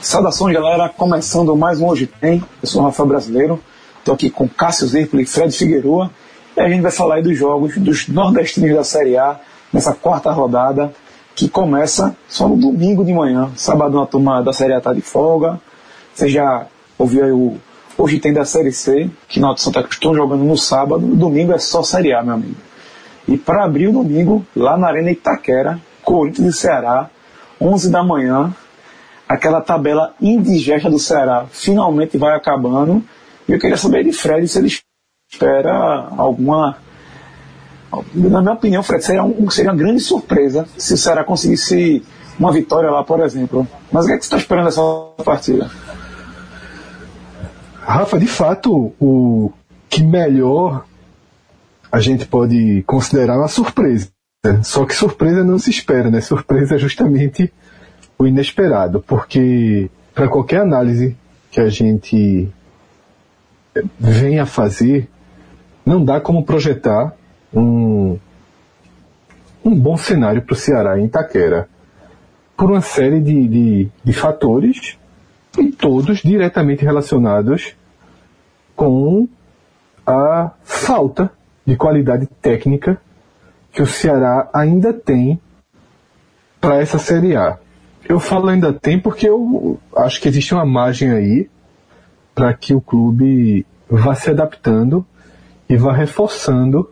Saudações, 0.00 0.54
galera. 0.54 0.88
Começando 0.88 1.54
mais 1.54 1.78
um 1.78 1.88
Hoje 1.88 2.06
Tem. 2.06 2.42
Eu 2.62 2.66
sou 2.66 2.80
o 2.80 2.84
Rafael 2.86 3.06
Brasileiro. 3.06 3.60
Estou 3.98 4.14
aqui 4.14 4.30
com 4.30 4.48
Cássio 4.48 4.86
Zirpoli 4.86 5.24
e 5.24 5.26
Fred 5.26 5.54
Figueroa. 5.54 6.10
E 6.56 6.60
a 6.60 6.68
gente 6.70 6.80
vai 6.80 6.90
falar 6.90 7.16
aí 7.16 7.22
dos 7.22 7.36
jogos 7.36 7.76
dos 7.76 8.08
nordestinos 8.08 8.74
da 8.74 8.84
Série 8.84 9.18
A 9.18 9.38
nessa 9.70 9.92
quarta 9.92 10.30
rodada 10.32 10.94
que 11.34 11.48
começa 11.48 12.16
só 12.28 12.48
no 12.48 12.56
domingo 12.56 13.04
de 13.04 13.12
manhã. 13.12 13.50
Sábado 13.56 14.00
a 14.00 14.06
turma 14.06 14.42
da 14.42 14.52
Série 14.52 14.74
A 14.74 14.78
está 14.78 14.92
de 14.92 15.00
folga. 15.00 15.60
Você 16.14 16.28
já 16.28 16.66
ouviu 16.98 17.24
aí 17.24 17.32
o 17.32 17.56
Hoje 17.96 18.18
Tem 18.18 18.32
da 18.32 18.44
Série 18.44 18.72
C, 18.72 19.10
que 19.28 19.38
na 19.38 19.56
Santa 19.56 19.82
Cruz 19.82 19.94
estão 19.94 20.14
jogando 20.14 20.44
no 20.44 20.56
sábado. 20.56 21.06
Domingo 21.06 21.52
é 21.52 21.58
só 21.58 21.82
Série 21.82 22.12
A, 22.14 22.22
meu 22.22 22.34
amigo. 22.34 22.56
E 23.28 23.36
para 23.36 23.64
abrir 23.64 23.88
o 23.88 23.92
domingo, 23.92 24.44
lá 24.56 24.76
na 24.76 24.88
Arena 24.88 25.10
Itaquera, 25.10 25.78
Corinthians 26.02 26.54
e 26.54 26.58
Ceará, 26.58 27.08
11 27.60 27.90
da 27.90 28.02
manhã, 28.02 28.52
aquela 29.28 29.60
tabela 29.60 30.14
indigesta 30.20 30.90
do 30.90 30.98
Ceará 30.98 31.46
finalmente 31.50 32.18
vai 32.18 32.34
acabando. 32.34 33.02
E 33.48 33.52
eu 33.52 33.58
queria 33.58 33.76
saber 33.76 34.04
de 34.04 34.12
Fred 34.12 34.46
se 34.48 34.58
ele 34.58 34.72
espera 35.30 36.08
alguma. 36.16 36.76
Na 38.14 38.40
minha 38.40 38.54
opinião, 38.54 38.82
Fred, 38.82 39.04
seria, 39.04 39.22
um, 39.22 39.50
seria 39.50 39.70
uma 39.70 39.76
grande 39.76 40.00
surpresa 40.00 40.66
se 40.78 40.94
o 40.94 40.96
Ceará 40.96 41.24
conseguisse 41.24 42.02
uma 42.38 42.50
vitória 42.50 42.90
lá, 42.90 43.04
por 43.04 43.20
exemplo. 43.20 43.66
Mas 43.90 44.04
o 44.04 44.08
que, 44.08 44.14
é 44.14 44.16
que 44.16 44.24
você 44.24 44.28
está 44.28 44.38
esperando 44.38 44.64
dessa 44.66 44.82
partida? 45.22 45.70
Rafa, 47.80 48.18
de 48.18 48.26
fato, 48.26 48.92
o 48.98 49.52
que 49.88 50.02
melhor 50.02 50.84
a 51.90 52.00
gente 52.00 52.24
pode 52.24 52.82
considerar 52.86 53.36
uma 53.36 53.48
surpresa. 53.48 54.08
Só 54.62 54.86
que 54.86 54.94
surpresa 54.94 55.44
não 55.44 55.58
se 55.58 55.70
espera, 55.70 56.10
né? 56.10 56.20
Surpresa 56.20 56.76
é 56.76 56.78
justamente 56.78 57.52
o 58.18 58.26
inesperado, 58.26 59.04
porque 59.06 59.90
para 60.14 60.28
qualquer 60.28 60.62
análise 60.62 61.16
que 61.50 61.60
a 61.60 61.68
gente 61.68 62.48
venha 63.98 64.46
fazer, 64.46 65.08
não 65.84 66.04
dá 66.04 66.20
como 66.20 66.44
projetar 66.44 67.14
um, 67.52 68.18
um 69.64 69.74
bom 69.74 69.96
cenário 69.96 70.42
para 70.42 70.54
o 70.54 70.56
Ceará 70.56 70.98
em 70.98 71.06
Itaquera, 71.06 71.68
por 72.56 72.70
uma 72.70 72.80
série 72.80 73.20
de, 73.20 73.48
de, 73.48 73.88
de 74.04 74.12
fatores, 74.12 74.98
e 75.58 75.70
todos 75.70 76.18
diretamente 76.18 76.84
relacionados 76.84 77.74
com 78.74 79.28
a 80.06 80.52
falta 80.62 81.30
de 81.64 81.76
qualidade 81.76 82.26
técnica 82.40 83.00
que 83.70 83.82
o 83.82 83.86
Ceará 83.86 84.48
ainda 84.52 84.92
tem 84.92 85.40
para 86.60 86.80
essa 86.80 86.98
Série 86.98 87.36
A. 87.36 87.58
Eu 88.08 88.18
falo 88.18 88.48
ainda 88.48 88.72
tem 88.72 88.98
porque 88.98 89.28
eu 89.28 89.78
acho 89.96 90.20
que 90.20 90.28
existe 90.28 90.54
uma 90.54 90.64
margem 90.64 91.10
aí 91.10 91.50
para 92.34 92.52
que 92.54 92.74
o 92.74 92.80
clube 92.80 93.66
vá 93.88 94.14
se 94.14 94.30
adaptando 94.30 95.06
e 95.68 95.76
vá 95.76 95.92
reforçando 95.92 96.90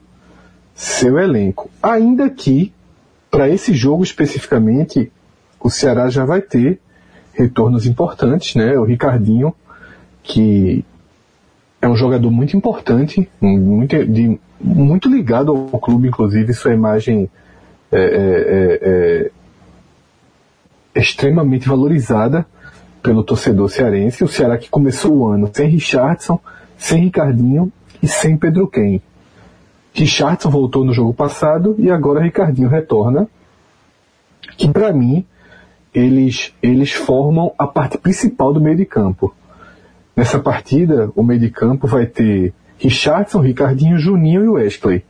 seu 0.80 1.18
elenco. 1.18 1.68
Ainda 1.82 2.30
que, 2.30 2.72
para 3.30 3.50
esse 3.50 3.74
jogo 3.74 4.02
especificamente, 4.02 5.12
o 5.60 5.68
Ceará 5.68 6.08
já 6.08 6.24
vai 6.24 6.40
ter 6.40 6.80
retornos 7.34 7.84
importantes, 7.84 8.54
né? 8.54 8.78
O 8.78 8.84
Ricardinho, 8.84 9.54
que 10.22 10.82
é 11.82 11.86
um 11.86 11.94
jogador 11.94 12.30
muito 12.30 12.56
importante, 12.56 13.28
muito, 13.38 14.06
de, 14.06 14.40
muito 14.58 15.06
ligado 15.10 15.52
ao 15.52 15.78
clube, 15.78 16.08
inclusive 16.08 16.54
sua 16.54 16.72
imagem 16.72 17.28
é, 17.92 18.00
é, 18.00 18.78
é, 18.82 19.30
é 20.94 20.98
extremamente 20.98 21.68
valorizada 21.68 22.46
pelo 23.02 23.22
torcedor 23.22 23.68
cearense. 23.68 24.24
O 24.24 24.28
Ceará 24.28 24.56
que 24.56 24.70
começou 24.70 25.14
o 25.14 25.28
ano 25.28 25.50
sem 25.52 25.68
Richardson, 25.68 26.40
sem 26.78 27.04
Ricardinho 27.04 27.70
e 28.02 28.08
sem 28.08 28.34
Pedro 28.38 28.66
Ken. 28.66 28.98
Richardson 29.92 30.50
voltou 30.50 30.84
no 30.84 30.92
jogo 30.92 31.12
passado 31.12 31.74
e 31.78 31.90
agora 31.90 32.20
Ricardinho 32.20 32.68
retorna. 32.68 33.28
Que 34.56 34.68
para 34.68 34.92
mim 34.92 35.24
eles, 35.92 36.54
eles 36.62 36.92
formam 36.92 37.52
a 37.58 37.66
parte 37.66 37.98
principal 37.98 38.52
do 38.52 38.60
meio 38.60 38.76
de 38.76 38.84
campo. 38.84 39.34
Nessa 40.16 40.38
partida, 40.38 41.10
o 41.16 41.22
meio 41.22 41.40
de 41.40 41.50
campo 41.50 41.86
vai 41.86 42.06
ter 42.06 42.52
Richardson, 42.78 43.40
Ricardinho, 43.40 43.98
Juninho 43.98 44.44
e 44.44 44.48
Wesley. 44.48 45.04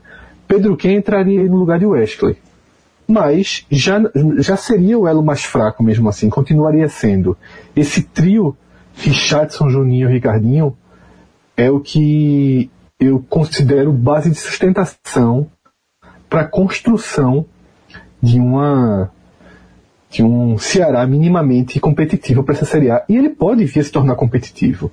Pedro 0.46 0.76
Ken 0.76 0.94
entraria 0.94 1.42
no 1.44 1.56
lugar 1.56 1.78
de 1.78 1.86
Wesley 1.86 2.36
mas 3.10 3.66
já, 3.70 4.00
já 4.38 4.56
seria 4.56 4.98
o 4.98 5.06
elo 5.06 5.22
mais 5.22 5.42
fraco 5.42 5.82
mesmo 5.82 6.08
assim, 6.08 6.30
continuaria 6.30 6.88
sendo. 6.88 7.36
Esse 7.74 8.02
trio 8.02 8.56
Richardson, 8.94 9.69
Juninho 9.69 10.08
e 10.08 10.12
Ricardinho 10.12 10.76
é 11.56 11.70
o 11.70 11.80
que 11.80 12.70
eu 13.00 13.25
considero 13.28 13.93
base 13.93 14.31
de 14.31 14.37
sustentação 14.37 15.50
para 16.28 16.43
a 16.43 16.47
construção 16.47 17.47
de 18.22 18.38
uma 18.38 19.11
de 20.11 20.25
um 20.25 20.59
Ceará 20.59 21.06
minimamente 21.06 21.78
competitivo 21.78 22.43
para 22.43 22.55
essa 22.55 22.65
Série 22.65 22.91
A. 22.91 23.05
E 23.09 23.16
ele 23.16 23.31
pode 23.31 23.65
vir 23.65 23.81
a 23.81 23.84
se 23.84 23.93
tornar 23.93 24.16
competitivo. 24.16 24.91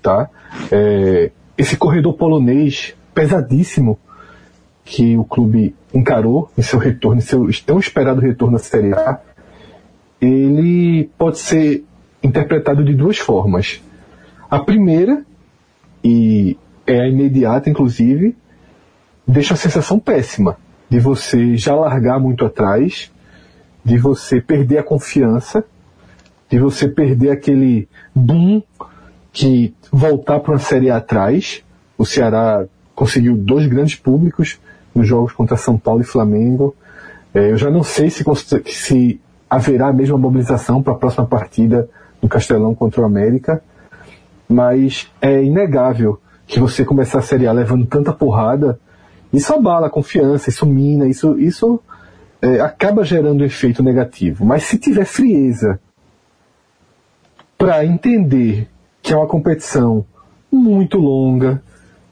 Tá? 0.00 0.28
É, 0.72 1.30
esse 1.56 1.76
corredor 1.76 2.14
polonês 2.14 2.94
pesadíssimo 3.14 3.98
que 4.84 5.16
o 5.16 5.24
clube 5.24 5.74
encarou 5.92 6.50
em 6.56 6.62
seu 6.62 6.78
retorno, 6.78 7.18
em 7.18 7.22
seu 7.22 7.46
tão 7.64 7.78
esperado 7.78 8.20
retorno 8.20 8.56
à 8.56 8.58
Série 8.58 8.94
A, 8.94 9.20
ele 10.20 11.10
pode 11.18 11.38
ser 11.38 11.84
interpretado 12.22 12.82
de 12.82 12.94
duas 12.94 13.18
formas. 13.18 13.82
A 14.50 14.58
primeira, 14.58 15.24
e 16.02 16.56
é 16.86 17.08
imediata 17.08 17.70
inclusive, 17.70 18.36
deixa 19.26 19.54
a 19.54 19.56
sensação 19.56 19.98
péssima 19.98 20.56
de 20.88 20.98
você 20.98 21.56
já 21.56 21.74
largar 21.74 22.20
muito 22.20 22.44
atrás, 22.44 23.10
de 23.84 23.98
você 23.98 24.40
perder 24.40 24.78
a 24.78 24.82
confiança, 24.82 25.64
de 26.48 26.58
você 26.58 26.88
perder 26.88 27.30
aquele 27.30 27.88
boom 28.14 28.62
que 29.32 29.74
voltar 29.90 30.40
para 30.40 30.52
uma 30.52 30.58
série 30.58 30.90
atrás. 30.90 31.62
O 31.98 32.04
Ceará 32.04 32.64
conseguiu 32.94 33.36
dois 33.36 33.66
grandes 33.66 33.96
públicos 33.96 34.60
nos 34.94 35.06
jogos 35.06 35.32
contra 35.32 35.56
São 35.56 35.76
Paulo 35.76 36.02
e 36.02 36.04
Flamengo. 36.04 36.74
É, 37.34 37.50
eu 37.50 37.56
já 37.56 37.70
não 37.70 37.82
sei 37.82 38.10
se, 38.10 38.24
se 38.66 39.20
haverá 39.50 39.88
a 39.88 39.92
mesma 39.92 40.16
mobilização 40.16 40.82
para 40.82 40.92
a 40.92 40.96
próxima 40.96 41.26
partida 41.26 41.88
no 42.22 42.28
Castelão 42.28 42.74
contra 42.74 43.02
o 43.02 43.04
América, 43.04 43.62
mas 44.48 45.10
é 45.20 45.42
inegável 45.42 46.20
que 46.46 46.60
você 46.60 46.84
começar 46.84 47.18
a 47.18 47.22
Série 47.22 47.46
A 47.46 47.52
levando 47.52 47.86
tanta 47.86 48.12
porrada, 48.12 48.78
isso 49.32 49.52
abala 49.52 49.86
a 49.86 49.90
confiança, 49.90 50.50
isso 50.50 50.66
mina, 50.66 51.06
isso, 51.06 51.38
isso 51.38 51.80
é, 52.40 52.60
acaba 52.60 53.02
gerando 53.04 53.42
um 53.42 53.46
efeito 53.46 53.82
negativo. 53.82 54.44
Mas 54.44 54.64
se 54.64 54.78
tiver 54.78 55.04
frieza 55.04 55.80
para 57.56 57.84
entender 57.84 58.68
que 59.02 59.12
é 59.12 59.16
uma 59.16 59.26
competição 59.26 60.04
muito 60.50 60.98
longa, 60.98 61.62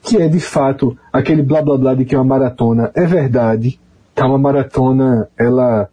que 0.03 0.17
é 0.17 0.29
de 0.29 0.41
fato 0.41 0.97
aquele 1.13 1.43
blá 1.43 1.63
blá 1.63 1.79
blá 1.79 1.95
de 1.95 2.05
que 2.05 2.15
é 2.15 2.19
uma 2.19 2.25
maratona 2.25 2.91
é 2.95 3.07
verdade. 3.07 3.79
Tá 4.15 4.27
uma 4.27 4.39
maratona, 4.39 5.29
ela 5.39 5.89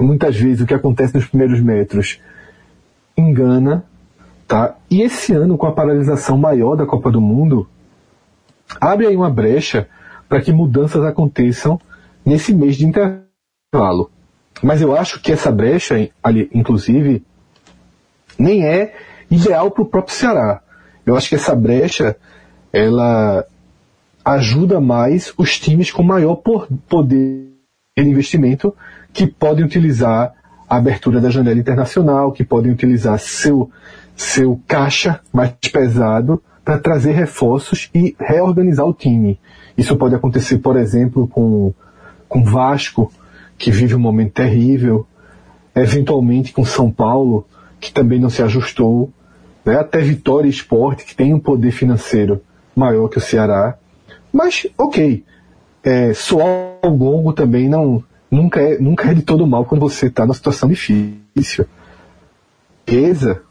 muitas 0.00 0.36
vezes 0.36 0.62
o 0.62 0.66
que 0.66 0.74
acontece 0.74 1.14
nos 1.14 1.26
primeiros 1.26 1.60
metros 1.60 2.20
engana, 3.16 3.84
tá? 4.50 4.74
E 4.90 5.00
esse 5.00 5.32
ano 5.32 5.56
com 5.56 5.68
a 5.68 5.72
paralisação 5.72 6.36
maior 6.36 6.74
da 6.74 6.84
Copa 6.84 7.08
do 7.08 7.20
Mundo 7.20 7.68
abre 8.80 9.06
aí 9.06 9.14
uma 9.14 9.30
brecha 9.30 9.88
para 10.28 10.40
que 10.40 10.52
mudanças 10.52 11.04
aconteçam 11.04 11.80
nesse 12.26 12.52
mês 12.52 12.74
de 12.74 12.84
intervalo. 12.84 14.10
Mas 14.60 14.82
eu 14.82 14.96
acho 14.96 15.22
que 15.22 15.30
essa 15.30 15.52
brecha, 15.52 16.10
ali, 16.20 16.50
inclusive, 16.52 17.24
nem 18.36 18.66
é 18.66 18.92
ideal 19.30 19.70
para 19.70 19.84
o 19.84 19.86
próprio 19.86 20.16
Ceará. 20.16 20.60
Eu 21.06 21.16
acho 21.16 21.28
que 21.28 21.36
essa 21.36 21.54
brecha 21.54 22.16
ela 22.72 23.46
ajuda 24.24 24.80
mais 24.80 25.32
os 25.38 25.60
times 25.60 25.92
com 25.92 26.02
maior 26.02 26.34
poder 26.34 27.52
de 27.96 28.02
investimento 28.02 28.74
que 29.12 29.28
podem 29.28 29.64
utilizar 29.64 30.34
a 30.68 30.76
abertura 30.76 31.20
da 31.20 31.30
janela 31.30 31.58
internacional, 31.58 32.32
que 32.32 32.44
podem 32.44 32.70
utilizar 32.70 33.18
seu, 33.18 33.70
seu 34.20 34.60
caixa 34.68 35.18
mais 35.32 35.50
pesado 35.72 36.42
para 36.62 36.78
trazer 36.78 37.12
reforços 37.12 37.88
e 37.94 38.14
reorganizar 38.20 38.84
o 38.84 38.92
time. 38.92 39.40
Isso 39.78 39.96
pode 39.96 40.14
acontecer, 40.14 40.58
por 40.58 40.76
exemplo, 40.76 41.26
com, 41.26 41.72
com 42.28 42.44
Vasco, 42.44 43.10
que 43.56 43.70
vive 43.70 43.94
um 43.94 43.98
momento 43.98 44.34
terrível, 44.34 45.06
eventualmente 45.74 46.52
com 46.52 46.66
São 46.66 46.90
Paulo, 46.90 47.46
que 47.80 47.90
também 47.90 48.20
não 48.20 48.28
se 48.28 48.42
ajustou, 48.42 49.10
né? 49.64 49.76
até 49.76 50.00
Vitória 50.00 50.50
Esporte, 50.50 51.06
que 51.06 51.16
tem 51.16 51.32
um 51.32 51.40
poder 51.40 51.70
financeiro 51.70 52.42
maior 52.76 53.08
que 53.08 53.16
o 53.16 53.22
Ceará. 53.22 53.78
Mas, 54.30 54.66
ok, 54.76 55.24
é, 55.82 56.12
soar 56.12 56.78
o 56.84 56.90
gongo 56.90 57.32
também 57.32 57.70
não, 57.70 58.04
nunca, 58.30 58.60
é, 58.60 58.78
nunca 58.78 59.10
é 59.10 59.14
de 59.14 59.22
todo 59.22 59.46
mal 59.46 59.64
quando 59.64 59.80
você 59.80 60.08
está 60.08 60.26
numa 60.26 60.34
situação 60.34 60.68
difícil. 60.68 61.64
Eza, 62.86 63.42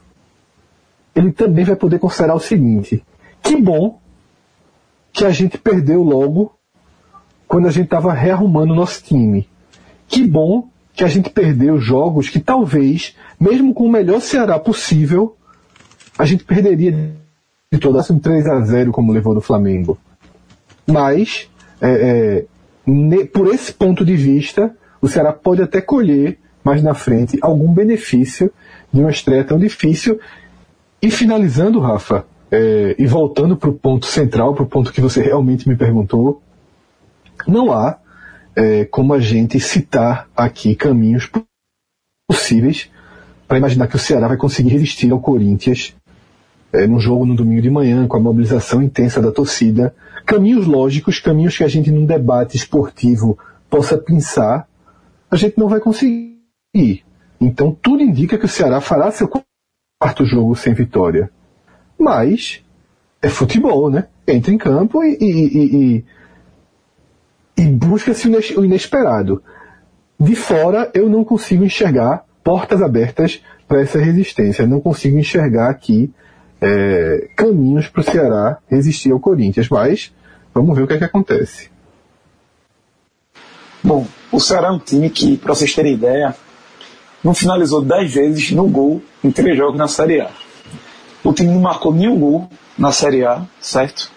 ele 1.19 1.31
também 1.31 1.65
vai 1.65 1.75
poder 1.75 1.99
considerar 1.99 2.35
o 2.35 2.39
seguinte: 2.39 3.03
que 3.43 3.55
bom 3.55 3.99
que 5.11 5.25
a 5.25 5.31
gente 5.31 5.57
perdeu 5.57 6.01
logo 6.01 6.53
quando 7.47 7.67
a 7.67 7.71
gente 7.71 7.85
estava 7.85 8.13
rearrumando 8.13 8.73
o 8.73 8.75
nosso 8.75 9.03
time. 9.03 9.47
Que 10.07 10.25
bom 10.25 10.69
que 10.93 11.03
a 11.03 11.07
gente 11.07 11.29
perdeu 11.29 11.77
jogos 11.77 12.29
que 12.29 12.39
talvez, 12.39 13.15
mesmo 13.39 13.73
com 13.73 13.85
o 13.85 13.91
melhor 13.91 14.21
Ceará 14.21 14.57
possível, 14.59 15.35
a 16.17 16.25
gente 16.25 16.43
perderia 16.43 16.91
de 17.71 17.79
toda 17.79 18.01
um 18.11 18.19
3 18.19 18.47
a 18.47 18.61
0 18.61 18.91
como 18.91 19.11
levou 19.11 19.33
no 19.33 19.41
Flamengo. 19.41 19.97
Mas, 20.87 21.49
é, 21.81 21.89
é, 21.89 22.45
ne, 22.85 23.25
por 23.25 23.53
esse 23.53 23.73
ponto 23.73 24.03
de 24.03 24.15
vista, 24.15 24.75
o 25.01 25.07
Ceará 25.07 25.31
pode 25.31 25.61
até 25.61 25.81
colher 25.81 26.39
mais 26.63 26.83
na 26.83 26.93
frente 26.93 27.37
algum 27.41 27.73
benefício 27.73 28.51
de 28.91 29.01
uma 29.01 29.11
estreia 29.11 29.43
tão 29.43 29.57
difícil. 29.57 30.19
E 31.01 31.09
finalizando, 31.09 31.79
Rafa, 31.79 32.25
é, 32.51 32.95
e 32.97 33.05
voltando 33.05 33.55
para 33.55 33.69
o 33.69 33.73
ponto 33.73 34.05
central, 34.05 34.53
para 34.53 34.63
o 34.63 34.67
ponto 34.67 34.91
que 34.91 35.01
você 35.01 35.21
realmente 35.21 35.67
me 35.67 35.75
perguntou, 35.75 36.41
não 37.47 37.71
há 37.71 37.97
é, 38.55 38.85
como 38.85 39.13
a 39.13 39.19
gente 39.19 39.59
citar 39.59 40.27
aqui 40.35 40.75
caminhos 40.75 41.29
possíveis 42.27 42.89
para 43.47 43.57
imaginar 43.57 43.87
que 43.87 43.95
o 43.95 43.99
Ceará 43.99 44.27
vai 44.27 44.37
conseguir 44.37 44.69
resistir 44.69 45.11
ao 45.11 45.19
Corinthians 45.19 45.95
é, 46.71 46.85
num 46.85 46.99
jogo 46.99 47.25
no 47.25 47.35
domingo 47.35 47.61
de 47.61 47.69
manhã, 47.69 48.07
com 48.07 48.17
a 48.17 48.19
mobilização 48.19 48.81
intensa 48.81 49.21
da 49.21 49.31
torcida. 49.31 49.95
Caminhos 50.25 50.67
lógicos, 50.67 51.19
caminhos 51.19 51.57
que 51.57 51.63
a 51.63 51.67
gente 51.67 51.89
num 51.89 52.05
debate 52.05 52.57
esportivo 52.57 53.39
possa 53.69 53.97
pensar, 53.97 54.67
a 55.31 55.35
gente 55.35 55.57
não 55.57 55.67
vai 55.67 55.79
conseguir. 55.79 57.03
Então 57.39 57.75
tudo 57.81 58.03
indica 58.03 58.37
que 58.37 58.45
o 58.45 58.49
Ceará 58.49 58.81
fará 58.81 59.09
seu 59.11 59.27
quarto 59.99 60.25
jogo 60.25 60.55
sem 60.55 60.73
vitória. 60.73 61.29
Mas 61.99 62.63
é 63.21 63.27
futebol, 63.27 63.89
né? 63.89 64.07
Entra 64.25 64.53
em 64.53 64.57
campo 64.57 65.03
e, 65.03 65.17
e, 65.19 65.57
e, 65.97 66.05
e 67.57 67.67
busca-se 67.67 68.29
o 68.55 68.63
inesperado. 68.63 69.43
De 70.17 70.35
fora, 70.35 70.89
eu 70.93 71.09
não 71.09 71.25
consigo 71.25 71.65
enxergar 71.65 72.25
portas 72.43 72.81
abertas 72.81 73.43
para 73.67 73.81
essa 73.81 73.99
resistência. 73.99 74.65
Não 74.65 74.79
consigo 74.79 75.17
enxergar 75.17 75.69
aqui 75.69 76.11
é, 76.61 77.29
caminhos 77.35 77.87
para 77.89 78.01
o 78.01 78.03
Ceará 78.03 78.57
resistir 78.69 79.11
ao 79.11 79.19
Corinthians. 79.19 79.67
Mas 79.67 80.13
vamos 80.53 80.77
ver 80.77 80.83
o 80.83 80.87
que, 80.87 80.93
é 80.93 80.97
que 80.97 81.03
acontece. 81.03 81.69
Bom, 83.83 84.07
o 84.31 84.39
Ceará 84.39 84.69
é 84.69 84.71
um 84.71 84.79
time 84.79 85.09
que, 85.09 85.37
para 85.37 85.53
vocês 85.53 85.73
terem 85.73 85.93
ideia, 85.93 86.35
não 87.23 87.33
finalizou 87.33 87.81
10 87.81 88.13
vezes 88.13 88.51
no 88.51 88.67
gol 88.67 89.01
em 89.23 89.31
três 89.31 89.57
jogos 89.57 89.77
na 89.77 89.87
Série 89.87 90.21
A. 90.21 90.29
O 91.23 91.33
time 91.33 91.51
não 91.51 91.61
marcou 91.61 91.93
nenhum 91.93 92.17
gol 92.17 92.49
na 92.77 92.91
Série 92.91 93.25
A, 93.25 93.43
certo? 93.59 94.09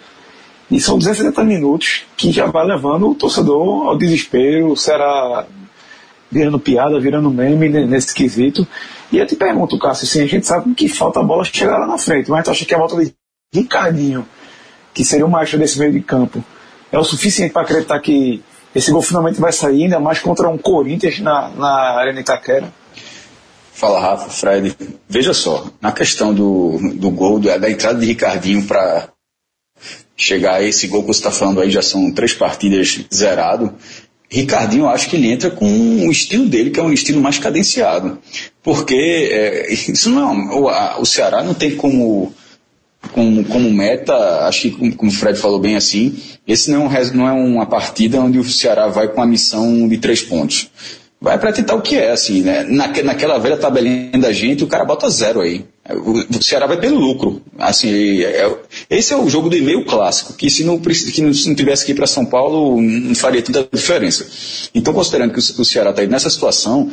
E 0.71 0.81
são 0.81 0.97
270 0.97 1.45
minutos 1.45 2.05
que 2.17 2.33
já 2.33 2.47
vai 2.47 2.65
levando 2.65 3.11
o 3.11 3.15
torcedor 3.15 3.89
ao 3.89 3.99
desespero, 3.99 4.73
o 4.73 4.77
Ceará 4.77 5.47
virando 6.31 6.59
piada, 6.59 6.99
virando 6.99 7.31
meme 7.31 7.69
nesse 7.69 8.15
quesito. 8.15 8.67
E 9.11 9.19
eu 9.19 9.27
te 9.27 9.37
pergunto, 9.37 9.79
Cássio, 9.79 10.07
assim, 10.07 10.23
a 10.23 10.27
gente 10.27 10.47
sabe 10.47 10.73
que 10.75 10.89
falta 10.89 11.21
a 11.21 11.23
bola 11.23 11.45
chegar 11.45 11.77
lá 11.77 11.87
na 11.87 11.99
frente, 11.99 12.31
mas 12.31 12.45
tu 12.45 12.51
acha 12.51 12.65
que 12.65 12.75
a 12.75 12.79
volta 12.79 12.97
de 12.97 13.13
Ricardinho, 13.53 14.27
que 14.95 15.05
seria 15.05 15.27
o 15.27 15.31
maestro 15.31 15.59
desse 15.59 15.79
meio 15.79 15.93
de 15.93 16.01
campo, 16.01 16.43
é 16.91 16.99
o 16.99 17.05
suficiente 17.05 17.53
para 17.53 17.63
acreditar 17.63 18.01
que 18.01 18.43
esse 18.75 18.91
gol 18.91 19.03
finalmente 19.03 19.39
vai 19.39 19.53
sair, 19.53 19.85
ainda 19.85 20.01
mais 20.01 20.21
contra 20.21 20.49
um 20.49 20.57
Corinthians 20.57 21.21
na, 21.21 21.51
na 21.51 21.99
Arena 21.99 22.21
Itaquera? 22.21 22.73
Fala, 23.73 24.01
Rafa, 24.01 24.31
Fred. 24.31 24.77
Veja 25.09 25.35
só, 25.35 25.71
na 25.81 25.93
questão 25.93 26.33
do, 26.33 26.79
do 26.95 27.11
gol, 27.11 27.41
da 27.41 27.71
entrada 27.71 27.99
de 27.99 28.07
Ricardinho 28.07 28.65
para 28.65 29.09
chegar 30.17 30.57
a 30.57 30.63
esse 30.63 30.87
gol 30.87 31.03
que 31.03 31.09
você 31.09 31.21
está 31.21 31.31
falando 31.31 31.61
aí, 31.61 31.71
já 31.71 31.83
são 31.83 32.13
três 32.13 32.33
partidas 32.33 33.01
zerado. 33.13 33.75
Ricardinho, 34.31 34.89
acho 34.89 35.11
que 35.11 35.17
ele 35.17 35.31
entra 35.31 35.51
com 35.51 35.67
o 36.07 36.11
estilo 36.11 36.47
dele, 36.47 36.71
que 36.71 36.81
é 36.81 36.83
um 36.83 36.93
estilo 36.93 37.21
mais 37.21 37.39
cadenciado. 37.39 38.19
Porque 38.63 38.95
é, 38.95 39.73
isso 39.73 40.09
não 40.11 40.53
é, 40.53 40.55
o, 40.55 40.69
a, 40.69 41.01
o 41.01 41.05
Ceará 41.05 41.43
não 41.43 41.53
tem 41.53 41.77
como 41.77 42.33
como, 43.11 43.45
como 43.45 43.71
meta, 43.71 44.47
acho 44.47 44.63
que 44.71 44.93
como 44.93 45.11
o 45.11 45.15
Fred 45.15 45.37
falou 45.37 45.59
bem 45.59 45.75
assim, 45.75 46.17
esse 46.47 46.71
não 46.71 46.87
é, 46.87 47.01
um, 47.01 47.15
não 47.15 47.29
é 47.29 47.33
uma 47.33 47.67
partida 47.67 48.21
onde 48.21 48.39
o 48.39 48.45
Ceará 48.45 48.87
vai 48.87 49.09
com 49.09 49.21
a 49.21 49.27
missão 49.27 49.89
de 49.89 49.99
três 49.99 50.23
pontos. 50.23 50.71
Vai 51.23 51.39
para 51.39 51.53
tentar 51.53 51.77
o 51.77 51.81
que 51.81 51.95
é, 51.95 52.11
assim, 52.11 52.43
né? 52.43 52.65
Na, 52.65 52.89
naquela 52.89 53.39
velha 53.39 53.57
tabelinha 53.57 54.19
da 54.19 54.33
gente, 54.33 54.65
o 54.65 54.67
cara 54.67 54.85
bota 54.85 55.09
zero 55.09 55.41
aí. 55.41 55.65
O, 55.89 56.43
Ceará 56.43 56.67
vai 56.67 56.81
pelo 56.81 56.99
lucro. 56.99 57.41
Assim, 57.57 58.23
é, 58.23 58.45
é, 58.45 58.57
esse 58.91 59.13
é 59.13 59.17
o 59.17 59.29
jogo 59.29 59.49
do 59.49 59.57
e-mail 59.57 59.85
clássico, 59.85 60.33
que 60.33 60.51
se 60.51 60.65
não, 60.65 60.81
que 60.81 61.23
não, 61.23 61.33
se 61.33 61.49
não 61.49 61.55
tivesse 61.55 61.87
que 61.87 61.93
ir 61.93 61.95
para 61.95 62.09
São 62.09 62.27
Paulo, 62.27 62.83
não 62.83 63.15
faria 63.15 63.41
toda 63.41 63.61
a 63.61 63.77
diferença. 63.77 64.27
Então, 64.75 64.93
considerando 64.93 65.33
que 65.33 65.39
o, 65.39 65.63
o 65.63 65.65
Ceará 65.65 65.91
está 65.91 66.03
aí 66.03 66.09
nessa 66.09 66.29
situação, 66.29 66.91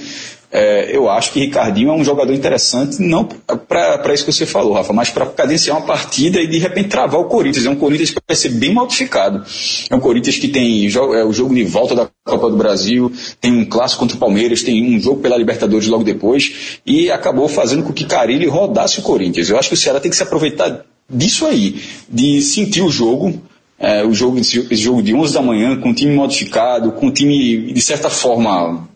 é, 0.51 0.95
eu 0.95 1.09
acho 1.09 1.31
que 1.31 1.39
Ricardinho 1.39 1.89
é 1.89 1.93
um 1.93 2.03
jogador 2.03 2.33
interessante, 2.33 2.99
não 3.01 3.23
para 3.23 4.13
isso 4.13 4.25
que 4.25 4.33
você 4.33 4.47
falou, 4.47 4.73
Rafa, 4.73 4.91
mas 4.91 5.09
para 5.09 5.27
cadenciar 5.27 5.77
uma 5.77 5.85
partida 5.85 6.41
e 6.41 6.47
de 6.47 6.57
repente 6.57 6.89
travar 6.89 7.21
o 7.21 7.25
Corinthians. 7.25 7.65
É 7.65 7.69
um 7.69 7.75
Corinthians 7.75 8.09
que 8.09 8.17
vai 8.27 8.35
ser 8.35 8.49
bem 8.49 8.73
modificado. 8.73 9.43
É 9.89 9.95
um 9.95 9.99
Corinthians 9.99 10.37
que 10.37 10.47
tem 10.47 10.87
é, 10.87 11.23
o 11.23 11.31
jogo 11.31 11.53
de 11.53 11.63
volta 11.63 11.93
da 11.93 12.09
Copa 12.25 12.49
do 12.49 12.57
Brasil, 12.57 13.11
tem 13.39 13.51
um 13.51 13.65
clássico 13.65 13.99
contra 13.99 14.17
o 14.17 14.19
Palmeiras, 14.19 14.63
tem 14.63 14.95
um 14.95 14.99
jogo 14.99 15.21
pela 15.21 15.37
Libertadores 15.37 15.87
logo 15.87 16.03
depois, 16.03 16.79
e 16.85 17.11
acabou 17.11 17.47
fazendo 17.47 17.83
com 17.83 17.93
que 17.93 18.05
Carilli 18.05 18.47
rodasse 18.47 18.99
o 18.99 19.03
Corinthians. 19.03 19.49
Eu 19.49 19.59
acho 19.59 19.69
que 19.69 19.75
o 19.75 19.77
Ceará 19.77 19.99
tem 19.99 20.09
que 20.09 20.17
se 20.17 20.23
aproveitar 20.23 20.83
disso 21.07 21.45
aí, 21.45 21.81
de 22.09 22.41
sentir 22.41 22.81
o 22.81 22.89
jogo, 22.89 23.39
é, 23.79 24.03
o 24.03 24.13
jogo, 24.13 24.39
esse 24.39 24.75
jogo 24.75 25.01
de 25.01 25.13
11 25.13 25.33
da 25.33 25.41
manhã, 25.41 25.79
com 25.79 25.91
o 25.91 25.93
time 25.93 26.13
modificado, 26.13 26.91
com 26.93 27.07
o 27.07 27.11
time, 27.11 27.71
de 27.71 27.81
certa 27.81 28.09
forma, 28.09 28.89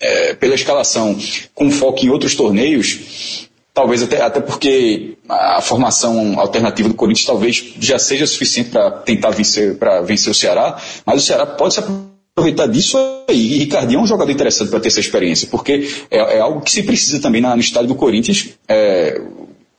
é, 0.00 0.34
pela 0.34 0.54
escalação 0.54 1.18
com 1.54 1.70
foco 1.70 2.04
em 2.04 2.10
outros 2.10 2.34
torneios, 2.34 3.48
talvez 3.72 4.02
até, 4.02 4.22
até 4.22 4.40
porque 4.40 5.16
a 5.28 5.60
formação 5.60 6.40
alternativa 6.40 6.88
do 6.88 6.94
Corinthians 6.94 7.26
talvez 7.26 7.74
já 7.78 7.98
seja 7.98 8.26
suficiente 8.26 8.70
para 8.70 8.90
tentar 8.90 9.30
vencer, 9.30 9.76
para 9.76 10.00
vencer 10.00 10.30
o 10.30 10.34
Ceará, 10.34 10.80
mas 11.04 11.22
o 11.22 11.26
Ceará 11.26 11.44
pode 11.44 11.74
se 11.74 11.80
aproveitar 11.80 12.66
disso 12.68 12.96
aí. 13.28 13.54
E 13.54 13.58
Ricardinho 13.58 14.00
é 14.00 14.02
um 14.02 14.06
jogador 14.06 14.30
interessante 14.30 14.70
para 14.70 14.80
ter 14.80 14.88
essa 14.88 15.00
experiência, 15.00 15.48
porque 15.50 15.90
é, 16.10 16.36
é, 16.36 16.40
algo 16.40 16.60
que 16.60 16.70
se 16.70 16.82
precisa 16.82 17.20
também 17.20 17.40
na, 17.40 17.54
no 17.54 17.60
estádio 17.60 17.88
do 17.88 17.94
Corinthians. 17.94 18.48
É, 18.66 19.20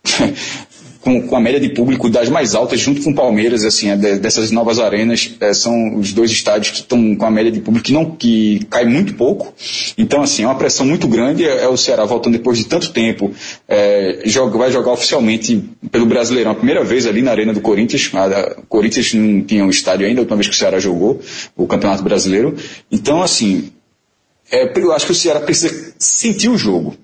com, 1.08 1.22
com, 1.22 1.36
a 1.38 1.40
média 1.40 1.58
de 1.58 1.70
público 1.70 2.10
das 2.10 2.28
mais 2.28 2.54
altas, 2.54 2.82
junto 2.82 3.02
com 3.02 3.12
o 3.12 3.16
Palmeiras, 3.16 3.64
assim, 3.64 3.90
é 3.90 3.96
dessas 3.96 4.52
novas 4.52 4.78
arenas, 4.78 5.34
é, 5.40 5.54
são 5.54 5.96
os 5.96 6.12
dois 6.12 6.30
estádios 6.30 6.72
que 6.72 6.80
estão 6.82 7.16
com 7.16 7.26
a 7.26 7.32
média 7.32 7.50
de 7.50 7.62
público 7.62 7.86
que, 7.86 7.94
não, 7.94 8.12
que 8.12 8.66
cai 8.70 8.84
muito 8.84 9.14
pouco. 9.14 9.54
Então, 9.98 10.22
assim, 10.22 10.44
é 10.44 10.46
uma 10.46 10.56
pressão 10.56 10.86
muito 10.86 11.08
grande. 11.08 11.46
É, 11.46 11.64
é 11.64 11.68
o 11.70 11.78
Ceará 11.78 12.04
voltando 12.04 12.34
depois 12.34 12.58
de 12.58 12.66
tanto 12.66 12.92
tempo, 12.92 13.32
é, 13.70 14.24
joga, 14.26 14.58
vai 14.58 14.70
jogar 14.70 14.92
oficialmente 14.92 15.64
pelo 15.90 16.06
Brasileirão 16.06 16.52
a 16.52 16.56
primeira 16.56 16.84
vez 16.84 17.08
ali 17.08 17.22
na 17.22 17.32
Arena 17.32 17.54
do 17.54 17.62
Corinthians. 17.62 18.12
O 18.58 18.66
Corinthians 18.68 19.14
não 19.14 19.42
tinha 19.42 19.64
um 19.64 19.70
estádio 19.70 20.06
ainda, 20.06 20.20
a 20.20 20.24
última 20.24 20.36
vez 20.36 20.48
que 20.48 20.56
o 20.56 20.58
Ceará 20.58 20.78
jogou 20.78 21.22
o 21.56 21.66
Campeonato 21.66 22.04
Brasileiro. 22.04 22.54
Então, 22.92 23.24
assim, 23.24 23.72
é, 24.52 24.78
eu 24.78 24.92
acho 24.92 25.06
que 25.06 25.14
o 25.14 25.16
Ceará 25.16 25.40
precisa 25.40 25.94
sentir 25.98 26.50
o 26.50 26.58
jogo. 26.58 26.98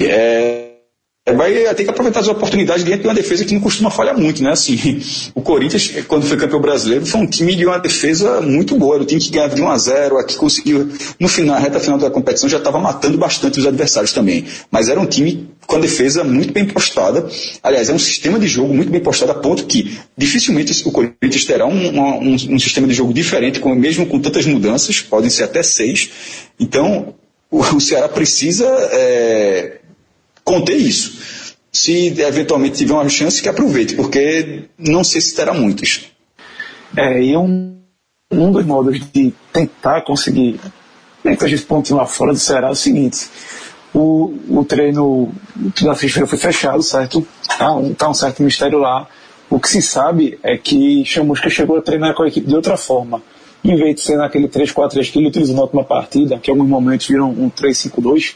É, 0.00 0.67
vai 1.34 1.74
ter 1.74 1.84
que 1.84 1.90
aproveitar 1.90 2.20
as 2.20 2.28
oportunidades 2.28 2.84
dentro 2.84 3.02
de 3.02 3.08
uma 3.08 3.14
defesa 3.14 3.44
que 3.44 3.54
não 3.54 3.60
costuma 3.60 3.90
falhar 3.90 4.18
muito, 4.18 4.42
né? 4.42 4.52
Assim, 4.52 5.00
o 5.34 5.40
Corinthians, 5.40 5.92
quando 6.06 6.26
foi 6.26 6.36
campeão 6.36 6.60
brasileiro, 6.60 7.04
foi 7.06 7.20
um 7.20 7.26
time 7.26 7.54
de 7.54 7.66
uma 7.66 7.78
defesa 7.78 8.40
muito 8.40 8.76
boa. 8.76 8.96
Era 8.96 9.02
o 9.02 9.06
time 9.06 9.20
que 9.20 9.30
ganhava 9.30 9.54
de 9.54 9.62
1 9.62 9.68
a 9.68 9.78
0 9.78 10.18
aqui 10.18 10.36
conseguiu, 10.36 10.88
no 11.18 11.28
final, 11.28 11.56
na 11.56 11.60
reta 11.60 11.80
final 11.80 11.98
da 11.98 12.10
competição, 12.10 12.48
já 12.48 12.58
estava 12.58 12.78
matando 12.78 13.16
bastante 13.18 13.58
os 13.58 13.66
adversários 13.66 14.12
também. 14.12 14.44
Mas 14.70 14.88
era 14.88 15.00
um 15.00 15.06
time 15.06 15.48
com 15.66 15.76
a 15.76 15.78
defesa 15.78 16.24
muito 16.24 16.52
bem 16.52 16.66
postada. 16.66 17.28
Aliás, 17.62 17.88
é 17.90 17.92
um 17.92 17.98
sistema 17.98 18.38
de 18.38 18.46
jogo 18.48 18.72
muito 18.72 18.90
bem 18.90 19.00
postado, 19.00 19.32
a 19.32 19.34
ponto 19.34 19.66
que 19.66 19.98
dificilmente 20.16 20.86
o 20.88 20.92
Corinthians 20.92 21.44
terá 21.44 21.66
um, 21.66 21.98
um, 21.98 22.34
um 22.34 22.58
sistema 22.58 22.86
de 22.86 22.94
jogo 22.94 23.12
diferente, 23.12 23.60
com, 23.60 23.74
mesmo 23.74 24.06
com 24.06 24.18
tantas 24.18 24.46
mudanças, 24.46 25.00
podem 25.00 25.28
ser 25.28 25.44
até 25.44 25.62
seis. 25.62 26.10
Então, 26.58 27.14
o, 27.50 27.60
o 27.60 27.80
Ceará 27.80 28.08
precisa 28.08 28.66
é, 28.92 29.77
conter 30.48 30.76
isso. 30.76 31.54
Se 31.70 32.08
eventualmente 32.20 32.78
tiver 32.78 32.94
uma 32.94 33.08
chance, 33.08 33.42
que 33.42 33.48
aproveite, 33.48 33.94
porque 33.94 34.64
não 34.78 35.04
sei 35.04 35.20
se 35.20 35.34
terá 35.34 35.52
muitas. 35.52 36.06
É, 36.96 37.22
e 37.22 37.36
um, 37.36 37.78
um 38.32 38.50
dos 38.50 38.64
modos 38.64 38.98
de 39.12 39.34
tentar 39.52 40.00
conseguir 40.02 40.58
a 41.24 41.46
gente 41.46 41.62
pontinho 41.62 41.98
lá 41.98 42.06
fora 42.06 42.32
do 42.32 42.38
Ceará 42.38 42.68
é 42.68 42.70
o 42.70 42.74
seguinte: 42.74 43.28
O, 43.92 44.34
o 44.48 44.64
treino 44.64 45.32
da 45.82 45.94
sexta 45.94 46.26
foi 46.26 46.38
fechado, 46.38 46.82
certo? 46.82 47.26
Tá 47.58 47.74
um, 47.74 47.92
tá 47.92 48.08
um 48.08 48.14
certo 48.14 48.42
mistério 48.42 48.78
lá. 48.78 49.06
O 49.50 49.58
que 49.58 49.68
se 49.68 49.80
sabe 49.80 50.38
é 50.42 50.56
que 50.56 51.04
Chamusca 51.04 51.48
chegou 51.48 51.78
a 51.78 51.82
treinar 51.82 52.14
com 52.14 52.22
a 52.22 52.28
equipe 52.28 52.46
de 52.46 52.54
outra 52.54 52.76
forma. 52.76 53.22
Em 53.64 53.76
vez 53.76 53.96
de 53.96 54.00
ser 54.02 54.16
naquele 54.16 54.46
3-4-3 54.46 55.10
que 55.10 55.18
ele 55.18 55.28
utilizou 55.28 55.56
na 55.56 55.62
última 55.62 55.84
partida, 55.84 56.38
que 56.38 56.50
em 56.50 56.54
alguns 56.54 56.68
momentos 56.68 57.06
viram 57.06 57.30
um 57.30 57.50
3-5-2, 57.50 58.34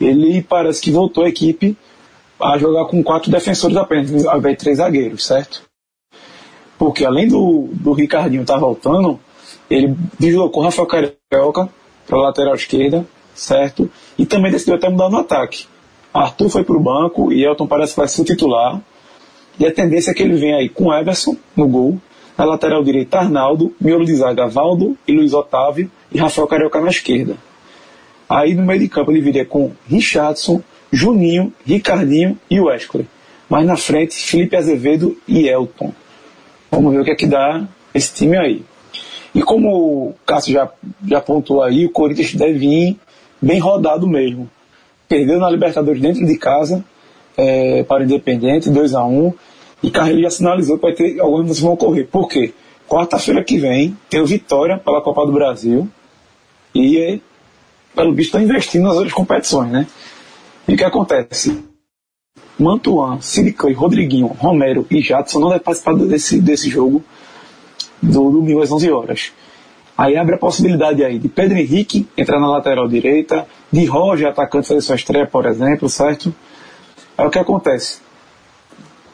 ele 0.00 0.42
parece 0.42 0.80
que 0.80 0.90
voltou 0.90 1.24
a 1.24 1.28
equipe 1.28 1.76
a 2.40 2.58
jogar 2.58 2.86
com 2.86 3.02
quatro 3.02 3.30
defensores 3.30 3.76
apenas, 3.76 4.26
ao 4.26 4.38
invés 4.38 4.56
de 4.56 4.60
três 4.60 4.78
zagueiros, 4.78 5.24
certo? 5.24 5.62
Porque 6.78 7.04
além 7.04 7.28
do, 7.28 7.68
do 7.72 7.92
Ricardinho 7.92 8.42
estar 8.42 8.54
tá 8.54 8.60
voltando, 8.60 9.18
ele 9.70 9.94
deslocou 10.18 10.62
o 10.62 10.66
Rafael 10.66 10.86
Carioca 10.86 11.68
para 12.06 12.18
a 12.18 12.22
lateral 12.22 12.54
esquerda, 12.54 13.06
certo? 13.34 13.90
E 14.18 14.26
também 14.26 14.50
decidiu 14.50 14.74
até 14.74 14.88
mudar 14.88 15.08
no 15.08 15.18
ataque. 15.18 15.66
Arthur 16.12 16.48
foi 16.48 16.64
para 16.64 16.76
o 16.76 16.80
banco 16.80 17.32
e 17.32 17.44
Elton 17.44 17.66
parece 17.66 17.94
que 17.94 18.00
vai 18.00 18.08
ser 18.08 18.22
o 18.22 18.24
titular. 18.24 18.80
E 19.58 19.66
a 19.66 19.72
tendência 19.72 20.10
é 20.10 20.14
que 20.14 20.22
ele 20.22 20.34
venha 20.34 20.56
aí 20.56 20.68
com 20.68 20.92
Everson 20.92 21.36
no 21.56 21.66
gol, 21.68 21.98
na 22.36 22.44
lateral 22.44 22.82
direita 22.82 23.18
Arnaldo, 23.18 23.74
miolo 23.80 24.04
de 24.04 24.14
zaga 24.14 24.46
Valdo 24.46 24.96
e 25.06 25.12
Luiz 25.12 25.32
Otávio 25.32 25.90
e 26.12 26.18
Rafael 26.18 26.46
Carioca 26.46 26.80
na 26.80 26.90
esquerda. 26.90 27.36
Aí 28.28 28.54
no 28.54 28.62
meio 28.62 28.80
de 28.80 28.88
campo 28.88 29.10
ele 29.10 29.20
viria 29.20 29.44
com 29.44 29.72
Richardson, 29.86 30.62
Juninho, 30.92 31.52
Ricardinho 31.64 32.38
e 32.50 32.60
Wesley. 32.60 33.06
Mas 33.48 33.66
na 33.66 33.76
frente, 33.76 34.14
Felipe 34.14 34.56
Azevedo 34.56 35.16
e 35.28 35.48
Elton. 35.48 35.92
Vamos 36.70 36.92
ver 36.92 37.00
o 37.00 37.04
que 37.04 37.10
é 37.10 37.14
que 37.14 37.26
dá 37.26 37.66
esse 37.94 38.14
time 38.14 38.36
aí. 38.36 38.64
E 39.34 39.42
como 39.42 39.68
o 40.08 40.14
Cássio 40.24 40.54
já, 40.54 40.70
já 41.06 41.18
apontou 41.18 41.62
aí, 41.62 41.84
o 41.84 41.90
Corinthians 41.90 42.34
deve 42.34 42.58
vir 42.58 42.96
bem 43.40 43.58
rodado 43.58 44.06
mesmo. 44.06 44.48
Perdeu 45.08 45.38
na 45.38 45.50
Libertadores 45.50 46.00
dentro 46.00 46.24
de 46.24 46.38
casa 46.38 46.84
é, 47.36 47.82
para 47.82 48.02
o 48.02 48.04
Independente, 48.04 48.70
2 48.70 48.94
a 48.94 49.04
1 49.04 49.32
E 49.82 49.90
Carreiro 49.90 50.22
já 50.22 50.30
sinalizou 50.30 50.76
que 50.76 50.82
vai 50.82 50.92
ter 50.94 51.20
algumas 51.20 51.42
mudanças 51.42 51.62
vão 51.62 51.72
ocorrer. 51.72 52.06
Por 52.06 52.28
quê? 52.28 52.54
Quarta-feira 52.88 53.42
que 53.42 53.58
vem 53.58 53.96
tem 54.08 54.20
o 54.20 54.26
Vitória 54.26 54.78
pela 54.78 55.00
Copa 55.00 55.26
do 55.26 55.32
Brasil. 55.32 55.88
E, 56.74 57.20
pelo 57.94 58.14
visto, 58.14 58.28
estão 58.28 58.42
investindo 58.42 58.84
nas 58.84 58.94
outras 58.94 59.12
competições, 59.12 59.70
né? 59.70 59.86
E 60.66 60.74
o 60.74 60.76
que 60.76 60.84
acontece? 60.84 61.62
Mantuan, 62.58 63.20
Silicão, 63.20 63.72
Rodriguinho, 63.72 64.26
Romero 64.26 64.86
e 64.90 65.00
Jadson 65.00 65.40
não 65.40 65.48
devem 65.48 65.62
participar 65.62 65.94
desse, 65.94 66.40
desse 66.40 66.70
jogo 66.70 67.02
do 68.00 68.30
domingo 68.30 68.62
às 68.62 68.70
11 68.70 68.90
horas. 68.90 69.32
Aí 69.96 70.16
abre 70.16 70.34
a 70.34 70.38
possibilidade 70.38 71.04
aí 71.04 71.18
de 71.18 71.28
Pedro 71.28 71.56
Henrique 71.56 72.08
entrar 72.16 72.40
na 72.40 72.48
lateral 72.48 72.88
direita, 72.88 73.46
de 73.70 73.84
Roger, 73.84 74.28
atacante, 74.28 74.68
fazer 74.68 74.80
sua 74.80 74.96
estreia, 74.96 75.26
por 75.26 75.46
exemplo, 75.46 75.88
certo? 75.88 76.34
É 77.16 77.24
o 77.24 77.30
que 77.30 77.38
acontece. 77.38 78.00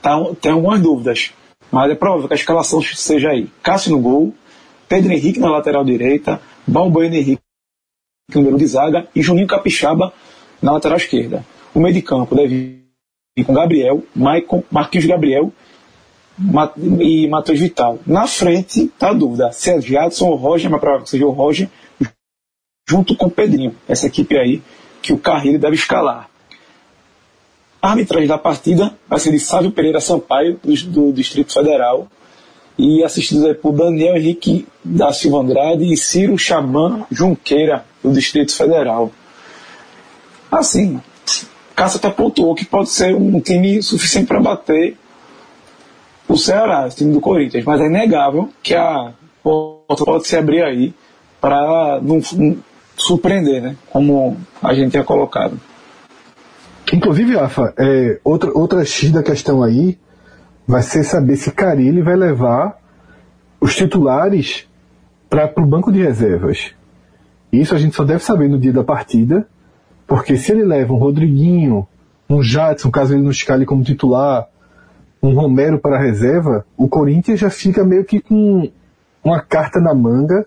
Tá, 0.01 0.19
tem 0.41 0.53
algumas 0.53 0.81
dúvidas, 0.81 1.33
mas 1.71 1.91
é 1.91 1.95
provável 1.95 2.27
que 2.27 2.35
a 2.35 2.37
escalação 2.37 2.81
seja 2.83 3.31
aí. 3.31 3.51
Cássio 3.63 3.93
no 3.93 3.99
gol, 3.99 4.35
Pedro 4.89 5.13
Henrique 5.13 5.39
na 5.39 5.51
lateral 5.51 5.85
direita, 5.85 6.41
Balbuena 6.67 7.17
Henrique 7.17 7.43
número 8.39 8.57
de 8.57 8.67
zaga 8.67 9.09
e 9.15 9.23
Juninho 9.23 9.47
Capixaba 9.47 10.13
na 10.61 10.73
lateral 10.73 10.99
esquerda. 10.99 11.45
O 11.75 11.81
meio 11.81 11.95
de 11.95 12.03
campo 12.03 12.35
deve 12.35 12.85
ir 13.37 13.45
com 13.45 13.55
Gabriel, 13.55 14.03
Maicon, 14.15 14.63
Marquinhos 14.71 15.07
Gabriel 15.07 15.53
e 17.01 17.29
Matheus 17.29 17.59
Vital. 17.59 17.99
Na 18.07 18.27
frente, 18.27 18.89
tá 18.99 19.11
a 19.11 19.13
dúvida 19.13 19.53
se 19.53 19.71
é 19.71 19.81
Jadson 19.81 20.29
ou 20.29 20.37
Roger, 20.37 20.71
mas 20.71 20.81
provável 20.81 21.05
que 21.05 21.11
seja 21.11 21.27
o 21.27 21.31
Roger, 21.31 21.69
junto 22.89 23.15
com 23.17 23.27
o 23.27 23.31
Pedrinho. 23.31 23.75
Essa 23.89 24.07
equipe 24.07 24.37
aí 24.37 24.63
que 25.03 25.13
o 25.13 25.19
Carrilho 25.19 25.59
deve 25.59 25.77
escalar. 25.77 26.29
A 27.81 27.91
arbitragem 27.91 28.29
da 28.29 28.37
partida 28.37 28.95
vai 29.09 29.19
ser 29.19 29.31
de 29.31 29.39
Sávio 29.39 29.71
Pereira 29.71 30.01
Sampaio, 30.01 30.61
do, 30.63 30.75
do 30.87 31.13
Distrito 31.13 31.53
Federal, 31.53 32.09
e 32.81 33.05
assistidos 33.05 33.57
por 33.59 33.73
Daniel 33.73 34.17
Henrique 34.17 34.67
da 34.83 35.13
Silva 35.13 35.39
Andrade 35.39 35.93
e 35.93 35.97
Ciro 35.97 36.39
Chaban 36.39 37.05
Junqueira, 37.11 37.85
do 38.03 38.11
Distrito 38.11 38.55
Federal. 38.55 39.13
Assim, 40.51 40.99
Cássio 41.77 41.99
até 41.99 42.11
pontuou 42.11 42.55
que 42.55 42.65
pode 42.65 42.89
ser 42.89 43.15
um 43.15 43.39
time 43.39 43.83
suficiente 43.83 44.27
para 44.27 44.41
bater 44.41 44.97
o 46.27 46.37
Ceará, 46.37 46.87
o 46.87 46.89
time 46.89 47.13
do 47.13 47.21
Corinthians, 47.21 47.65
mas 47.65 47.81
é 47.81 47.87
inegável 47.87 48.49
que 48.63 48.75
a 48.75 49.13
porta 49.43 50.05
pode 50.05 50.27
se 50.27 50.37
abrir 50.37 50.63
aí 50.63 50.95
para 51.41 52.01
não, 52.03 52.21
não, 52.35 52.59
surpreender, 52.97 53.61
né? 53.63 53.77
Como 53.91 54.39
a 54.63 54.73
gente 54.73 54.93
tinha 54.93 55.05
colocado. 55.05 55.61
Inclusive, 56.93 57.37
Rafa, 57.37 57.75
é, 57.79 58.21
outra, 58.25 58.51
outra 58.55 58.85
X 58.85 59.11
da 59.11 59.23
questão 59.23 59.63
aí 59.63 59.99
vai 60.71 60.83
ser 60.83 61.03
saber 61.03 61.35
se 61.35 61.51
Carilli 61.51 62.01
vai 62.01 62.15
levar 62.15 62.79
os 63.61 63.75
titulares 63.75 64.69
para 65.29 65.53
o 65.59 65.67
banco 65.67 65.91
de 65.91 66.01
reservas. 66.01 66.73
Isso 67.53 67.75
a 67.75 67.79
gente 67.79 67.97
só 67.97 68.05
deve 68.05 68.23
saber 68.23 68.49
no 68.49 68.57
dia 68.57 68.73
da 68.73 68.85
partida, 68.85 69.49
porque 70.07 70.37
se 70.37 70.53
ele 70.53 70.65
leva 70.65 70.93
um 70.93 70.97
Rodriguinho, 70.97 71.89
um 72.29 72.41
Jadson, 72.41 72.89
caso 72.89 73.15
ele 73.15 73.23
não 73.23 73.33
escale 73.33 73.67
como 73.67 73.83
titular, 73.83 74.47
um 75.21 75.35
Romero 75.35 75.81
para 75.81 75.97
a 75.97 76.01
reserva, 76.01 76.65
o 76.77 76.89
Corinthians 76.89 77.41
já 77.41 77.51
fica 77.51 77.85
meio 77.85 78.05
que 78.05 78.21
com 78.21 78.71
uma 79.25 79.41
carta 79.41 79.81
na 79.81 79.93
manga 79.93 80.47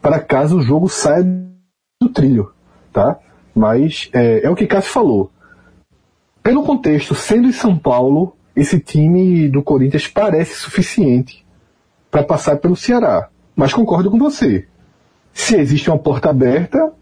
para 0.00 0.20
caso 0.20 0.58
o 0.58 0.62
jogo 0.62 0.88
saia 0.88 1.24
do 2.00 2.08
trilho, 2.10 2.52
tá? 2.92 3.18
Mas 3.52 4.08
é, 4.12 4.46
é 4.46 4.50
o 4.50 4.54
que 4.54 4.68
Cássio 4.68 4.92
falou. 4.92 5.32
Pelo 6.44 6.62
contexto, 6.62 7.12
sendo 7.14 7.48
em 7.48 7.52
São 7.52 7.76
Paulo, 7.76 8.36
esse 8.56 8.78
time 8.78 9.48
do 9.48 9.62
Corinthians 9.62 10.06
parece 10.06 10.54
suficiente 10.54 11.44
para 12.10 12.22
passar 12.22 12.56
pelo 12.56 12.76
Ceará. 12.76 13.28
Mas 13.56 13.72
concordo 13.72 14.10
com 14.10 14.18
você. 14.18 14.66
Se 15.32 15.56
existe 15.56 15.90
uma 15.90 15.98
porta 15.98 16.30
aberta, 16.30 16.92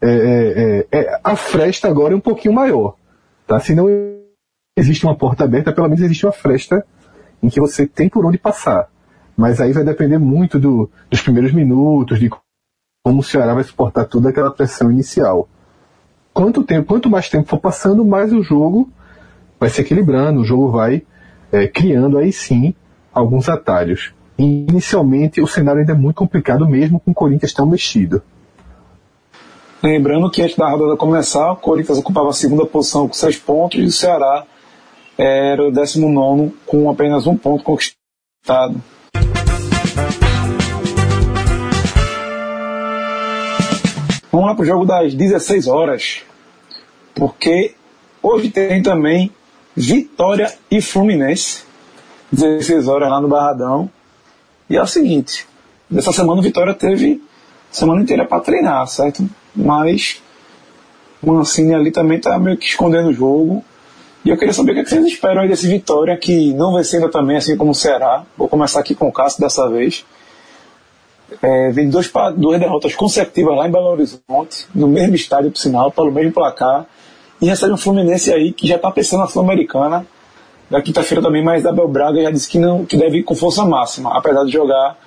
é, 0.00 0.08
é, 0.08 0.86
é, 0.90 0.98
é, 1.00 1.20
a 1.24 1.34
fresta 1.34 1.88
agora 1.88 2.12
é 2.12 2.16
um 2.16 2.20
pouquinho 2.20 2.54
maior. 2.54 2.96
Tá? 3.46 3.58
Se 3.58 3.74
não 3.74 3.86
existe 4.76 5.04
uma 5.04 5.16
porta 5.16 5.44
aberta, 5.44 5.72
pelo 5.72 5.88
menos 5.88 6.04
existe 6.04 6.26
uma 6.26 6.32
fresta 6.32 6.84
em 7.42 7.48
que 7.48 7.60
você 7.60 7.86
tem 7.86 8.08
por 8.08 8.24
onde 8.26 8.38
passar. 8.38 8.88
Mas 9.36 9.60
aí 9.60 9.72
vai 9.72 9.84
depender 9.84 10.18
muito 10.18 10.58
do, 10.58 10.90
dos 11.08 11.22
primeiros 11.22 11.52
minutos, 11.52 12.18
de 12.18 12.28
como 13.04 13.20
o 13.20 13.22
Ceará 13.22 13.54
vai 13.54 13.64
suportar 13.64 14.04
toda 14.04 14.28
aquela 14.28 14.50
pressão 14.50 14.90
inicial. 14.90 15.48
Quanto, 16.34 16.62
tempo, 16.62 16.88
quanto 16.88 17.08
mais 17.08 17.28
tempo 17.28 17.48
for 17.48 17.58
passando, 17.58 18.04
mais 18.04 18.32
o 18.32 18.42
jogo 18.42 18.90
vai 19.58 19.68
se 19.68 19.80
equilibrando, 19.80 20.40
o 20.40 20.44
jogo 20.44 20.70
vai 20.70 21.02
é, 21.50 21.66
criando 21.66 22.18
aí 22.18 22.32
sim 22.32 22.74
alguns 23.12 23.48
atalhos. 23.48 24.12
Inicialmente, 24.38 25.40
o 25.40 25.46
cenário 25.46 25.80
ainda 25.80 25.92
é 25.92 25.96
muito 25.96 26.16
complicado, 26.16 26.68
mesmo 26.68 27.00
com 27.00 27.10
o 27.10 27.14
Corinthians 27.14 27.52
tão 27.52 27.66
mexido. 27.66 28.22
Lembrando 29.82 30.30
que 30.30 30.42
antes 30.42 30.56
da 30.56 30.68
rodada 30.68 30.96
começar, 30.96 31.52
o 31.52 31.56
Corinthians 31.56 31.98
ocupava 31.98 32.30
a 32.30 32.32
segunda 32.32 32.66
posição 32.66 33.06
com 33.06 33.14
seis 33.14 33.36
pontos 33.36 33.80
e 33.80 33.84
o 33.84 33.92
Ceará 33.92 34.44
era 35.16 35.66
o 35.66 35.72
19 35.72 36.52
com 36.66 36.88
apenas 36.90 37.26
um 37.26 37.36
ponto 37.36 37.64
conquistado. 37.64 38.80
Vamos 44.30 44.46
lá 44.46 44.54
para 44.54 44.62
o 44.62 44.66
jogo 44.66 44.84
das 44.84 45.14
16 45.14 45.66
horas, 45.66 46.22
porque 47.14 47.74
hoje 48.22 48.50
tem 48.50 48.82
também 48.82 49.32
Vitória 49.78 50.52
e 50.68 50.82
Fluminense, 50.82 51.62
16 52.32 52.88
horas 52.88 53.08
lá 53.08 53.20
no 53.20 53.28
Barradão. 53.28 53.88
E 54.68 54.76
é 54.76 54.82
o 54.82 54.86
seguinte, 54.86 55.46
nessa 55.88 56.10
semana 56.10 56.40
o 56.40 56.42
Vitória 56.42 56.74
teve 56.74 57.22
semana 57.70 58.02
inteira 58.02 58.26
para 58.26 58.40
treinar, 58.40 58.84
certo? 58.88 59.24
Mas 59.54 60.20
o 61.22 61.32
Mancini 61.32 61.74
ali 61.74 61.92
também 61.92 62.18
está 62.18 62.36
meio 62.40 62.56
que 62.56 62.66
escondendo 62.66 63.10
o 63.10 63.12
jogo. 63.12 63.64
E 64.24 64.30
eu 64.30 64.36
queria 64.36 64.52
saber 64.52 64.72
o 64.72 64.74
que, 64.74 64.80
é 64.80 64.84
que 64.84 64.90
vocês 64.90 65.06
esperam 65.06 65.42
aí 65.42 65.48
desse 65.48 65.68
Vitória, 65.68 66.16
que 66.16 66.52
não 66.54 66.74
vencendo 66.74 67.08
também, 67.08 67.36
assim 67.36 67.56
como 67.56 67.70
o 67.70 67.74
Ceará. 67.74 68.24
Vou 68.36 68.48
começar 68.48 68.80
aqui 68.80 68.96
com 68.96 69.06
o 69.06 69.12
Cássio 69.12 69.40
dessa 69.40 69.70
vez. 69.70 70.04
É, 71.40 71.70
vem 71.70 71.88
dois, 71.88 72.10
duas 72.36 72.58
derrotas 72.58 72.96
consecutivas 72.96 73.56
lá 73.56 73.68
em 73.68 73.70
Belo 73.70 73.86
Horizonte, 73.86 74.66
no 74.74 74.88
mesmo 74.88 75.14
estádio, 75.14 75.52
por 75.52 75.58
sinal, 75.58 75.92
pelo 75.92 76.10
mesmo 76.10 76.32
placar. 76.32 76.84
E 77.40 77.46
recebe 77.46 77.72
um 77.72 77.76
Fluminense 77.76 78.32
aí 78.32 78.52
que 78.52 78.66
já 78.66 78.76
está 78.76 78.90
pensando 78.90 79.20
na 79.20 79.28
Sul-Americana. 79.28 80.06
Da 80.70 80.82
quinta-feira 80.82 81.22
também, 81.22 81.42
mas 81.42 81.64
Abel 81.64 81.88
Braga 81.88 82.22
já 82.22 82.30
disse 82.30 82.48
que, 82.48 82.58
não, 82.58 82.84
que 82.84 82.96
deve 82.96 83.18
ir 83.18 83.22
com 83.22 83.34
força 83.34 83.64
máxima, 83.64 84.14
apesar 84.14 84.44
de 84.44 84.52
jogar 84.52 84.98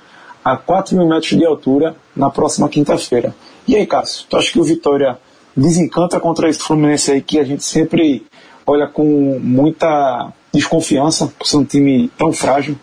a 0.44 0.58
4 0.58 0.98
mil 0.98 1.08
metros 1.08 1.38
de 1.38 1.46
altura 1.46 1.96
na 2.16 2.32
próxima 2.32 2.68
quinta-feira. 2.68 3.36
E 3.68 3.76
aí, 3.76 3.86
Cássio, 3.86 4.26
tu 4.28 4.38
acha 4.38 4.52
que 4.52 4.60
o 4.60 4.64
Vitória 4.64 5.20
desencanta 5.56 6.20
contra 6.20 6.50
esse 6.50 6.60
Fluminense 6.60 7.12
aí 7.12 7.22
que 7.22 7.38
a 7.38 7.44
gente 7.44 7.64
sempre 7.64 8.26
olha 8.66 8.88
com 8.88 9.40
muita 9.40 10.34
desconfiança 10.52 11.32
por 11.38 11.46
ser 11.46 11.58
um 11.58 11.66
time 11.66 12.10
tão 12.18 12.34
frágil? 12.34 12.76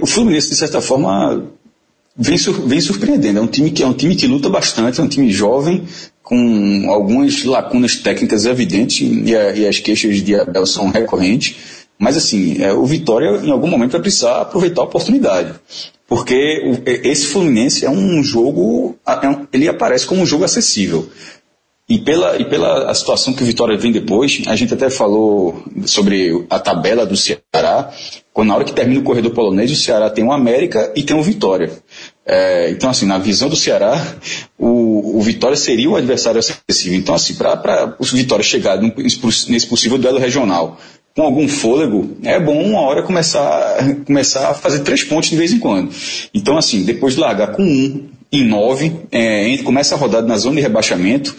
O 0.00 0.06
Fluminense, 0.06 0.50
de 0.50 0.56
certa 0.56 0.80
forma, 0.80 1.44
vem, 2.16 2.38
sur 2.38 2.52
vem 2.66 2.80
surpreendendo. 2.80 3.38
É 3.38 3.42
um 3.42 3.46
time 3.46 3.70
que 3.70 3.82
é 3.82 3.86
um 3.86 3.92
time 3.92 4.14
que 4.14 4.26
luta 4.26 4.48
bastante, 4.48 5.00
é 5.00 5.04
um 5.04 5.08
time 5.08 5.30
jovem, 5.30 5.86
com 6.28 6.90
algumas 6.90 7.42
lacunas 7.42 7.96
técnicas 7.96 8.44
evidentes 8.44 9.00
e, 9.00 9.34
a, 9.34 9.56
e 9.56 9.66
as 9.66 9.78
queixas 9.78 10.22
de 10.22 10.38
Abel 10.38 10.66
são 10.66 10.90
recorrentes. 10.90 11.56
Mas 11.98 12.18
assim, 12.18 12.62
é, 12.62 12.70
o 12.70 12.84
Vitória 12.84 13.40
em 13.42 13.50
algum 13.50 13.66
momento 13.66 13.92
vai 13.92 14.02
precisar 14.02 14.42
aproveitar 14.42 14.82
a 14.82 14.84
oportunidade. 14.84 15.54
Porque 16.06 16.34
o, 16.66 16.90
esse 17.08 17.28
Fluminense 17.28 17.86
é 17.86 17.90
um 17.90 18.22
jogo, 18.22 18.94
é 19.06 19.26
um, 19.26 19.46
ele 19.50 19.68
aparece 19.68 20.06
como 20.06 20.20
um 20.20 20.26
jogo 20.26 20.44
acessível. 20.44 21.08
E 21.88 21.98
pela, 21.98 22.36
e 22.36 22.44
pela 22.44 22.92
situação 22.92 23.32
que 23.32 23.42
o 23.42 23.46
Vitória 23.46 23.78
vem 23.78 23.90
depois, 23.90 24.42
a 24.46 24.54
gente 24.54 24.74
até 24.74 24.90
falou 24.90 25.64
sobre 25.86 26.44
a 26.50 26.58
tabela 26.58 27.06
do 27.06 27.16
Ceará, 27.16 27.90
quando 28.34 28.48
na 28.48 28.54
hora 28.54 28.64
que 28.64 28.74
termina 28.74 29.00
o 29.00 29.04
corredor 29.04 29.32
polonês, 29.32 29.70
o 29.70 29.76
Ceará 29.76 30.10
tem 30.10 30.22
o 30.22 30.30
América 30.30 30.92
e 30.94 31.02
tem 31.02 31.16
o 31.16 31.22
Vitória. 31.22 31.72
É, 32.30 32.68
então, 32.70 32.90
assim, 32.90 33.06
na 33.06 33.16
visão 33.16 33.48
do 33.48 33.56
Ceará, 33.56 34.14
o, 34.58 35.16
o 35.18 35.22
Vitória 35.22 35.56
seria 35.56 35.88
o 35.88 35.96
adversário 35.96 36.38
acessível. 36.38 36.98
Então, 36.98 37.14
assim, 37.14 37.34
para 37.34 37.96
o 37.98 38.04
Vitória 38.04 38.44
chegar 38.44 38.78
nesse 38.78 39.66
possível 39.66 39.96
duelo 39.96 40.18
regional 40.18 40.78
com 41.16 41.22
algum 41.22 41.48
fôlego, 41.48 42.16
é 42.22 42.38
bom 42.38 42.62
uma 42.62 42.80
hora 42.80 43.02
começar, 43.02 43.78
começar 44.06 44.50
a 44.50 44.54
fazer 44.54 44.80
três 44.80 45.02
pontos 45.02 45.30
de 45.30 45.36
vez 45.36 45.52
em 45.52 45.58
quando. 45.58 45.90
Então, 46.34 46.56
assim, 46.58 46.84
depois 46.84 47.14
de 47.14 47.20
largar 47.20 47.52
com 47.52 47.62
um 47.62 48.08
em 48.30 48.46
nove, 48.46 48.94
é, 49.10 49.56
começa 49.64 49.94
a 49.94 49.98
rodada 49.98 50.26
na 50.26 50.36
zona 50.36 50.56
de 50.56 50.62
rebaixamento, 50.62 51.34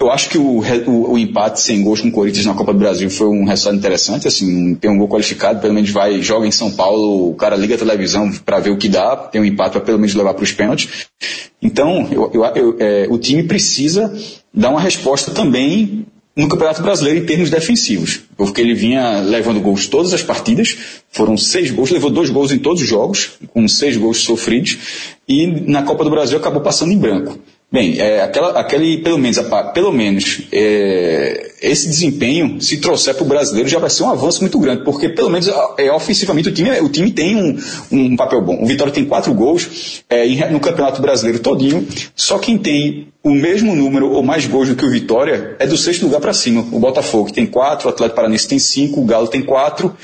eu 0.00 0.10
acho 0.10 0.28
que 0.28 0.38
o, 0.38 0.60
o, 0.86 1.12
o, 1.12 1.18
empate 1.18 1.60
sem 1.60 1.82
gols 1.82 2.00
com 2.00 2.08
o 2.08 2.12
Corinthians 2.12 2.46
na 2.46 2.54
Copa 2.54 2.72
do 2.72 2.78
Brasil 2.78 3.08
foi 3.08 3.28
um 3.28 3.44
resultado 3.44 3.76
interessante, 3.76 4.28
assim, 4.28 4.74
tem 4.74 4.90
um 4.90 4.98
gol 4.98 5.08
qualificado, 5.08 5.60
pelo 5.60 5.72
menos 5.72 5.90
vai, 5.90 6.20
joga 6.20 6.46
em 6.46 6.52
São 6.52 6.70
Paulo, 6.70 7.30
o 7.30 7.34
cara 7.34 7.56
liga 7.56 7.74
a 7.74 7.78
televisão 7.78 8.30
para 8.44 8.58
ver 8.58 8.70
o 8.70 8.76
que 8.76 8.88
dá, 8.88 9.16
tem 9.16 9.40
um 9.40 9.44
empate 9.44 9.72
para 9.72 9.80
pelo 9.80 9.98
menos 9.98 10.14
levar 10.14 10.34
para 10.34 10.42
os 10.42 10.52
pênaltis. 10.52 11.06
Então, 11.62 12.08
eu, 12.10 12.30
eu, 12.34 12.76
é, 12.78 13.06
o 13.08 13.18
time 13.18 13.44
precisa 13.44 14.12
dar 14.52 14.70
uma 14.70 14.80
resposta 14.80 15.30
também 15.30 16.06
no 16.36 16.48
Campeonato 16.48 16.82
Brasileiro 16.82 17.20
em 17.20 17.26
termos 17.26 17.48
defensivos, 17.48 18.20
porque 18.36 18.60
ele 18.60 18.74
vinha 18.74 19.20
levando 19.20 19.60
gols 19.60 19.86
todas 19.86 20.12
as 20.12 20.22
partidas, 20.22 20.76
foram 21.10 21.36
seis 21.36 21.70
gols, 21.70 21.90
levou 21.90 22.10
dois 22.10 22.28
gols 22.28 22.50
em 22.50 22.58
todos 22.58 22.82
os 22.82 22.88
jogos, 22.88 23.38
com 23.52 23.66
seis 23.68 23.96
gols 23.96 24.18
sofridos, 24.18 24.76
e 25.28 25.46
na 25.46 25.84
Copa 25.84 26.02
do 26.02 26.10
Brasil 26.10 26.36
acabou 26.36 26.60
passando 26.60 26.92
em 26.92 26.98
branco. 26.98 27.38
Bem, 27.74 27.98
é, 27.98 28.22
aquela, 28.22 28.50
aquele, 28.50 28.98
pelo 28.98 29.18
menos, 29.18 29.36
pelo 29.74 29.90
menos 29.90 30.42
é, 30.52 31.54
esse 31.60 31.88
desempenho, 31.88 32.60
se 32.60 32.76
trouxer 32.76 33.16
para 33.16 33.24
o 33.24 33.26
brasileiro, 33.26 33.68
já 33.68 33.80
vai 33.80 33.90
ser 33.90 34.04
um 34.04 34.10
avanço 34.10 34.42
muito 34.42 34.60
grande, 34.60 34.84
porque 34.84 35.08
pelo 35.08 35.28
menos 35.28 35.50
é, 35.76 35.90
ofensivamente 35.90 36.50
o 36.50 36.52
time, 36.52 36.70
o 36.78 36.88
time 36.88 37.10
tem 37.10 37.34
um, 37.34 37.58
um 37.90 38.16
papel 38.16 38.40
bom. 38.42 38.62
O 38.62 38.64
Vitória 38.64 38.92
tem 38.92 39.04
quatro 39.04 39.34
gols 39.34 40.04
é, 40.08 40.24
no 40.52 40.60
Campeonato 40.60 41.02
Brasileiro 41.02 41.40
todinho, 41.40 41.84
só 42.14 42.38
quem 42.38 42.56
tem 42.56 43.08
o 43.24 43.30
mesmo 43.30 43.74
número 43.74 44.08
ou 44.12 44.22
mais 44.22 44.46
gols 44.46 44.68
do 44.68 44.76
que 44.76 44.84
o 44.84 44.90
Vitória 44.90 45.56
é 45.58 45.66
do 45.66 45.76
sexto 45.76 46.04
lugar 46.04 46.20
para 46.20 46.32
cima. 46.32 46.64
O 46.70 46.78
Botafogo 46.78 47.32
tem 47.32 47.44
quatro, 47.44 47.88
o 47.88 47.90
Atlético 47.90 48.14
Paranaense 48.14 48.46
tem 48.46 48.60
cinco, 48.60 49.00
o 49.00 49.04
Galo 49.04 49.26
tem 49.26 49.42
quatro, 49.42 49.96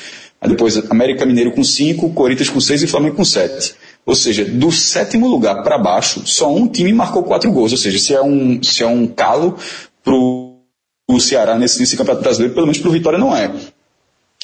depois 0.44 0.76
América 0.90 1.24
Mineiro 1.24 1.52
com 1.52 1.62
cinco, 1.62 2.10
Corinthians 2.10 2.48
com 2.48 2.60
seis 2.60 2.82
e 2.82 2.88
Flamengo 2.88 3.14
com 3.14 3.24
sete. 3.24 3.76
Ou 4.06 4.14
seja, 4.14 4.44
do 4.44 4.72
sétimo 4.72 5.28
lugar 5.28 5.62
para 5.62 5.78
baixo, 5.78 6.22
só 6.24 6.52
um 6.52 6.66
time 6.66 6.92
marcou 6.92 7.22
quatro 7.22 7.50
gols. 7.52 7.72
Ou 7.72 7.78
seja, 7.78 7.98
se 7.98 8.14
é 8.14 8.22
um, 8.22 8.62
se 8.62 8.82
é 8.82 8.86
um 8.86 9.06
calo 9.06 9.56
para 10.02 10.14
o 10.14 11.20
Ceará 11.20 11.58
nesse, 11.58 11.78
nesse 11.80 11.96
campeonato 11.96 12.22
brasileiro, 12.22 12.54
pelo 12.54 12.66
menos 12.66 12.78
para 12.78 12.88
o 12.88 12.92
Vitória 12.92 13.18
não 13.18 13.36
é. 13.36 13.50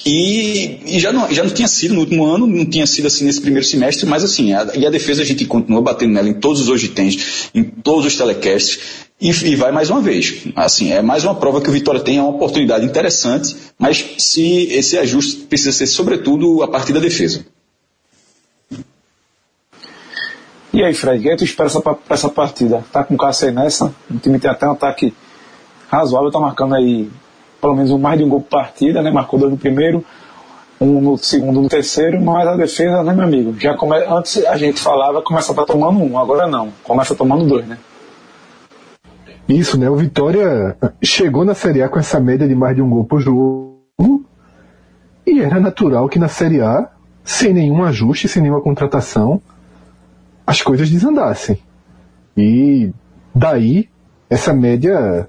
E, 0.05 0.79
e, 0.87 1.01
já, 1.01 1.13
não, 1.13 1.33
já 1.33 1.43
não 1.43 1.51
tinha 1.51 1.67
sido 1.67 1.95
no 1.95 2.01
último 2.01 2.25
ano, 2.25 2.47
não 2.47 2.65
tinha 2.65 2.87
sido 2.87 3.07
assim 3.07 3.25
nesse 3.25 3.41
primeiro 3.41 3.67
semestre, 3.67 4.07
mas 4.07 4.23
assim, 4.23 4.53
a, 4.53 4.69
e 4.77 4.87
a 4.87 4.91
defesa 4.91 5.23
a 5.23 5.25
gente 5.25 5.45
continua 5.47 5.81
batendo 5.81 6.13
nela 6.13 6.29
em 6.29 6.35
todos 6.35 6.61
os 6.61 6.69
hoje 6.69 6.89
tens, 6.89 7.51
em 7.55 7.65
todos 7.65 8.07
os 8.07 8.17
telecasts, 8.17 8.79
e, 9.21 9.31
e, 9.31 9.57
vai 9.57 9.73
mais 9.73 9.91
uma 9.91 10.01
vez. 10.01 10.45
Assim, 10.55 10.93
é 10.93 11.01
mais 11.01 11.25
uma 11.25 11.35
prova 11.35 11.61
que 11.61 11.69
o 11.69 11.73
Vitória 11.73 12.01
tem, 12.01 12.19
é 12.19 12.23
uma 12.23 12.31
oportunidade 12.31 12.85
interessante, 12.85 13.57
mas 13.79 14.05
se 14.19 14.69
esse 14.71 14.97
ajuste 14.99 15.45
precisa 15.47 15.73
ser 15.73 15.87
sobretudo 15.87 16.63
a 16.63 16.69
partir 16.69 16.93
da 16.93 17.01
defesa. 17.01 17.45
E 20.77 20.85
aí, 20.85 20.93
Fred, 20.93 21.21
o 21.21 21.23
que 21.23 21.31
é 21.31 21.37
tu 21.37 21.43
espera 21.43 21.71
para 21.81 21.97
essa 22.11 22.29
partida? 22.29 22.85
Tá 22.93 23.03
com 23.03 23.15
o 23.15 23.17
Cássio 23.17 23.49
aí 23.49 23.55
nessa? 23.55 23.95
O 24.11 24.19
time 24.19 24.39
tem 24.39 24.51
até 24.51 24.69
um 24.69 24.73
ataque 24.73 25.15
razoável, 25.89 26.31
tá 26.31 26.39
marcando 26.39 26.75
aí 26.75 27.11
pelo 27.59 27.75
menos 27.75 27.91
mais 27.99 28.19
de 28.19 28.25
um 28.27 28.29
gol 28.29 28.43
por 28.43 28.51
partida, 28.51 29.01
né? 29.01 29.11
Marcou 29.11 29.39
dois 29.39 29.51
no 29.51 29.57
primeiro, 29.57 30.05
um 30.79 31.01
no 31.01 31.17
segundo, 31.17 31.63
no 31.63 31.69
terceiro, 31.71 32.21
mas 32.21 32.47
a 32.47 32.57
defesa, 32.57 33.03
né, 33.03 33.15
meu 33.15 33.25
amigo? 33.25 33.59
Já 33.59 33.75
come... 33.75 33.97
Antes 34.07 34.45
a 34.45 34.59
gente 34.59 34.79
falava 34.79 35.23
começa 35.23 35.55
tá 35.55 35.65
tomando 35.65 35.99
um, 35.99 36.19
agora 36.19 36.47
não, 36.47 36.71
começa 36.85 37.15
tomando 37.15 37.47
dois, 37.47 37.67
né? 37.67 37.79
Isso, 39.49 39.81
né? 39.81 39.89
O 39.89 39.97
Vitória 39.97 40.77
chegou 41.03 41.43
na 41.43 41.55
Série 41.55 41.83
A 41.83 41.89
com 41.89 41.99
essa 41.99 42.21
média 42.21 42.47
de 42.47 42.55
mais 42.55 42.77
de 42.77 42.83
um 42.83 42.91
gol 42.91 43.05
por 43.05 43.19
jogo 43.19 43.81
e 45.27 45.41
era 45.41 45.59
natural 45.59 46.07
que 46.07 46.19
na 46.19 46.29
Série 46.29 46.61
A, 46.61 46.91
sem 47.25 47.55
nenhum 47.55 47.83
ajuste, 47.83 48.29
sem 48.29 48.43
nenhuma 48.43 48.61
contratação, 48.61 49.41
as 50.47 50.63
coisas 50.63 50.89
desandassem. 50.89 51.59
E 52.37 52.93
daí 53.35 53.89
essa 54.31 54.53
média 54.53 55.29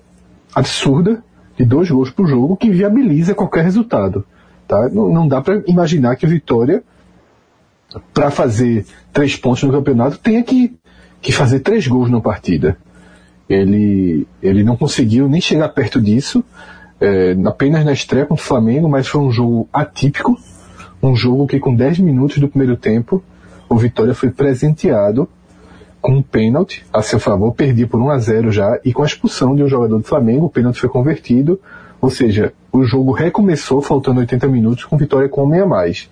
absurda 0.53 1.23
de 1.57 1.65
dois 1.65 1.89
gols 1.89 2.09
por 2.11 2.27
jogo 2.27 2.55
que 2.55 2.69
viabiliza 2.69 3.33
qualquer 3.33 3.63
resultado. 3.63 4.25
Tá? 4.67 4.89
Não, 4.89 5.09
não 5.11 5.27
dá 5.27 5.41
para 5.41 5.63
imaginar 5.65 6.15
que 6.15 6.25
o 6.25 6.29
Vitória, 6.29 6.83
para 8.13 8.29
fazer 8.29 8.85
três 9.11 9.35
pontos 9.35 9.63
no 9.63 9.71
campeonato, 9.71 10.19
tenha 10.19 10.43
que, 10.43 10.77
que 11.21 11.31
fazer 11.31 11.61
três 11.61 11.87
gols 11.87 12.11
na 12.11 12.19
partida. 12.19 12.77
Ele, 13.49 14.27
ele 14.43 14.63
não 14.63 14.75
conseguiu 14.75 15.29
nem 15.29 15.39
chegar 15.39 15.69
perto 15.69 16.01
disso, 16.01 16.43
é, 16.99 17.35
apenas 17.45 17.85
na 17.85 17.93
estreia 17.93 18.25
com 18.25 18.33
o 18.33 18.37
Flamengo, 18.37 18.89
mas 18.89 19.07
foi 19.07 19.21
um 19.21 19.31
jogo 19.31 19.69
atípico, 19.71 20.37
um 21.01 21.15
jogo 21.15 21.47
que 21.47 21.59
com 21.59 21.73
10 21.73 21.99
minutos 21.99 22.39
do 22.39 22.49
primeiro 22.49 22.75
tempo 22.75 23.23
o 23.69 23.77
Vitória 23.77 24.13
foi 24.13 24.29
presenteado 24.29 25.27
com 26.01 26.13
um 26.13 26.21
pênalti 26.21 26.85
a 26.93 27.01
seu 27.01 27.19
favor, 27.19 27.53
perdi 27.53 27.85
por 27.85 27.99
1 27.99 28.09
a 28.09 28.17
0 28.17 28.51
já, 28.51 28.79
e 28.85 28.93
com 28.93 29.03
a 29.03 29.05
expulsão 29.05 29.55
de 29.55 29.63
um 29.63 29.67
jogador 29.67 29.97
do 29.97 30.03
Flamengo, 30.03 30.45
o 30.45 30.49
pênalti 30.49 30.79
foi 30.79 30.89
convertido, 30.89 31.59
ou 31.99 32.09
seja, 32.09 32.53
o 32.71 32.83
jogo 32.83 33.11
recomeçou 33.11 33.81
faltando 33.81 34.19
80 34.19 34.47
minutos 34.47 34.85
com 34.85 34.97
vitória 34.97 35.27
com 35.27 35.41
homem 35.41 35.59
a 35.59 35.65
mais. 35.65 36.09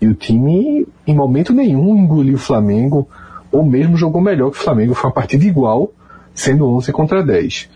E 0.00 0.06
o 0.06 0.14
time, 0.14 0.86
em 1.06 1.14
momento 1.14 1.52
nenhum, 1.52 1.96
engoliu 1.96 2.34
o 2.34 2.38
Flamengo, 2.38 3.08
ou 3.52 3.64
mesmo 3.64 3.96
jogou 3.96 4.20
melhor 4.20 4.50
que 4.50 4.58
o 4.58 4.60
Flamengo, 4.60 4.94
foi 4.94 5.08
uma 5.08 5.14
partida 5.14 5.44
igual, 5.44 5.92
sendo 6.34 6.68
11 6.68 6.92
contra 6.92 7.22
10. 7.22 7.68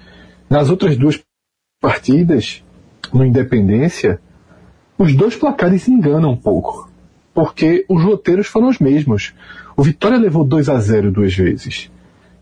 Nas 0.48 0.70
outras 0.70 0.96
duas 0.96 1.20
partidas, 1.80 2.64
no 3.12 3.24
Independência, 3.24 4.20
os 4.96 5.14
dois 5.14 5.36
placares 5.36 5.88
enganam 5.88 6.30
um 6.30 6.36
pouco 6.36 6.91
porque 7.34 7.84
os 7.88 8.02
roteiros 8.02 8.46
foram 8.46 8.68
os 8.68 8.78
mesmos. 8.78 9.34
O 9.76 9.82
Vitória 9.82 10.18
levou 10.18 10.44
2 10.44 10.68
a 10.68 10.78
0 10.78 11.10
duas 11.10 11.34
vezes. 11.34 11.90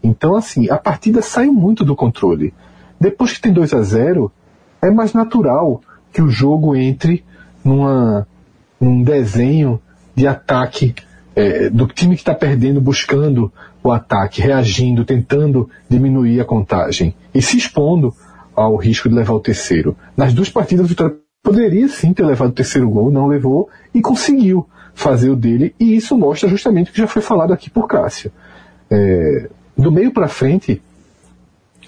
Então, 0.02 0.34
assim, 0.34 0.68
a 0.70 0.76
partida 0.76 1.22
saiu 1.22 1.52
muito 1.52 1.84
do 1.84 1.94
controle. 1.94 2.52
Depois 2.98 3.32
que 3.32 3.40
tem 3.40 3.52
2 3.52 3.72
a 3.74 3.82
0 3.82 4.32
é 4.82 4.90
mais 4.90 5.12
natural 5.12 5.80
que 6.12 6.22
o 6.22 6.28
jogo 6.28 6.74
entre 6.74 7.24
numa, 7.64 8.26
num 8.80 9.02
desenho 9.02 9.80
de 10.14 10.26
ataque 10.26 10.94
é, 11.36 11.70
do 11.70 11.86
time 11.86 12.14
que 12.14 12.22
está 12.22 12.34
perdendo, 12.34 12.80
buscando 12.80 13.52
o 13.82 13.92
ataque, 13.92 14.42
reagindo, 14.42 15.04
tentando 15.04 15.70
diminuir 15.88 16.40
a 16.40 16.44
contagem 16.44 17.14
e 17.34 17.40
se 17.40 17.56
expondo 17.56 18.14
ao 18.54 18.76
risco 18.76 19.08
de 19.08 19.14
levar 19.14 19.34
o 19.34 19.40
terceiro. 19.40 19.96
Nas 20.16 20.34
duas 20.34 20.50
partidas, 20.50 20.86
o 20.86 20.88
Vitória 20.88 21.16
poderia 21.42 21.88
sim 21.88 22.12
ter 22.12 22.24
levado 22.24 22.50
o 22.50 22.54
terceiro 22.54 22.90
gol, 22.90 23.10
não 23.10 23.26
levou 23.26 23.68
e 23.94 24.00
conseguiu 24.00 24.68
fazer 24.94 25.30
o 25.30 25.36
dele, 25.36 25.74
e 25.78 25.96
isso 25.96 26.16
mostra 26.16 26.48
justamente 26.48 26.90
o 26.90 26.94
que 26.94 27.00
já 27.00 27.06
foi 27.06 27.22
falado 27.22 27.52
aqui 27.52 27.70
por 27.70 27.86
Cássio. 27.86 28.30
É, 28.90 29.48
do 29.76 29.90
meio 29.90 30.12
para 30.12 30.28
frente, 30.28 30.82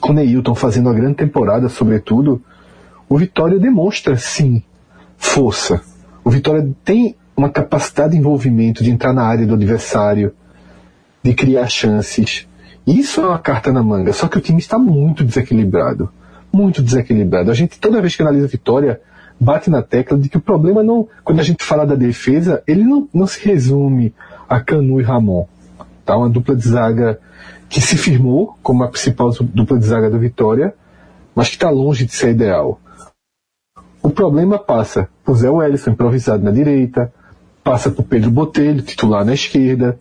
com 0.00 0.12
Neilton 0.12 0.54
fazendo 0.54 0.86
uma 0.86 0.94
grande 0.94 1.14
temporada, 1.14 1.68
sobretudo, 1.68 2.42
o 3.08 3.18
Vitória 3.18 3.58
demonstra 3.58 4.16
sim 4.16 4.62
força. 5.16 5.80
O 6.24 6.30
Vitória 6.30 6.68
tem 6.84 7.16
uma 7.36 7.50
capacidade 7.50 8.12
de 8.12 8.18
envolvimento, 8.18 8.82
de 8.82 8.90
entrar 8.90 9.12
na 9.12 9.24
área 9.24 9.46
do 9.46 9.54
adversário, 9.54 10.34
de 11.22 11.34
criar 11.34 11.68
chances. 11.68 12.46
Isso 12.86 13.20
é 13.20 13.26
uma 13.26 13.38
carta 13.38 13.72
na 13.72 13.82
manga, 13.82 14.12
só 14.12 14.28
que 14.28 14.38
o 14.38 14.40
time 14.40 14.58
está 14.58 14.78
muito 14.78 15.24
desequilibrado. 15.24 16.10
Muito 16.52 16.82
desequilibrado. 16.82 17.50
A 17.50 17.54
gente, 17.54 17.78
toda 17.78 18.00
vez 18.00 18.14
que 18.14 18.22
analisa 18.22 18.46
a 18.46 18.48
Vitória, 18.48 19.00
bate 19.42 19.68
na 19.68 19.82
tecla 19.82 20.16
de 20.16 20.28
que 20.28 20.36
o 20.36 20.40
problema 20.40 20.82
não, 20.82 21.08
quando 21.24 21.40
a 21.40 21.42
gente 21.42 21.64
fala 21.64 21.84
da 21.84 21.96
defesa, 21.96 22.62
ele 22.66 22.84
não, 22.84 23.08
não 23.12 23.26
se 23.26 23.44
resume 23.44 24.14
a 24.48 24.60
Canu 24.60 25.00
e 25.00 25.02
Ramon. 25.02 25.46
Tá? 26.04 26.16
Uma 26.16 26.28
dupla 26.28 26.54
de 26.54 26.66
zaga 26.66 27.18
que 27.68 27.80
se 27.80 27.96
firmou 27.96 28.56
como 28.62 28.84
a 28.84 28.88
principal 28.88 29.30
dupla 29.30 29.78
de 29.78 29.86
zaga 29.86 30.08
do 30.08 30.18
Vitória, 30.18 30.74
mas 31.34 31.48
que 31.48 31.54
está 31.54 31.70
longe 31.70 32.06
de 32.06 32.12
ser 32.12 32.30
ideal. 32.30 32.80
O 34.02 34.10
problema 34.10 34.58
passa 34.58 35.08
por 35.24 35.36
Zé 35.36 35.50
Wellison 35.50 35.90
improvisado 35.90 36.44
na 36.44 36.50
direita, 36.50 37.12
passa 37.64 37.90
por 37.90 38.04
Pedro 38.04 38.30
Botelho, 38.30 38.82
titular 38.82 39.24
na 39.24 39.34
esquerda, 39.34 39.98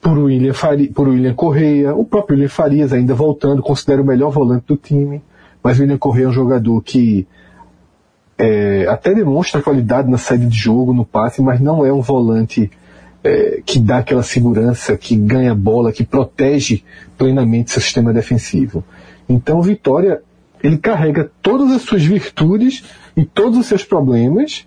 por 0.00 0.18
William, 0.18 0.54
Faria, 0.54 0.90
por 0.92 1.08
William 1.08 1.34
Correia, 1.34 1.94
o 1.94 2.04
próprio 2.04 2.36
William 2.36 2.48
Farias 2.48 2.92
ainda 2.92 3.14
voltando, 3.14 3.62
considero 3.62 4.02
o 4.02 4.06
melhor 4.06 4.30
volante 4.30 4.66
do 4.66 4.76
time, 4.76 5.22
mas 5.62 5.78
William 5.78 5.98
Correia 5.98 6.26
é 6.26 6.28
um 6.28 6.32
jogador 6.32 6.80
que 6.82 7.26
é, 8.42 8.88
até 8.88 9.14
demonstra 9.14 9.62
qualidade 9.62 10.10
na 10.10 10.18
saída 10.18 10.46
de 10.46 10.58
jogo, 10.58 10.92
no 10.92 11.04
passe, 11.04 11.40
mas 11.40 11.60
não 11.60 11.86
é 11.86 11.92
um 11.92 12.00
volante 12.00 12.68
é, 13.22 13.62
que 13.64 13.78
dá 13.78 13.98
aquela 13.98 14.24
segurança, 14.24 14.96
que 14.96 15.14
ganha 15.14 15.54
bola, 15.54 15.92
que 15.92 16.02
protege 16.02 16.82
plenamente 17.16 17.70
seu 17.70 17.80
sistema 17.80 18.12
defensivo. 18.12 18.82
Então 19.28 19.62
Vitória, 19.62 20.22
ele 20.60 20.76
carrega 20.76 21.30
todas 21.40 21.70
as 21.70 21.82
suas 21.82 22.02
virtudes 22.02 22.82
e 23.16 23.24
todos 23.24 23.60
os 23.60 23.66
seus 23.66 23.84
problemas 23.84 24.66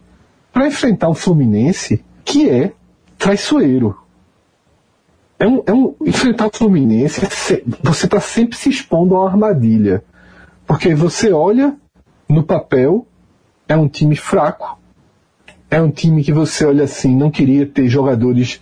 para 0.54 0.68
enfrentar 0.68 1.10
um 1.10 1.14
Fluminense 1.14 2.02
que 2.24 2.50
é 2.50 2.72
traiçoeiro. 3.18 3.94
É 5.38 5.46
um, 5.46 5.64
é 5.66 5.74
um, 5.74 5.94
enfrentar 6.06 6.48
o 6.48 6.58
Fluminense, 6.58 7.20
é 7.26 7.62
você 7.84 8.06
está 8.06 8.22
sempre 8.22 8.56
se 8.58 8.70
expondo 8.70 9.16
a 9.16 9.24
uma 9.24 9.30
armadilha. 9.30 10.02
Porque 10.66 10.96
você 10.96 11.34
olha 11.34 11.76
no 12.30 12.42
papel, 12.42 13.06
é 13.68 13.76
um 13.76 13.88
time 13.88 14.16
fraco, 14.16 14.80
é 15.70 15.82
um 15.82 15.90
time 15.90 16.24
que 16.24 16.32
você 16.32 16.66
olha 16.66 16.84
assim, 16.84 17.16
não 17.16 17.32
queria 17.32 17.66
ter 17.66 17.88
jogadores 17.90 18.62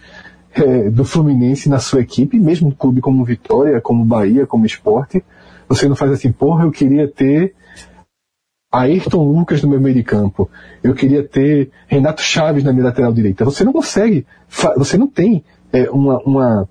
é, 0.53 0.89
do 0.89 1.03
Fluminense 1.03 1.69
na 1.69 1.79
sua 1.79 2.01
equipe, 2.01 2.39
mesmo 2.39 2.69
um 2.69 2.71
clube 2.71 3.01
como 3.01 3.25
Vitória, 3.25 3.81
como 3.81 4.05
Bahia, 4.05 4.45
como 4.45 4.65
Esporte. 4.65 5.23
Você 5.67 5.87
não 5.87 5.95
faz 5.95 6.11
assim, 6.11 6.31
porra, 6.31 6.65
eu 6.65 6.71
queria 6.71 7.07
ter 7.07 7.53
Ayrton 8.71 9.23
Lucas 9.23 9.61
no 9.61 9.69
meu 9.69 9.79
meio 9.79 9.95
de 9.95 10.03
campo. 10.03 10.49
Eu 10.81 10.93
queria 10.93 11.23
ter 11.23 11.69
Renato 11.87 12.21
Chaves 12.21 12.63
na 12.63 12.71
minha 12.71 12.85
lateral 12.85 13.13
direita. 13.13 13.45
Você 13.45 13.63
não 13.63 13.73
consegue, 13.73 14.25
você 14.77 14.97
não 14.97 15.07
tem 15.07 15.43
é, 15.71 15.89
uma, 15.89 16.17
uma, 16.19 16.69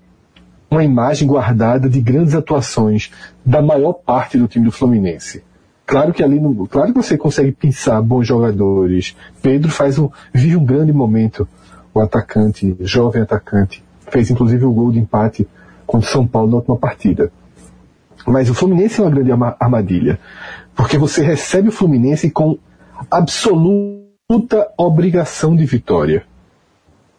uma 0.69 0.83
imagem 0.83 1.27
guardada 1.27 1.89
de 1.89 2.01
grandes 2.01 2.35
atuações 2.35 3.11
da 3.45 3.61
maior 3.61 3.93
parte 3.93 4.37
do 4.37 4.47
time 4.47 4.65
do 4.65 4.71
Fluminense. 4.71 5.43
Claro 5.85 6.13
que 6.13 6.23
ali, 6.23 6.39
no, 6.39 6.67
claro 6.67 6.93
que 6.93 7.01
você 7.01 7.17
consegue 7.17 7.51
pensar 7.51 8.01
bons 8.01 8.25
jogadores. 8.25 9.15
Pedro 9.41 9.69
faz 9.69 9.99
um, 9.99 10.09
vive 10.33 10.55
um 10.55 10.65
grande 10.65 10.93
momento, 10.93 11.47
o 11.93 11.99
atacante, 11.99 12.75
jovem 12.79 13.21
atacante. 13.21 13.83
Fez 14.09 14.29
inclusive 14.31 14.63
o 14.65 14.73
gol 14.73 14.91
de 14.91 14.99
empate 14.99 15.47
contra 15.85 16.07
o 16.07 16.11
São 16.11 16.25
Paulo 16.25 16.49
na 16.49 16.55
última 16.57 16.77
partida. 16.77 17.31
Mas 18.25 18.49
o 18.49 18.53
Fluminense 18.53 19.01
é 19.01 19.03
uma 19.03 19.11
grande 19.11 19.31
armadilha, 19.59 20.19
porque 20.75 20.97
você 20.97 21.21
recebe 21.21 21.67
o 21.67 21.71
Fluminense 21.71 22.29
com 22.29 22.57
absoluta 23.11 24.71
obrigação 24.77 25.55
de 25.55 25.65
vitória. 25.65 26.23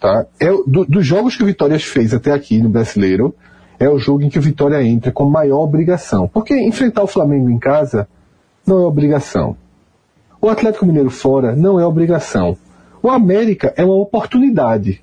Tá? 0.01 0.27
É, 0.41 0.51
do, 0.67 0.85
dos 0.85 1.07
jogos 1.07 1.37
que 1.37 1.43
o 1.43 1.47
Vitória 1.47 1.79
fez 1.79 2.13
até 2.15 2.33
aqui 2.33 2.61
no 2.61 2.69
Brasileiro, 2.69 3.35
é 3.79 3.89
o 3.89 3.99
jogo 3.99 4.23
em 4.23 4.29
que 4.29 4.39
o 4.39 4.43
Vitória 4.43 4.83
entra 4.83 5.13
com 5.13 5.29
maior 5.29 5.61
obrigação. 5.61 6.29
Porque 6.29 6.55
enfrentar 6.57 7.03
o 7.03 7.07
Flamengo 7.07 7.51
em 7.51 7.59
casa 7.59 8.09
não 8.67 8.79
é 8.79 8.87
obrigação. 8.87 9.57
O 10.41 10.49
Atlético 10.49 10.87
Mineiro 10.87 11.11
fora 11.11 11.55
não 11.55 11.79
é 11.79 11.87
obrigação. 11.87 12.57
O 13.03 13.11
América 13.11 13.73
é 13.77 13.85
uma 13.85 13.95
oportunidade. 13.95 15.03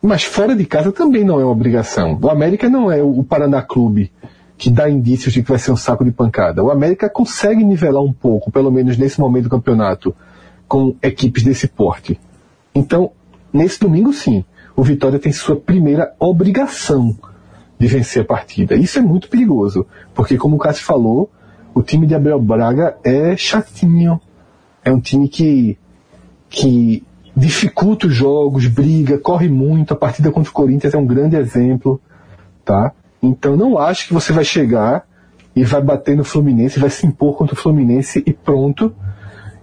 Mas 0.00 0.24
fora 0.24 0.54
de 0.54 0.64
casa 0.64 0.92
também 0.92 1.24
não 1.24 1.40
é 1.40 1.44
uma 1.44 1.52
obrigação. 1.52 2.18
O 2.20 2.28
América 2.28 2.68
não 2.68 2.90
é 2.90 3.02
o 3.02 3.22
Paraná 3.22 3.62
Clube 3.62 4.12
que 4.56 4.70
dá 4.70 4.90
indícios 4.90 5.32
de 5.32 5.42
que 5.42 5.48
vai 5.48 5.58
ser 5.58 5.70
um 5.70 5.76
saco 5.76 6.04
de 6.04 6.10
pancada. 6.10 6.64
O 6.64 6.70
América 6.70 7.08
consegue 7.08 7.62
nivelar 7.62 8.02
um 8.02 8.12
pouco, 8.12 8.50
pelo 8.50 8.72
menos 8.72 8.96
nesse 8.96 9.20
momento 9.20 9.44
do 9.44 9.50
campeonato, 9.50 10.14
com 10.66 10.96
equipes 11.00 11.44
desse 11.44 11.68
porte. 11.68 12.18
Então, 12.74 13.12
Nesse 13.52 13.80
domingo, 13.80 14.12
sim, 14.12 14.44
o 14.76 14.82
Vitória 14.82 15.18
tem 15.18 15.32
sua 15.32 15.56
primeira 15.56 16.14
obrigação 16.18 17.16
de 17.78 17.86
vencer 17.86 18.22
a 18.22 18.24
partida. 18.24 18.74
Isso 18.74 18.98
é 18.98 19.02
muito 19.02 19.28
perigoso, 19.28 19.86
porque, 20.14 20.36
como 20.36 20.56
o 20.56 20.58
Cássio 20.58 20.84
falou, 20.84 21.30
o 21.74 21.82
time 21.82 22.06
de 22.06 22.14
Abel 22.14 22.40
Braga 22.40 22.96
é 23.04 23.36
chatinho. 23.36 24.20
É 24.84 24.92
um 24.92 25.00
time 25.00 25.28
que, 25.28 25.78
que 26.48 27.04
dificulta 27.36 28.06
os 28.06 28.14
jogos, 28.14 28.66
briga, 28.66 29.18
corre 29.18 29.48
muito. 29.48 29.92
A 29.92 29.96
partida 29.96 30.30
contra 30.30 30.50
o 30.50 30.54
Corinthians 30.54 30.94
é 30.94 30.98
um 30.98 31.06
grande 31.06 31.36
exemplo. 31.36 32.00
Tá? 32.64 32.92
Então, 33.22 33.56
não 33.56 33.78
acho 33.78 34.06
que 34.08 34.14
você 34.14 34.32
vai 34.32 34.44
chegar 34.44 35.06
e 35.54 35.64
vai 35.64 35.82
bater 35.82 36.16
no 36.16 36.24
Fluminense, 36.24 36.78
vai 36.78 36.90
se 36.90 37.06
impor 37.06 37.36
contra 37.36 37.54
o 37.54 37.58
Fluminense 37.58 38.22
e 38.26 38.32
pronto. 38.32 38.94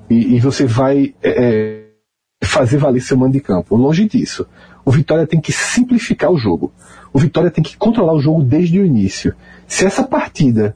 E, 0.10 0.36
e 0.36 0.40
você 0.40 0.66
vai. 0.66 1.14
É, 1.22 1.82
é 2.42 2.46
fazer 2.46 2.78
valer 2.78 3.02
seu 3.02 3.18
mando 3.18 3.34
de 3.34 3.40
campo. 3.40 3.76
Longe 3.76 4.08
disso. 4.08 4.46
O 4.86 4.92
Vitória 4.92 5.26
tem 5.26 5.42
que 5.42 5.52
simplificar 5.52 6.32
o 6.32 6.38
jogo. 6.38 6.72
O 7.12 7.18
Vitória 7.18 7.50
tem 7.50 7.64
que 7.64 7.76
controlar 7.76 8.14
o 8.14 8.20
jogo 8.20 8.44
desde 8.44 8.80
o 8.80 8.86
início. 8.86 9.34
Se 9.68 9.86
essa 9.86 10.04
partida 10.04 10.76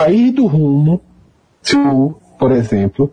sair 0.00 0.32
do 0.32 0.46
rumo, 0.46 1.00
se 1.62 1.76
por 2.38 2.52
exemplo, 2.52 3.12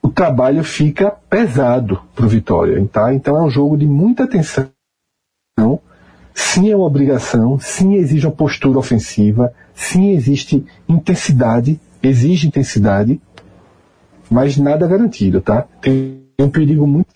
o 0.00 0.08
trabalho 0.08 0.64
fica 0.64 1.10
pesado 1.10 2.00
para 2.14 2.26
o 2.26 2.28
Vitória. 2.28 2.84
Tá? 2.90 3.12
Então 3.14 3.36
é 3.36 3.42
um 3.42 3.50
jogo 3.50 3.76
de 3.76 3.86
muita 3.86 4.24
atenção. 4.24 4.70
Sim, 6.34 6.70
é 6.70 6.76
uma 6.76 6.86
obrigação. 6.86 7.58
Sim, 7.58 7.94
exige 7.94 8.26
uma 8.26 8.34
postura 8.34 8.78
ofensiva. 8.78 9.52
Sim, 9.74 10.12
existe 10.12 10.64
intensidade. 10.88 11.78
Exige 12.02 12.48
intensidade 12.48 13.20
mas 14.32 14.56
nada 14.56 14.86
garantido, 14.88 15.42
tá? 15.42 15.66
Tem 15.80 16.22
um 16.38 16.48
perigo 16.48 16.86
muito. 16.86 17.12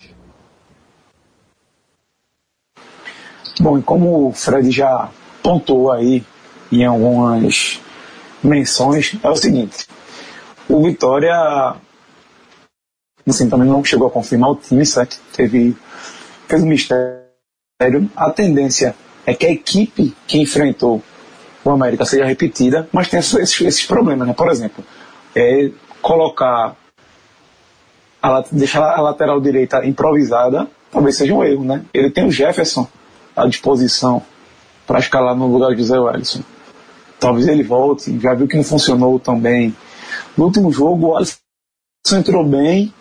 Bom, 3.59 3.79
e 3.79 3.81
como 3.81 4.27
o 4.27 4.31
Fred 4.31 4.69
já 4.69 5.09
pontuou 5.41 5.91
aí 5.91 6.23
em 6.71 6.85
algumas 6.85 7.79
menções, 8.43 9.15
é 9.23 9.29
o 9.29 9.35
seguinte: 9.35 9.87
o 10.69 10.83
Vitória, 10.83 11.75
assim, 13.27 13.49
também 13.49 13.67
não 13.67 13.83
chegou 13.83 14.07
a 14.07 14.11
confirmar 14.11 14.51
o 14.51 14.55
time, 14.55 14.85
certo? 14.85 15.19
Teve, 15.33 15.75
fez 16.47 16.63
um 16.63 16.67
mistério. 16.67 17.27
A 18.15 18.29
tendência 18.31 18.95
é 19.25 19.33
que 19.33 19.45
a 19.45 19.51
equipe 19.51 20.15
que 20.25 20.39
enfrentou 20.39 21.03
o 21.63 21.69
América 21.69 22.05
seja 22.05 22.25
repetida, 22.25 22.87
mas 22.91 23.09
tem 23.09 23.19
esses, 23.19 23.61
esses 23.61 23.85
problemas, 23.85 24.27
né? 24.27 24.33
Por 24.33 24.49
exemplo, 24.49 24.83
é 25.35 25.69
colocar 26.01 26.75
a, 28.21 28.43
deixar 28.51 28.83
a 28.83 29.01
lateral 29.01 29.39
direita 29.41 29.85
improvisada 29.85 30.67
talvez 30.91 31.15
seja 31.15 31.33
um 31.33 31.43
erro, 31.43 31.63
né? 31.63 31.83
Ele 31.93 32.09
tem 32.09 32.25
o 32.25 32.31
Jefferson 32.31 32.87
à 33.35 33.45
disposição 33.47 34.21
para 34.85 34.99
escalar 34.99 35.35
no 35.35 35.47
lugar 35.47 35.71
de 35.71 35.81
José 35.81 35.99
Wellison. 35.99 36.41
Talvez 37.19 37.47
ele 37.47 37.63
volte, 37.63 38.19
já 38.19 38.33
viu 38.33 38.47
que 38.47 38.55
não 38.55 38.63
funcionou 38.63 39.19
tão 39.19 39.39
bem. 39.39 39.75
No 40.37 40.45
último 40.45 40.71
jogo, 40.71 41.07
o 41.07 41.17
Alisson 41.17 41.37
entrou 42.13 42.45
bem 42.45 42.93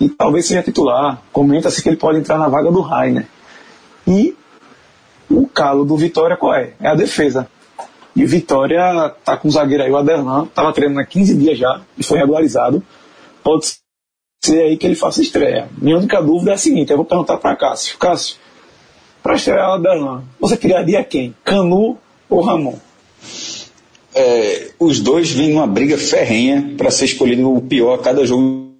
e 0.00 0.08
talvez 0.08 0.46
seja 0.46 0.62
titular. 0.62 1.20
Comenta-se 1.32 1.82
que 1.82 1.88
ele 1.88 1.96
pode 1.96 2.18
entrar 2.18 2.38
na 2.38 2.48
vaga 2.48 2.70
do 2.70 2.80
Rainer. 2.80 3.26
E 4.06 4.36
o 5.28 5.46
calo 5.46 5.84
do 5.84 5.96
Vitória 5.96 6.36
qual 6.36 6.54
é? 6.54 6.74
É 6.80 6.88
a 6.88 6.94
defesa. 6.94 7.48
E 8.14 8.24
Vitória 8.24 9.14
tá 9.24 9.36
com 9.36 9.48
o 9.48 9.50
zagueiro 9.50 9.82
aí, 9.82 9.90
o 9.90 9.96
Aderlan, 9.96 10.44
estava 10.44 10.72
treinando 10.72 11.00
há 11.00 11.04
15 11.04 11.36
dias 11.36 11.58
já 11.58 11.80
e 11.96 12.02
foi 12.02 12.18
regularizado. 12.18 12.82
Pode 13.42 13.76
ser 14.42 14.62
aí 14.62 14.76
que 14.76 14.86
ele 14.86 14.94
faça 14.94 15.20
estreia. 15.20 15.68
Minha 15.76 15.98
única 15.98 16.20
dúvida 16.22 16.52
é 16.52 16.54
a 16.54 16.58
seguinte: 16.58 16.90
eu 16.90 16.96
vou 16.96 17.06
perguntar 17.06 17.36
para 17.38 17.56
Cássio. 17.56 17.98
Cássio, 17.98 18.36
para 19.22 19.34
estrear 19.34 19.70
o 19.70 19.74
Adelan, 19.74 20.24
você 20.40 20.56
criaria 20.56 21.04
quem? 21.04 21.34
Canu 21.44 21.98
ou 22.28 22.40
Ramon? 22.40 22.78
É, 24.14 24.70
os 24.78 25.00
dois 25.00 25.30
vêm 25.30 25.50
numa 25.50 25.66
briga 25.66 25.98
ferrenha 25.98 26.74
para 26.76 26.90
ser 26.90 27.04
escolhido 27.04 27.52
o 27.52 27.60
pior 27.60 27.94
a 27.94 28.02
cada 28.02 28.26
jogo 28.26 28.72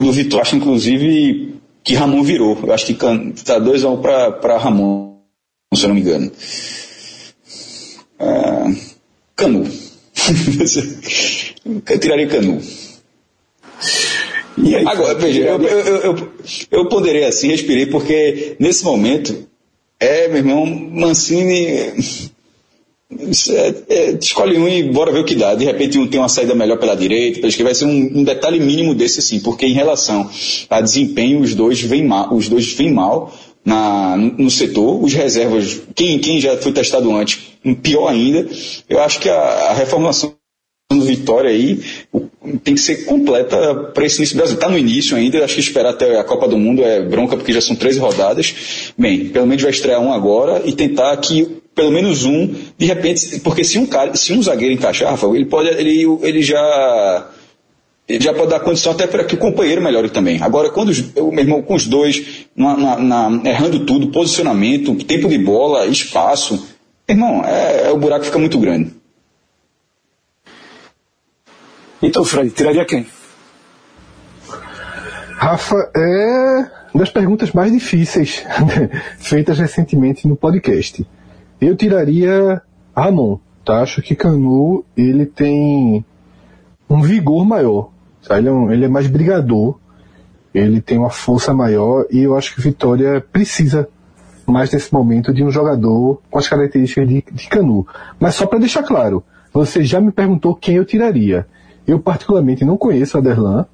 do 0.00 0.12
Vitória. 0.12 0.42
Acho, 0.42 0.56
inclusive, 0.56 1.54
que 1.84 1.94
Ramon 1.94 2.22
virou. 2.22 2.58
Eu 2.62 2.72
acho 2.72 2.86
que 2.86 2.96
está 3.34 3.58
2 3.58 3.84
a 3.84 3.88
1 3.88 3.92
um 3.92 4.00
para 4.00 4.58
Ramon, 4.58 5.18
se 5.74 5.84
eu 5.84 5.88
não 5.88 5.94
me 5.94 6.00
engano. 6.00 6.32
É, 8.18 8.74
Canu. 9.36 9.64
eu 11.88 11.98
tiraria 11.98 12.26
Canu. 12.26 12.60
Aí, 14.58 14.86
Agora, 14.86 15.14
veja, 15.14 15.40
eu, 15.40 15.62
eu, 15.62 15.96
eu, 16.02 16.32
eu 16.70 16.88
ponderei 16.88 17.24
assim, 17.24 17.48
respirei, 17.48 17.86
porque 17.86 18.56
nesse 18.58 18.84
momento, 18.84 19.46
é, 19.98 20.28
meu 20.28 20.38
irmão, 20.38 20.66
Mancini. 20.66 22.29
É, 23.12 23.74
é, 23.88 24.10
escolhe 24.12 24.56
um 24.56 24.68
e 24.68 24.84
bora 24.84 25.10
ver 25.10 25.20
o 25.20 25.24
que 25.24 25.34
dá. 25.34 25.54
De 25.54 25.64
repente 25.64 25.98
um 25.98 26.06
tem 26.06 26.20
uma 26.20 26.28
saída 26.28 26.54
melhor 26.54 26.78
pela 26.78 26.94
direita, 26.94 27.48
que 27.48 27.62
vai 27.62 27.74
ser 27.74 27.84
um, 27.84 28.20
um, 28.20 28.24
detalhe 28.24 28.60
mínimo 28.60 28.94
desse 28.94 29.20
sim, 29.20 29.40
porque 29.40 29.66
em 29.66 29.72
relação 29.72 30.30
a 30.68 30.80
desempenho 30.80 31.40
os 31.40 31.54
dois 31.54 31.80
vêm 31.80 32.06
mal, 32.06 32.32
os 32.32 32.48
dois 32.48 32.72
vêm 32.72 32.92
mal 32.92 33.34
na, 33.64 34.16
no 34.16 34.48
setor, 34.48 35.02
os 35.02 35.12
reservas, 35.12 35.82
quem, 35.94 36.20
quem 36.20 36.40
já 36.40 36.56
foi 36.56 36.72
testado 36.72 37.10
antes, 37.14 37.40
pior 37.82 38.08
ainda, 38.08 38.48
eu 38.88 39.00
acho 39.00 39.18
que 39.18 39.28
a, 39.28 39.34
a 39.34 39.74
reformulação 39.74 40.34
do 40.92 41.04
Vitória 41.04 41.50
aí, 41.50 41.80
tem 42.64 42.74
que 42.74 42.80
ser 42.80 43.04
completa 43.04 43.74
para 43.94 44.04
esse 44.04 44.18
início 44.18 44.34
do 44.34 44.38
Brasil. 44.38 44.56
Está 44.56 44.68
no 44.68 44.76
início 44.76 45.16
ainda, 45.16 45.44
acho 45.44 45.54
que 45.54 45.60
esperar 45.60 45.90
até 45.90 46.18
a 46.18 46.24
Copa 46.24 46.48
do 46.48 46.58
Mundo 46.58 46.82
é 46.82 47.00
bronca, 47.00 47.36
porque 47.36 47.52
já 47.52 47.60
são 47.60 47.76
13 47.76 48.00
rodadas. 48.00 48.92
Bem, 48.98 49.28
pelo 49.28 49.46
menos 49.46 49.62
vai 49.62 49.70
estrear 49.70 50.00
um 50.00 50.12
agora 50.12 50.62
e 50.64 50.72
tentar 50.72 51.16
que 51.18 51.59
pelo 51.74 51.90
menos 51.90 52.24
um, 52.24 52.54
de 52.76 52.86
repente, 52.86 53.40
porque 53.40 53.64
se 53.64 53.78
um 53.78 53.86
cara, 53.86 54.14
se 54.14 54.32
um 54.32 54.42
zagueiro 54.42 54.74
encaixar, 54.74 55.10
Rafael, 55.10 55.34
ele 55.34 55.46
pode, 55.46 55.68
ele, 55.68 56.04
ele 56.22 56.42
já 56.42 57.30
ele 58.10 58.24
já 58.24 58.34
pode 58.34 58.50
dar 58.50 58.58
condição 58.60 58.92
até 58.92 59.06
para 59.06 59.22
que 59.22 59.36
o 59.36 59.38
companheiro 59.38 59.80
melhore 59.80 60.10
também. 60.10 60.42
Agora, 60.42 60.68
quando 60.70 60.88
os, 60.88 61.14
meu 61.14 61.38
irmão, 61.38 61.62
com 61.62 61.74
os 61.74 61.86
dois, 61.86 62.46
na, 62.56 62.76
na, 62.76 62.98
na, 62.98 63.48
errando 63.48 63.86
tudo, 63.86 64.08
posicionamento, 64.08 64.96
tempo 65.04 65.28
de 65.28 65.38
bola, 65.38 65.86
espaço, 65.86 66.66
irmão, 67.08 67.44
é, 67.44 67.86
é, 67.86 67.90
o 67.92 67.96
buraco 67.96 68.24
fica 68.24 68.38
muito 68.38 68.58
grande. 68.58 68.92
Então, 72.02 72.24
Fred, 72.24 72.50
tiraria 72.50 72.84
quem? 72.84 73.06
Rafa, 75.36 75.76
é 75.96 76.70
das 76.92 77.10
perguntas 77.10 77.52
mais 77.52 77.70
difíceis 77.70 78.44
feitas 79.20 79.58
recentemente 79.58 80.26
no 80.26 80.34
podcast. 80.34 81.06
Eu 81.60 81.76
tiraria 81.76 82.62
Ramon, 82.96 83.38
tá? 83.64 83.82
Acho 83.82 84.02
que 84.02 84.14
Canu, 84.14 84.84
ele 84.96 85.26
tem 85.26 86.04
um 86.88 87.02
vigor 87.02 87.44
maior, 87.44 87.90
tá? 88.26 88.38
ele, 88.38 88.48
é 88.48 88.52
um, 88.52 88.72
ele 88.72 88.84
é 88.84 88.88
mais 88.88 89.06
brigador, 89.06 89.78
ele 90.52 90.80
tem 90.80 90.98
uma 90.98 91.10
força 91.10 91.54
maior 91.54 92.06
e 92.10 92.20
eu 92.20 92.36
acho 92.36 92.54
que 92.54 92.60
Vitória 92.60 93.24
precisa 93.32 93.88
mais 94.46 94.72
nesse 94.72 94.92
momento 94.92 95.32
de 95.32 95.44
um 95.44 95.50
jogador 95.50 96.20
com 96.28 96.38
as 96.38 96.48
características 96.48 97.08
de, 97.08 97.24
de 97.30 97.48
Canu. 97.48 97.86
Mas 98.18 98.34
só 98.34 98.46
para 98.46 98.58
deixar 98.58 98.82
claro, 98.82 99.22
você 99.52 99.84
já 99.84 100.00
me 100.00 100.10
perguntou 100.10 100.56
quem 100.56 100.76
eu 100.76 100.84
tiraria. 100.84 101.46
Eu 101.86 102.00
particularmente 102.00 102.64
não 102.64 102.76
conheço 102.76 103.16
a 103.16 103.20
Aderlan 103.20 103.66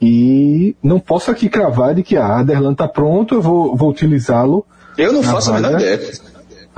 e 0.00 0.76
não 0.82 1.00
posso 1.00 1.30
aqui 1.30 1.48
cravar 1.48 1.94
de 1.94 2.02
que 2.02 2.16
ah, 2.16 2.26
a 2.26 2.40
Aderlan 2.40 2.72
está 2.72 2.86
pronto, 2.86 3.34
eu 3.34 3.42
vou, 3.42 3.74
vou 3.76 3.90
utilizá-lo. 3.90 4.64
Eu 4.96 5.12
não 5.12 5.22
faço 5.22 5.50
vaga, 5.50 5.66
a 5.66 5.70
menor 5.70 5.82
ideia. 5.82 6.12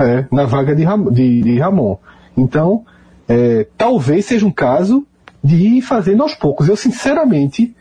É, 0.01 0.27
na 0.33 0.47
vaga 0.47 0.75
de, 0.75 0.83
Ram, 0.83 1.05
de, 1.05 1.43
de 1.43 1.59
Ramon. 1.59 1.99
Então, 2.37 2.85
é, 3.29 3.67
talvez 3.77 4.25
seja 4.25 4.47
um 4.47 4.51
caso 4.51 5.07
de 5.45 5.57
ir 5.57 5.83
fazendo 5.83 6.23
aos 6.23 6.35
poucos. 6.35 6.69
Eu, 6.69 6.77
sinceramente, 6.77 7.75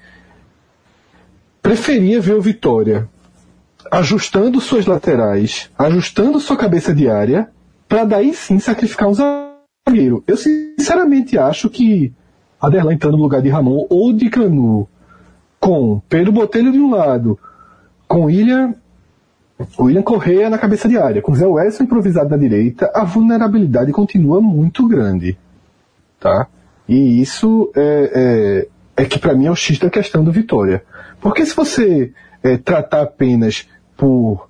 preferia 1.62 2.20
ver 2.20 2.36
o 2.36 2.42
Vitória 2.42 3.08
ajustando 3.92 4.60
suas 4.60 4.86
laterais, 4.86 5.70
ajustando 5.78 6.40
sua 6.40 6.58
cabeça 6.58 6.94
de 6.94 7.10
área, 7.10 7.50
para 7.88 8.04
daí 8.04 8.34
sim 8.34 8.60
sacrificar 8.60 9.08
um 9.08 9.14
zagueiro. 9.14 10.24
Eu, 10.28 10.38
sinceramente, 10.38 11.38
acho 11.38 11.70
que 11.70 12.14
Aderlan 12.62 12.94
entrando 12.94 13.18
no 13.18 13.24
lugar 13.24 13.42
de 13.42 13.50
Ramon 13.50 13.88
ou 13.90 14.14
de 14.14 14.30
Canu, 14.30 14.88
com 15.60 16.02
Pedro 16.08 16.32
Botelho 16.32 16.72
de 16.72 16.80
um 16.80 16.92
lado, 16.92 17.40
com 18.08 18.30
Ilha, 18.30 18.76
William 19.78 20.02
Correia 20.02 20.50
na 20.50 20.58
cabeça 20.58 20.88
de 20.88 20.98
área, 20.98 21.22
com 21.22 21.36
Zé 21.36 21.46
Wellison 21.46 21.84
improvisado 21.84 22.30
na 22.30 22.38
direita, 22.38 22.92
a 22.94 23.04
vulnerabilidade 23.04 23.92
continua 23.92 24.42
muito 24.42 24.88
grande. 24.88 25.38
Tá? 26.20 26.48
E 26.88 27.22
isso 27.22 27.72
é, 27.76 28.68
é, 28.96 29.04
é 29.04 29.06
que 29.06 29.20
para 29.20 29.34
mim 29.34 29.48
é 29.48 29.52
o 29.52 29.56
X 29.56 29.78
da 29.78 29.90
questão 29.90 30.24
do 30.24 30.32
Vitória. 30.32 30.84
Porque 31.20 31.46
se 31.46 31.56
você 31.56 32.14
é, 32.42 32.58
tratar 32.58 33.02
apenas 33.02 33.68
por. 33.98 34.48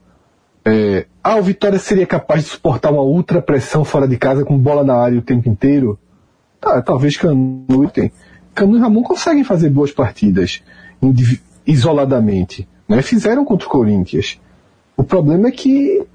É, 0.64 1.06
ah, 1.24 1.38
o 1.38 1.44
Vitória 1.44 1.80
seria 1.80 2.06
capaz 2.06 2.44
de 2.44 2.50
suportar 2.50 2.92
uma 2.92 3.02
ultra 3.02 3.42
pressão 3.42 3.84
fora 3.84 4.08
de 4.08 4.18
casa 4.18 4.46
com 4.46 4.58
bola 4.58 4.84
na 4.84 4.96
área 4.96 5.18
o 5.18 5.24
tempo 5.24 5.50
inteiro? 5.50 5.98
Tá, 6.62 6.82
talvez 6.82 7.18
Canu 7.18 7.90
tem. 7.92 8.12
Canu 8.54 8.78
e 8.78 8.80
Ramon 8.80 9.02
conseguem 9.02 9.44
fazer 9.44 9.70
boas 9.70 9.92
partidas 9.92 10.62
isoladamente. 11.66 12.68
Né? 12.88 13.02
Fizeram 13.02 13.46
contra 13.46 13.68
o 13.68 13.72
Corinthians. 13.72 14.40
O 15.00 15.04
problema 15.06 15.48
é 15.48 15.52
que 15.52 16.06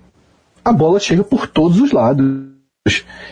a 0.63 0.71
bola 0.71 1.01
chega 1.01 1.25
por 1.25 1.47
todos 1.47 1.81
os 1.81 1.91
lados. 1.91 2.51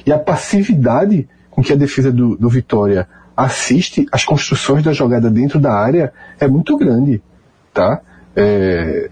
E 0.07 0.11
a 0.11 0.19
passividade 0.19 1.29
com 1.51 1.63
que 1.63 1.75
a 1.75 1.77
defesa 1.77 2.11
do, 2.11 2.39
do 2.39 2.49
Vitória 2.49 3.07
assiste 3.37 4.07
as 4.11 4.25
construções 4.25 4.83
da 4.83 4.95
jogada 4.95 5.29
dentro 5.29 5.61
da 5.61 5.75
área 5.75 6.11
é 6.41 6.49
muito 6.49 6.75
grande. 6.79 7.23
Tá? 7.71 8.01
É, 8.35 9.11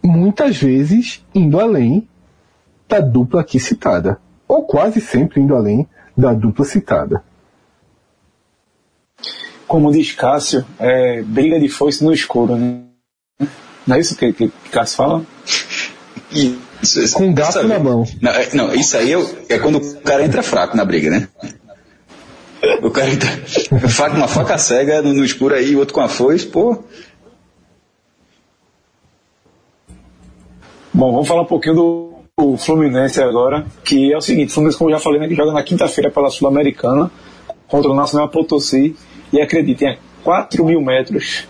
muitas 0.00 0.56
vezes 0.56 1.26
indo 1.34 1.58
além 1.58 2.08
da 2.88 3.00
dupla 3.00 3.40
aqui 3.40 3.58
citada. 3.58 4.20
Ou 4.46 4.62
quase 4.62 5.00
sempre 5.00 5.40
indo 5.40 5.56
além 5.56 5.84
da 6.16 6.32
dupla 6.32 6.64
citada. 6.64 7.24
Como 9.66 9.90
diz 9.90 10.12
Cássio, 10.12 10.64
é 10.78 11.22
briga 11.22 11.58
de 11.58 11.68
foice 11.68 12.04
no 12.04 12.12
escuro, 12.12 12.54
né? 12.54 12.84
Não 13.86 13.96
é 13.96 14.00
isso 14.00 14.16
que, 14.16 14.32
que 14.32 14.50
Cássio 14.70 14.96
fala? 14.96 15.22
Isso, 16.32 17.14
Com 17.14 17.32
gato 17.32 17.62
na 17.62 17.78
mão. 17.78 18.04
Não, 18.20 18.32
é, 18.32 18.48
não, 18.54 18.74
isso 18.74 18.96
aí 18.96 19.12
é, 19.12 19.18
é, 19.48 19.58
quando 19.58 19.78
o 19.78 20.00
cara 20.00 20.24
entra 20.24 20.42
fraco 20.42 20.76
na 20.76 20.84
briga, 20.84 21.10
né? 21.10 21.28
O 22.82 22.90
cara 22.90 23.10
entra 23.10 23.30
com 23.68 24.16
uma 24.16 24.28
faca 24.28 24.58
cega 24.58 25.00
no, 25.00 25.12
no 25.12 25.24
escuro 25.24 25.54
aí, 25.54 25.74
o 25.74 25.78
outro 25.78 25.94
com 25.94 26.00
a 26.00 26.08
foice, 26.08 26.46
pô. 26.46 26.82
Bom, 30.92 31.12
vamos 31.12 31.28
falar 31.28 31.42
um 31.42 31.46
pouquinho 31.46 31.74
do, 31.74 32.14
do 32.38 32.56
Fluminense 32.56 33.22
agora, 33.22 33.66
que 33.84 34.12
é 34.12 34.16
o 34.16 34.20
seguinte, 34.20 34.50
o 34.50 34.52
Fluminense, 34.52 34.78
como 34.78 34.90
eu 34.90 34.94
já 34.96 35.00
falei, 35.00 35.20
né, 35.20 35.28
que 35.28 35.34
joga 35.34 35.52
na 35.52 35.62
quinta-feira 35.62 36.10
pela 36.10 36.30
Sul-Americana 36.30 37.10
contra 37.68 37.90
o 37.90 37.94
Nacional 37.94 38.28
Potosí 38.28 38.96
e 39.32 39.40
acreditem, 39.40 39.90
é 39.90 39.98
4 40.24 40.64
mil 40.64 40.80
metros 40.80 41.46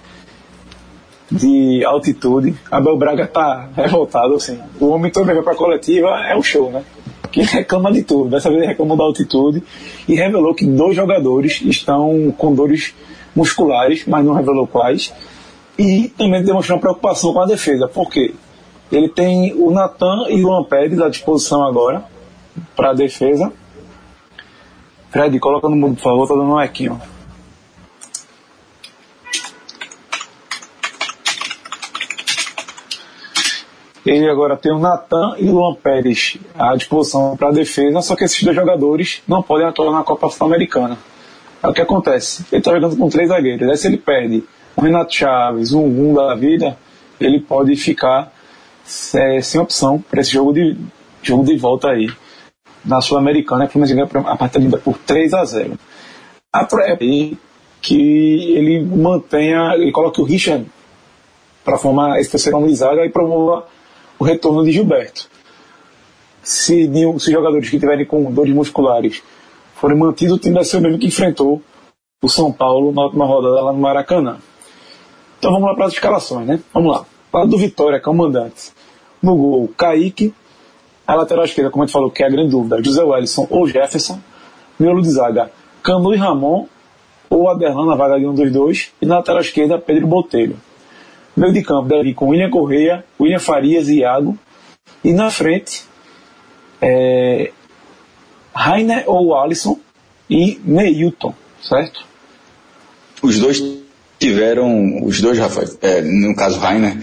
de 1.30 1.84
altitude. 1.84 2.54
Abel 2.70 2.96
Braga 2.96 3.26
tá 3.26 3.68
revoltado, 3.74 4.34
assim. 4.34 4.58
O 4.80 4.88
homem 4.88 5.10
todo 5.10 5.26
vai 5.26 5.42
para 5.42 5.52
a 5.52 5.56
coletiva 5.56 6.08
é 6.26 6.36
o 6.36 6.42
show, 6.42 6.70
né? 6.70 6.84
Que 7.30 7.42
reclama 7.42 7.92
de 7.92 8.02
tudo. 8.02 8.30
Dessa 8.30 8.48
vez 8.48 8.62
ele 8.62 8.70
reclamou 8.70 8.96
da 8.96 9.04
altitude 9.04 9.62
e 10.08 10.14
revelou 10.14 10.54
que 10.54 10.64
dois 10.64 10.96
jogadores 10.96 11.60
estão 11.62 12.32
com 12.36 12.54
dores 12.54 12.94
musculares, 13.34 14.04
mas 14.06 14.24
não 14.24 14.34
revelou 14.34 14.66
quais. 14.66 15.12
E 15.78 16.08
também 16.16 16.42
demonstrou 16.42 16.78
preocupação 16.78 17.32
com 17.32 17.40
a 17.40 17.46
defesa. 17.46 17.86
Por 17.88 18.08
quê? 18.08 18.34
Ele 18.90 19.08
tem 19.08 19.52
o 19.54 19.70
Natan 19.70 20.26
e 20.28 20.44
o 20.44 20.54
Ampere 20.54 21.02
à 21.02 21.08
disposição 21.08 21.64
agora 21.64 22.04
para 22.74 22.90
a 22.90 22.94
defesa. 22.94 23.52
Fred, 25.10 25.38
coloca 25.38 25.68
no 25.68 25.76
mundo, 25.76 25.96
por 25.96 26.02
favor, 26.02 26.28
tá 26.28 26.34
dando 26.34 26.52
um 26.52 26.60
equinho. 26.60 27.00
Ele 34.06 34.30
agora 34.30 34.56
tem 34.56 34.72
o 34.72 34.78
Natan 34.78 35.34
e 35.36 35.48
o 35.48 35.54
Luan 35.54 35.74
Pérez 35.74 36.38
à 36.56 36.76
disposição 36.76 37.36
para 37.36 37.48
a 37.48 37.52
defesa, 37.52 38.00
só 38.00 38.14
que 38.14 38.22
esses 38.22 38.40
dois 38.40 38.54
jogadores 38.54 39.20
não 39.26 39.42
podem 39.42 39.66
atuar 39.66 39.90
na 39.90 40.04
Copa 40.04 40.30
Sul-Americana. 40.30 40.96
É 41.60 41.66
o 41.66 41.72
que 41.72 41.80
acontece. 41.80 42.46
Ele 42.52 42.60
está 42.60 42.72
jogando 42.72 42.96
com 42.96 43.08
três 43.08 43.28
zagueiros. 43.28 43.68
Aí 43.68 43.76
se 43.76 43.88
ele 43.88 43.96
perde 43.96 44.44
o 44.76 44.80
Renato 44.80 45.12
Chaves, 45.12 45.72
um 45.72 45.84
um 45.84 46.14
da 46.14 46.36
vida, 46.36 46.78
ele 47.20 47.40
pode 47.40 47.74
ficar 47.74 48.32
é, 49.12 49.40
sem 49.40 49.60
opção 49.60 49.98
para 50.08 50.20
esse 50.20 50.30
jogo 50.30 50.52
de, 50.52 50.76
jogo 51.20 51.44
de 51.44 51.56
volta 51.56 51.88
aí 51.88 52.08
na 52.84 53.00
Sul-Americana, 53.00 53.66
que 53.66 53.76
o 53.76 53.80
ganha 53.80 54.08
a 54.26 54.36
partida 54.36 54.78
por 54.78 54.96
3 54.98 55.34
a 55.34 55.44
0. 55.44 55.76
A 56.52 56.64
pré 56.64 56.96
que 57.82 58.54
ele 58.54 58.84
mantenha, 58.84 59.74
ele 59.74 59.90
coloque 59.90 60.20
o 60.20 60.24
Richard 60.24 60.64
para 61.64 61.76
formar 61.76 62.20
esse 62.20 62.30
terceiro 62.30 62.58
homem 62.58 62.70
de 62.70 62.76
zaga 62.76 63.04
e 63.04 63.10
promova 63.10 63.66
o 64.18 64.24
retorno 64.24 64.64
de 64.64 64.72
Gilberto. 64.72 65.28
Se, 66.42 66.90
se 67.18 67.32
jogadores 67.32 67.68
que 67.68 67.78
tiverem 67.78 68.06
com 68.06 68.30
dores 68.32 68.54
musculares 68.54 69.22
forem 69.74 69.98
mantidos, 69.98 70.36
o 70.36 70.38
time 70.38 70.54
vai 70.54 70.64
ser 70.64 70.78
o 70.78 70.80
mesmo 70.80 70.98
que 70.98 71.06
enfrentou 71.06 71.60
o 72.22 72.28
São 72.28 72.52
Paulo 72.52 72.92
na 72.92 73.02
última 73.02 73.26
rodada 73.26 73.60
lá 73.60 73.72
no 73.72 73.78
Maracanã. 73.78 74.38
Então 75.38 75.52
vamos 75.52 75.68
lá 75.68 75.74
para 75.74 75.86
as 75.86 75.92
escalações, 75.92 76.46
né? 76.46 76.60
Vamos 76.72 76.92
lá. 76.92 77.04
Lado 77.32 77.50
do 77.50 77.58
Vitória, 77.58 78.00
comandante. 78.00 78.72
No 79.22 79.36
gol, 79.36 79.68
Kaique. 79.76 80.32
A 81.06 81.14
lateral 81.14 81.44
esquerda, 81.44 81.70
como 81.70 81.84
a 81.84 81.86
gente 81.86 81.92
falou, 81.92 82.10
que 82.10 82.22
é 82.22 82.26
a 82.26 82.30
grande 82.30 82.50
dúvida, 82.50 82.82
José 82.82 83.02
Wellison 83.02 83.46
ou 83.50 83.68
Jefferson. 83.68 84.18
Miolo 84.78 85.02
de 85.02 85.10
zaga, 85.10 85.50
Canu 85.82 86.12
e 86.14 86.16
Ramon, 86.16 86.66
ou 87.30 87.48
Aderlan 87.48 87.86
na 87.86 87.94
vaga 87.94 88.18
de 88.18 88.26
um 88.26 88.34
dos 88.34 88.50
dois. 88.50 88.92
E 89.00 89.06
na 89.06 89.16
lateral 89.16 89.40
esquerda, 89.40 89.78
Pedro 89.78 90.06
Botelho. 90.06 90.56
Meio 91.36 91.52
de 91.52 91.62
campo 91.62 91.88
deve 91.88 92.10
ir 92.10 92.14
com 92.14 92.28
William 92.28 92.50
Correia, 92.50 93.04
William 93.20 93.38
Farias 93.38 93.88
e 93.88 93.98
Iago. 93.98 94.38
E 95.04 95.12
na 95.12 95.30
frente, 95.30 95.84
é, 96.80 97.52
Rainer 98.54 99.04
ou 99.06 99.34
Alisson 99.34 99.78
e 100.30 100.58
Neilton, 100.64 101.34
certo? 101.60 102.06
Os 103.22 103.38
dois 103.38 103.62
tiveram, 104.18 105.04
os 105.04 105.20
dois, 105.20 105.38
Rafael, 105.38 105.68
é, 105.82 106.00
no 106.00 106.34
caso 106.34 106.58
Rainer, 106.58 106.96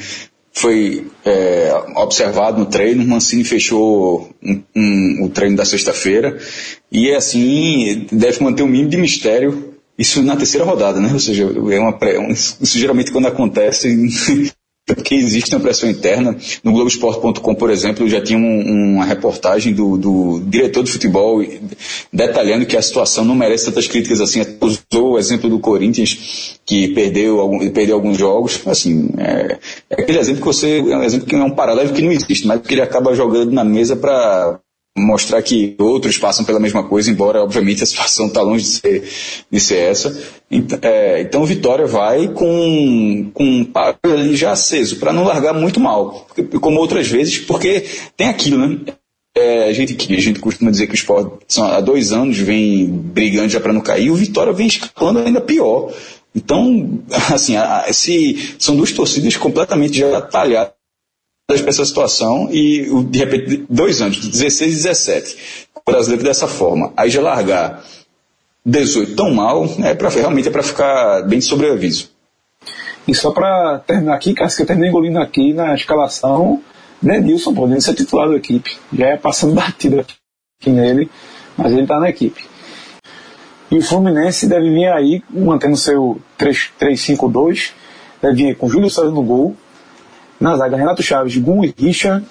foi 0.51 1.07
é, 1.25 1.73
observado 1.95 2.59
no 2.59 2.65
treino, 2.67 3.05
Mancini 3.05 3.43
fechou 3.43 4.29
um, 4.41 4.63
um, 4.75 5.23
o 5.23 5.29
treino 5.29 5.55
da 5.55 5.65
sexta-feira 5.65 6.37
e 6.91 7.11
assim 7.11 8.07
deve 8.11 8.43
manter 8.43 8.61
um 8.61 8.67
mínimo 8.67 8.89
de 8.89 8.97
mistério 8.97 9.72
Isso 9.97 10.23
na 10.23 10.35
terceira 10.35 10.65
rodada, 10.65 10.99
né? 10.99 11.11
Ou 11.13 11.19
seja, 11.19 11.43
é 11.43 11.79
uma 11.79 11.93
pré, 11.93 12.17
isso 12.31 12.77
geralmente 12.77 13.11
quando 13.11 13.27
acontece 13.27 13.87
porque 14.85 15.15
existe 15.15 15.55
uma 15.55 15.61
pressão 15.61 15.89
interna. 15.89 16.35
No 16.63 16.73
Globoesporte.com, 16.73 17.55
por 17.55 17.69
exemplo, 17.69 18.07
já 18.07 18.21
tinha 18.21 18.37
um, 18.37 18.95
uma 18.95 19.05
reportagem 19.05 19.73
do, 19.73 19.97
do, 19.97 20.41
diretor 20.45 20.83
de 20.83 20.91
futebol 20.91 21.43
detalhando 22.11 22.65
que 22.65 22.75
a 22.75 22.81
situação 22.81 23.23
não 23.23 23.35
merece 23.35 23.65
tantas 23.65 23.87
críticas 23.87 24.19
assim. 24.19 24.41
Usou 24.59 25.13
o 25.13 25.19
exemplo 25.19 25.49
do 25.49 25.59
Corinthians, 25.59 26.59
que 26.65 26.89
perdeu, 26.89 27.37
perdeu 27.73 27.95
alguns 27.95 28.17
jogos. 28.17 28.61
Assim, 28.65 29.09
é, 29.17 29.57
é 29.89 30.01
aquele 30.01 30.19
exemplo 30.19 30.41
que 30.41 30.47
você. 30.47 30.79
É 30.79 30.97
um 30.97 31.03
exemplo 31.03 31.27
que 31.27 31.35
é 31.35 31.43
um 31.43 31.51
paralelo 31.51 31.93
que 31.93 32.01
não 32.01 32.11
existe, 32.11 32.45
mas 32.45 32.61
que 32.61 32.73
ele 32.73 32.81
acaba 32.81 33.15
jogando 33.15 33.51
na 33.51 33.63
mesa 33.63 33.95
para 33.95 34.59
mostrar 34.95 35.41
que 35.41 35.75
outros 35.79 36.17
passam 36.17 36.45
pela 36.45 36.59
mesma 36.59 36.83
coisa, 36.83 37.09
embora 37.09 37.43
obviamente 37.43 37.83
a 37.83 37.85
situação 37.85 38.27
está 38.27 38.41
longe 38.41 38.63
de 38.63 38.69
ser, 38.69 39.09
de 39.51 39.59
ser 39.59 39.77
essa. 39.77 40.23
Então, 40.49 40.79
é, 40.81 41.21
então 41.21 41.45
Vitória 41.45 41.87
vai 41.87 42.27
com, 42.27 43.31
com 43.33 43.43
um 43.43 43.65
paro 43.65 43.97
ali 44.03 44.35
já 44.35 44.51
aceso, 44.51 44.97
para 44.97 45.11
não 45.11 45.23
largar 45.23 45.53
muito 45.53 45.79
mal, 45.79 46.27
como 46.61 46.79
outras 46.79 47.07
vezes, 47.07 47.39
porque 47.39 47.85
tem 48.15 48.27
aquilo, 48.27 48.57
né? 48.57 48.79
É, 49.35 49.67
a, 49.67 49.73
gente, 49.73 50.13
a 50.13 50.21
gente 50.21 50.39
costuma 50.39 50.69
dizer 50.69 50.85
que 50.85 50.93
o 50.93 50.95
esporte 50.95 51.59
há 51.59 51.81
dois 51.81 52.11
anos 52.11 52.37
vem 52.37 52.87
brigando 52.87 53.49
já 53.49 53.59
para 53.59 53.73
não 53.73 53.81
cair, 53.81 54.11
o 54.11 54.15
Vitória 54.15 54.53
vem 54.53 54.67
escapando 54.67 55.19
ainda 55.19 55.41
pior. 55.41 55.91
Então, 56.35 56.99
assim, 57.33 57.55
a, 57.55 57.91
se, 57.91 58.55
são 58.59 58.75
duas 58.75 58.91
torcidas 58.91 59.35
completamente 59.35 59.97
já 59.97 60.21
talhadas 60.21 60.82
para 61.61 61.69
essa 61.69 61.85
situação 61.85 62.49
e, 62.51 62.87
de 63.05 63.19
repente, 63.19 63.65
dois 63.69 64.01
anos, 64.01 64.17
16 64.17 64.71
e 64.71 64.75
17, 64.75 65.37
o 65.75 65.91
brasileiro 65.91 66.23
dessa 66.23 66.47
forma. 66.47 66.93
Aí 66.95 67.09
já 67.09 67.21
largar 67.21 67.83
18 68.65 69.15
tão 69.15 69.33
mal, 69.33 69.67
é 69.83 69.93
pra, 69.93 70.09
realmente 70.09 70.47
é 70.47 70.51
para 70.51 70.63
ficar 70.63 71.23
bem 71.23 71.39
de 71.39 71.45
sobreaviso. 71.45 72.09
E 73.07 73.13
só 73.13 73.31
para 73.31 73.79
terminar 73.79 74.15
aqui, 74.15 74.33
Cássio, 74.33 74.57
que 74.57 74.63
eu 74.63 74.67
terminei 74.67 74.89
engolindo 74.89 75.19
aqui 75.19 75.53
na 75.53 75.75
escalação, 75.75 76.61
Denilson 77.01 77.53
podendo 77.53 77.81
ser 77.81 77.93
titular 77.93 78.29
da 78.29 78.37
equipe. 78.37 78.77
Já 78.93 79.07
é 79.07 79.17
passando 79.17 79.53
batida 79.55 80.05
aqui 80.61 80.69
nele, 80.69 81.09
mas 81.57 81.73
ele 81.73 81.81
está 81.81 81.99
na 81.99 82.09
equipe. 82.09 82.45
E 83.69 83.77
o 83.77 83.81
Fluminense 83.81 84.47
deve 84.47 84.69
vir 84.69 84.87
aí, 84.87 85.23
mantendo 85.29 85.75
seu 85.75 86.21
3-5-2, 86.39 87.71
deve 88.21 88.35
vir 88.35 88.55
com 88.55 88.69
Júlio 88.69 88.89
César 88.89 89.09
no 89.09 89.23
gol, 89.23 89.55
na 90.39 90.55
zaga, 90.57 90.77
Renato 90.77 91.01
Chaves, 91.01 91.37
Gum 91.37 91.63
e 91.63 91.73
Richard. 91.77 92.25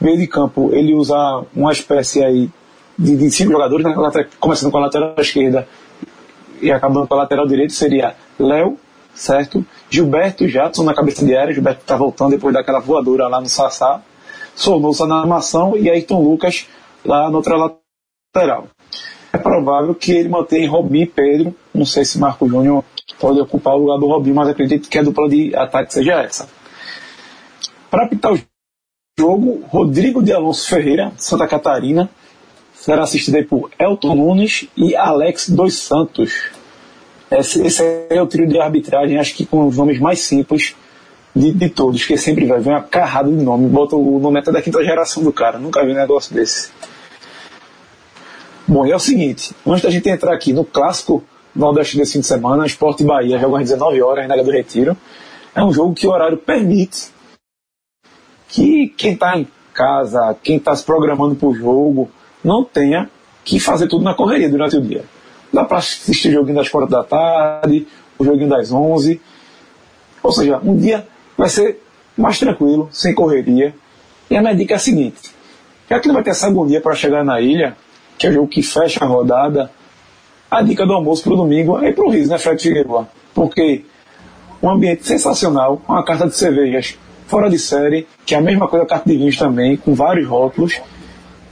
Meio 0.00 0.18
de 0.18 0.26
campo, 0.26 0.70
ele 0.72 0.94
usa 0.94 1.44
uma 1.54 1.72
espécie 1.72 2.24
aí 2.24 2.50
de, 2.98 3.16
de 3.16 3.30
cinco 3.30 3.52
jogadores, 3.52 3.84
né? 3.86 3.94
começando 4.40 4.70
com 4.70 4.78
a 4.78 4.82
lateral 4.82 5.14
esquerda 5.18 5.66
e 6.60 6.70
acabando 6.70 7.06
com 7.06 7.14
a 7.14 7.18
lateral 7.18 7.46
direita, 7.46 7.74
seria 7.74 8.14
Léo, 8.38 8.78
certo? 9.14 9.64
Gilberto 9.90 10.48
Jadson 10.48 10.84
na 10.84 10.94
cabeça 10.94 11.24
de 11.24 11.36
área, 11.36 11.52
Gilberto 11.52 11.80
está 11.80 11.96
voltando 11.96 12.30
depois 12.30 12.54
daquela 12.54 12.80
voadora 12.80 13.28
lá 13.28 13.40
no 13.40 13.48
Sassá. 13.48 14.00
Sornosa 14.54 15.06
na 15.06 15.20
armação 15.20 15.76
e 15.76 15.88
Ayrton 15.88 16.22
Lucas 16.22 16.66
lá 17.04 17.30
na 17.30 17.36
outra 17.36 17.56
lateral. 17.56 18.68
É 19.32 19.38
provável 19.38 19.94
que 19.94 20.12
ele 20.12 20.28
mantenha 20.28 20.70
Robinho 20.70 21.04
e 21.04 21.06
Pedro. 21.06 21.54
Não 21.74 21.86
sei 21.86 22.04
se 22.04 22.18
Marco 22.18 22.46
Júnior 22.46 22.84
pode 23.18 23.40
ocupar 23.40 23.74
o 23.74 23.78
lugar 23.78 23.98
do 23.98 24.06
Robinho, 24.06 24.36
mas 24.36 24.48
acredito 24.48 24.88
que 24.88 24.98
a 24.98 25.02
dupla 25.02 25.28
de 25.28 25.56
ataque 25.56 25.94
seja 25.94 26.22
essa. 26.22 26.48
Para 27.92 28.04
apitar 28.04 28.32
o 28.32 28.40
jogo, 29.20 29.62
Rodrigo 29.68 30.22
de 30.22 30.32
Alonso 30.32 30.66
Ferreira, 30.66 31.12
Santa 31.18 31.46
Catarina, 31.46 32.08
será 32.72 33.02
assistido 33.02 33.44
por 33.44 33.70
Elton 33.78 34.14
Nunes 34.14 34.66
e 34.74 34.96
Alex 34.96 35.50
dos 35.50 35.74
Santos. 35.74 36.44
Esse, 37.30 37.60
esse 37.60 37.82
é 38.08 38.22
o 38.22 38.26
trio 38.26 38.48
de 38.48 38.58
arbitragem, 38.58 39.18
acho 39.18 39.34
que 39.34 39.44
com 39.44 39.66
os 39.66 39.76
nomes 39.76 40.00
mais 40.00 40.20
simples 40.20 40.74
de, 41.36 41.52
de 41.52 41.68
todos, 41.68 42.06
que 42.06 42.16
sempre 42.16 42.46
vai 42.46 42.60
ver 42.60 42.70
uma 42.70 42.82
carrada 42.82 43.30
de 43.30 43.44
nome, 43.44 43.68
bota 43.68 43.94
o 43.94 44.18
nome 44.18 44.38
até 44.38 44.50
da 44.50 44.62
quinta 44.62 44.82
geração 44.82 45.22
do 45.22 45.30
cara, 45.30 45.58
nunca 45.58 45.84
vi 45.84 45.92
um 45.92 45.94
negócio 45.94 46.34
desse. 46.34 46.70
Bom, 48.66 48.86
e 48.86 48.90
é 48.90 48.96
o 48.96 49.00
seguinte, 49.00 49.54
antes 49.66 49.82
da 49.82 49.90
gente 49.90 50.08
entrar 50.08 50.32
aqui 50.32 50.54
no 50.54 50.64
clássico 50.64 51.22
Nordeste 51.54 51.98
desse 51.98 52.14
fim 52.14 52.20
de 52.20 52.26
semana, 52.26 52.64
Esporte 52.64 53.04
Bahia, 53.04 53.38
jogo 53.38 53.56
às 53.56 53.64
19 53.64 54.00
horas 54.00 54.26
na 54.26 54.34
Ilha 54.34 54.44
do 54.44 54.50
Retiro, 54.50 54.96
é 55.54 55.62
um 55.62 55.70
jogo 55.70 55.92
que 55.92 56.06
o 56.06 56.10
horário 56.10 56.38
permite 56.38 57.12
que 58.52 58.88
quem 58.96 59.14
está 59.14 59.36
em 59.36 59.48
casa, 59.72 60.36
quem 60.42 60.58
está 60.58 60.76
se 60.76 60.84
programando 60.84 61.34
para 61.34 61.48
o 61.48 61.54
jogo, 61.54 62.10
não 62.44 62.62
tenha 62.62 63.10
que 63.42 63.58
fazer 63.58 63.88
tudo 63.88 64.04
na 64.04 64.14
correria 64.14 64.48
durante 64.48 64.76
o 64.76 64.80
dia. 64.80 65.04
Dá 65.50 65.64
para 65.64 65.78
assistir 65.78 66.28
o 66.28 66.32
joguinho 66.32 66.56
das 66.56 66.68
4 66.68 66.88
da 66.88 67.02
tarde, 67.02 67.86
o 68.18 68.24
joguinho 68.24 68.50
das 68.50 68.70
11. 68.70 69.20
Ou 70.22 70.32
seja, 70.32 70.60
um 70.62 70.76
dia 70.76 71.06
vai 71.36 71.48
ser 71.48 71.82
mais 72.16 72.38
tranquilo, 72.38 72.88
sem 72.92 73.14
correria. 73.14 73.74
E 74.30 74.36
a 74.36 74.42
minha 74.42 74.54
dica 74.54 74.74
é 74.74 74.76
a 74.76 74.80
seguinte: 74.80 75.34
já 75.88 75.98
que 75.98 76.06
não 76.06 76.14
vai 76.14 76.22
ter 76.22 76.30
essa 76.30 76.46
agonia 76.46 76.80
para 76.80 76.94
chegar 76.94 77.24
na 77.24 77.40
ilha, 77.40 77.74
que 78.18 78.26
é 78.26 78.30
o 78.30 78.32
jogo 78.34 78.48
que 78.48 78.62
fecha 78.62 79.02
a 79.02 79.08
rodada, 79.08 79.70
a 80.50 80.60
dica 80.60 80.84
do 80.84 80.92
almoço 80.92 81.22
para 81.24 81.32
o 81.32 81.36
domingo 81.36 81.78
é 81.82 81.90
para 81.90 82.04
o 82.04 82.10
Rio, 82.10 82.28
né, 82.28 82.36
Fred 82.36 82.62
Figueiredo? 82.62 83.08
Porque 83.34 83.84
um 84.62 84.70
ambiente 84.70 85.06
sensacional, 85.06 85.80
uma 85.88 86.04
carta 86.04 86.26
de 86.26 86.36
cervejas 86.36 86.98
fora 87.32 87.48
de 87.48 87.58
série, 87.58 88.06
que 88.26 88.34
é 88.34 88.38
a 88.38 88.42
mesma 88.42 88.68
coisa 88.68 88.84
a 88.84 88.86
carta 88.86 89.08
de 89.08 89.16
vinhos 89.16 89.38
também, 89.38 89.74
com 89.74 89.94
vários 89.94 90.28
rótulos. 90.28 90.78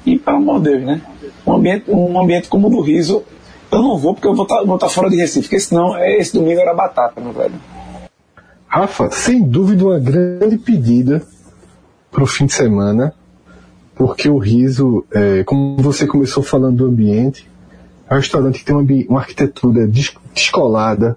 E, 0.04 0.18
pelo 0.18 0.36
amor 0.36 0.60
de 0.60 0.68
Deus, 0.68 0.82
né? 0.84 1.00
Um 1.46 1.54
ambiente, 1.54 1.90
um 1.90 2.20
ambiente 2.20 2.48
como 2.50 2.66
o 2.66 2.70
do 2.70 2.82
Riso, 2.82 3.22
eu 3.72 3.80
não 3.80 3.96
vou 3.96 4.12
porque 4.12 4.28
eu 4.28 4.34
vou 4.34 4.42
estar 4.42 4.62
tá, 4.62 4.78
tá 4.78 4.88
fora 4.90 5.08
de 5.08 5.16
Recife, 5.16 5.48
porque 5.48 5.58
senão 5.58 5.96
é, 5.96 6.18
esse 6.18 6.34
domingo 6.34 6.60
era 6.60 6.74
batata, 6.74 7.18
meu 7.18 7.32
velho. 7.32 7.54
Rafa, 8.66 9.10
sem 9.10 9.42
dúvida 9.42 9.86
uma 9.86 9.98
grande 9.98 10.58
pedida 10.58 11.22
para 12.10 12.24
o 12.24 12.26
fim 12.26 12.44
de 12.44 12.52
semana, 12.52 13.14
porque 13.94 14.28
o 14.28 14.36
Riso, 14.36 15.06
é, 15.10 15.44
como 15.44 15.78
você 15.78 16.06
começou 16.06 16.42
falando 16.42 16.76
do 16.76 16.86
ambiente, 16.86 17.50
é 18.08 18.14
um 18.14 18.18
restaurante 18.18 18.58
que 18.58 18.64
tem 18.66 18.76
uma, 18.76 18.86
uma 19.08 19.20
arquitetura 19.20 19.86
descolada, 19.86 21.16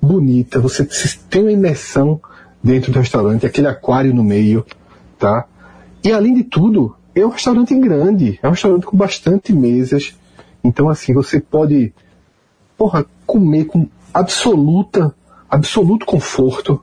bonita, 0.00 0.60
você 0.60 0.86
tem 1.28 1.42
uma 1.42 1.52
imersão 1.52 2.20
dentro 2.66 2.90
do 2.92 2.98
restaurante, 2.98 3.46
aquele 3.46 3.68
aquário 3.68 4.12
no 4.12 4.24
meio, 4.24 4.66
tá? 5.18 5.46
E 6.02 6.12
além 6.12 6.34
de 6.34 6.42
tudo, 6.42 6.96
é 7.14 7.24
um 7.24 7.30
restaurante 7.30 7.74
grande, 7.78 8.38
é 8.42 8.48
um 8.48 8.50
restaurante 8.50 8.84
com 8.84 8.96
bastante 8.96 9.52
mesas. 9.52 10.14
Então 10.64 10.88
assim, 10.88 11.14
você 11.14 11.40
pode, 11.40 11.94
porra, 12.76 13.06
comer 13.24 13.66
com 13.66 13.88
absoluta, 14.12 15.14
absoluto 15.48 16.04
conforto. 16.04 16.82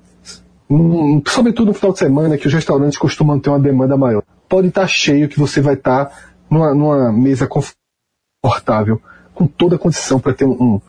Um, 0.70 1.22
sobretudo 1.28 1.68
no 1.68 1.74
final 1.74 1.92
de 1.92 2.00
semana, 2.00 2.38
que 2.38 2.48
os 2.48 2.54
restaurantes 2.54 2.98
costumam 2.98 3.38
ter 3.38 3.50
uma 3.50 3.60
demanda 3.60 3.98
maior. 3.98 4.24
Pode 4.48 4.70
estar 4.70 4.88
cheio 4.88 5.28
que 5.28 5.40
você 5.40 5.60
vai 5.60 5.74
estar 5.74 6.12
numa, 6.50 6.74
numa 6.74 7.12
mesa 7.12 7.48
confortável, 7.48 9.02
com 9.36 9.46
toda 9.46 9.76
a 9.76 9.80
condição 9.80 10.20
para 10.20 10.34
ter 10.34 10.46
um, 10.46 10.52
um, 10.52 10.82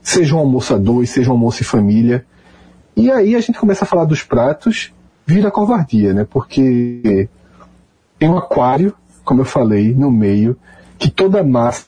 seja 0.00 0.36
um 0.36 0.38
almoço 0.38 0.74
a 0.74 0.78
dois, 0.78 1.10
seja 1.10 1.30
um 1.30 1.32
almoço 1.32 1.62
em 1.62 1.66
família. 1.66 2.24
E 2.96 3.10
aí 3.10 3.34
a 3.34 3.40
gente 3.40 3.58
começa 3.58 3.84
a 3.84 3.88
falar 3.88 4.04
dos 4.04 4.22
pratos, 4.22 4.92
vira 5.24 5.50
covardia, 5.50 6.12
né? 6.12 6.26
Porque 6.28 7.28
tem 8.18 8.28
um 8.28 8.36
aquário, 8.36 8.94
como 9.24 9.40
eu 9.40 9.44
falei, 9.44 9.94
no 9.94 10.10
meio, 10.10 10.56
que 10.98 11.10
toda 11.10 11.40
a 11.40 11.44
massa 11.44 11.86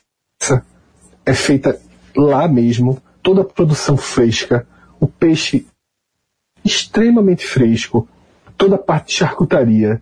é 1.25 1.33
feita 1.33 1.79
lá 2.15 2.47
mesmo, 2.47 3.01
toda 3.21 3.41
a 3.41 3.45
produção 3.45 3.95
fresca, 3.97 4.67
o 4.99 5.07
peixe 5.07 5.67
extremamente 6.63 7.45
fresco, 7.45 8.07
toda 8.57 8.75
a 8.75 8.79
parte 8.79 9.07
de 9.07 9.13
charcutaria 9.13 10.01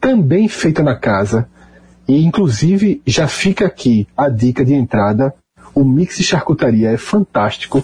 também 0.00 0.48
feita 0.48 0.82
na 0.82 0.94
casa. 0.94 1.48
E 2.06 2.22
inclusive 2.24 3.00
já 3.06 3.26
fica 3.26 3.66
aqui 3.66 4.06
a 4.16 4.28
dica 4.28 4.64
de 4.64 4.74
entrada. 4.74 5.34
O 5.74 5.82
mix 5.82 6.18
de 6.18 6.24
charcutaria 6.24 6.90
é 6.90 6.96
fantástico 6.98 7.82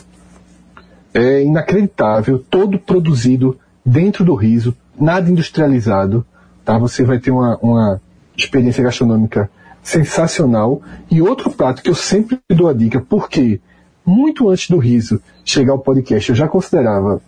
é 1.12 1.42
inacreditável, 1.42 2.38
todo 2.38 2.78
produzido 2.78 3.58
dentro 3.84 4.24
do 4.24 4.34
riso, 4.34 4.76
nada 4.98 5.30
industrializado, 5.30 6.24
tá? 6.64 6.78
Você 6.78 7.04
vai 7.04 7.18
ter 7.18 7.30
uma, 7.30 7.56
uma 7.58 8.00
experiência 8.36 8.82
gastronômica 8.82 9.50
sensacional. 9.82 10.82
E 11.10 11.20
outro 11.20 11.50
prato 11.50 11.82
que 11.82 11.90
eu 11.90 11.94
sempre 11.94 12.38
dou 12.48 12.68
a 12.68 12.72
dica, 12.72 13.00
porque 13.00 13.60
muito 14.04 14.48
antes 14.48 14.68
do 14.68 14.78
riso 14.78 15.20
chegar 15.44 15.72
ao 15.72 15.78
podcast, 15.78 16.30
eu 16.30 16.36
já 16.36 16.48
considerava 16.48 17.20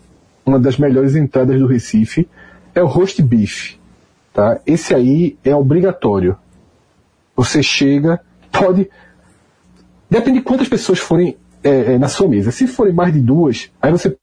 uma 0.45 0.59
das 0.59 0.77
melhores 0.77 1.15
entradas 1.15 1.59
do 1.59 1.67
Recife, 1.67 2.29
é 2.75 2.83
o 2.83 2.87
roast 2.87 3.23
beef, 3.23 3.77
tá? 4.33 4.59
Esse 4.67 4.95
aí 4.95 5.37
é 5.45 5.55
obrigatório. 5.55 6.37
Você 7.37 7.63
chega, 7.63 8.21
pode 8.51 8.89
Depende 10.13 10.41
de 10.41 10.45
quantas 10.45 10.69
pessoas 10.69 10.99
forem 10.99 11.39
é, 11.63 11.95
é, 11.95 11.99
na 11.99 12.09
sua 12.09 12.29
mesa. 12.29 12.51
Se 12.51 12.67
forem 12.67 12.93
mais 12.93 13.13
de 13.13 13.21
duas, 13.21 13.71
aí 13.81 13.91
você 13.91 14.17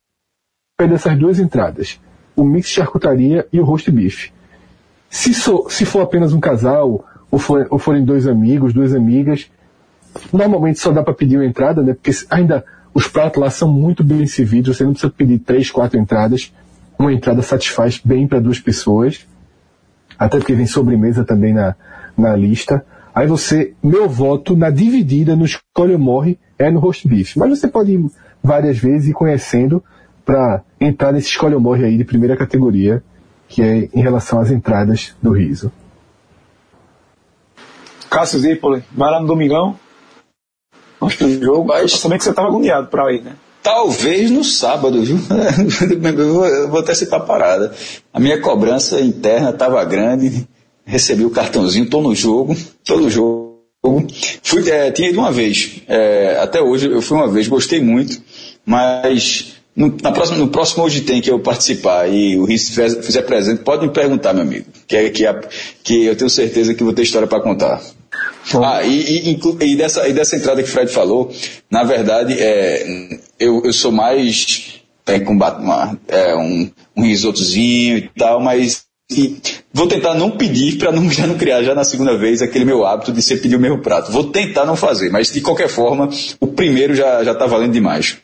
pede 0.78 0.94
essas 0.94 1.18
duas 1.18 1.40
entradas: 1.40 2.00
o 2.36 2.44
mix 2.44 2.68
de 2.68 2.76
charcutaria 2.76 3.48
e 3.52 3.60
o 3.60 3.66
roast 3.66 3.90
beef. 3.92 4.30
Se, 5.10 5.34
so, 5.34 5.68
se 5.70 5.86
for 5.86 6.02
apenas 6.02 6.34
um 6.34 6.40
casal, 6.40 7.06
ou, 7.32 7.40
for, 7.40 7.68
ou 7.70 7.80
forem 7.80 8.06
dois 8.06 8.28
amigos, 8.28 8.74
duas 8.74 8.94
amigas, 8.94 9.50
normalmente 10.32 10.80
só 10.80 10.92
dá 10.92 11.02
para 11.02 11.14
pedir 11.14 11.38
uma 11.38 11.46
entrada, 11.46 11.82
né? 11.82 11.94
Porque 11.94 12.12
ainda 12.30 12.64
Os 12.94 13.08
pratos 13.08 13.42
lá 13.42 13.50
são 13.50 13.72
muito 13.72 14.04
bem 14.04 14.26
servidos, 14.26 14.76
você 14.76 14.84
não 14.84 14.92
precisa 14.92 15.14
pedir 15.16 15.40
três, 15.40 15.70
quatro 15.70 16.00
entradas. 16.00 16.54
Uma 16.98 17.14
entrada 17.14 17.42
satisfaz 17.42 18.02
bem 18.04 18.28
para 18.28 18.40
duas 18.40 18.60
pessoas. 18.60 19.26
Até 20.18 20.38
porque 20.38 20.54
vem 20.54 20.66
sobremesa 20.66 21.24
também 21.24 21.54
na, 21.54 21.76
na 22.18 22.36
lista. 22.36 22.86
Aí 23.20 23.28
você, 23.28 23.74
meu 23.84 24.08
voto 24.08 24.56
na 24.56 24.70
dividida, 24.70 25.36
no 25.36 25.44
escolha 25.44 25.92
ou 25.92 26.00
morre, 26.00 26.40
é 26.58 26.72
no 26.72 26.80
roast 26.80 27.06
beef. 27.06 27.36
Mas 27.36 27.50
você 27.50 27.68
pode 27.68 27.92
ir 27.92 28.06
várias 28.42 28.78
vezes 28.78 29.10
ir 29.10 29.14
conhecendo 29.14 29.84
para 30.24 30.64
entrar 30.80 31.12
nesse 31.12 31.28
escolha 31.28 31.56
ou 31.56 31.62
morre 31.62 31.84
aí 31.84 31.98
de 31.98 32.06
primeira 32.06 32.38
categoria, 32.38 33.04
que 33.50 33.62
é 33.62 33.90
em 33.94 34.00
relação 34.02 34.40
às 34.40 34.50
entradas 34.50 35.14
do 35.22 35.34
riso. 35.34 35.70
Cássio 38.10 38.40
Zipoli, 38.40 38.86
vai 38.90 39.12
lá 39.12 39.20
no 39.20 39.28
domingão. 39.28 39.78
Acho 41.02 41.18
que 41.18 41.26
o 41.26 41.44
jogo. 41.44 41.68
Mas... 41.68 41.92
Sabia 41.92 42.18
que 42.18 42.24
você 42.24 42.30
estava 42.30 42.48
agoniado 42.48 42.88
para 42.88 43.12
ir, 43.12 43.22
né? 43.22 43.34
Talvez 43.62 44.32
no 44.32 44.46
sábado, 44.46 45.04
viu? 45.04 45.18
eu, 46.18 46.34
vou, 46.34 46.48
eu 46.48 46.70
vou 46.70 46.80
até 46.80 46.96
citar 46.96 47.20
parada. 47.26 47.74
A 48.14 48.20
minha 48.22 48.40
cobrança 48.40 49.02
interna 49.02 49.50
estava 49.50 49.84
grande, 49.84 50.48
recebi 50.90 51.24
o 51.24 51.30
cartãozinho, 51.30 51.86
estou 51.86 52.02
no 52.02 52.16
jogo, 52.16 52.54
estou 52.54 53.00
no 53.00 53.10
jogo. 53.10 53.50
Fui, 54.44 54.68
é, 54.70 54.92
tinha 54.92 55.10
ido 55.10 55.20
uma 55.20 55.32
vez, 55.32 55.82
é, 55.88 56.38
até 56.42 56.62
hoje 56.62 56.88
eu 56.88 57.02
fui 57.02 57.16
uma 57.16 57.30
vez, 57.30 57.48
gostei 57.48 57.80
muito, 57.80 58.22
mas 58.66 59.54
no, 59.74 59.96
na 60.02 60.12
próxima, 60.12 60.38
no 60.38 60.50
próximo 60.50 60.84
Hoje 60.84 61.02
Tem 61.02 61.22
que 61.22 61.32
eu 61.32 61.40
participar 61.40 62.10
e 62.10 62.38
o 62.38 62.44
Riz 62.44 62.68
fizer, 62.68 63.02
fizer 63.02 63.22
presente, 63.22 63.64
pode 63.64 63.88
me 63.88 63.94
perguntar, 63.94 64.34
meu 64.34 64.44
amigo, 64.44 64.66
que, 64.86 64.98
é, 64.98 65.10
que, 65.10 65.26
é, 65.26 65.40
que 65.82 66.06
eu 66.06 66.16
tenho 66.18 66.30
certeza 66.30 66.74
que 66.74 66.84
vou 66.84 66.92
ter 66.92 67.04
história 67.04 67.28
para 67.28 67.40
contar. 67.40 67.82
Ah, 68.62 68.84
e, 68.84 69.32
e, 69.32 69.40
e, 69.62 69.76
dessa, 69.78 70.08
e 70.10 70.14
dessa 70.14 70.36
entrada 70.36 70.62
que 70.62 70.68
o 70.68 70.72
Fred 70.72 70.92
falou, 70.92 71.32
na 71.72 71.84
verdade, 71.84 72.36
é, 72.38 73.20
eu, 73.40 73.62
eu 73.64 73.72
sou 73.72 73.92
mais 73.92 74.80
tem 75.06 75.24
com 75.24 75.34
uma, 75.34 75.98
é, 76.08 76.36
um, 76.36 76.70
um 76.96 77.04
risotozinho 77.04 77.98
e 77.98 78.10
tal, 78.18 78.42
mas 78.42 78.89
e 79.12 79.41
vou 79.74 79.88
tentar 79.88 80.14
não 80.14 80.32
pedir 80.32 80.78
para 80.78 80.91
não, 80.91 81.10
já 81.12 81.26
não 81.26 81.38
criar 81.38 81.64
já 81.64 81.74
na 81.74 81.84
segunda 81.84 82.18
vez 82.18 82.41
aquele 82.41 82.66
meu 82.66 82.86
hábito 82.86 83.12
de 83.12 83.22
ser 83.22 83.41
pedir 83.41 83.55
o 83.55 83.60
mesmo 83.60 83.80
prato. 83.80 84.12
Vou 84.12 84.26
tentar 84.26 84.66
não 84.66 84.76
fazer, 84.76 85.10
mas 85.10 85.32
de 85.32 85.41
qualquer 85.41 85.70
forma, 85.70 86.10
o 86.39 86.47
primeiro 86.47 86.95
já 86.95 87.22
está 87.22 87.45
valendo 87.45 87.74
demais. 87.74 88.18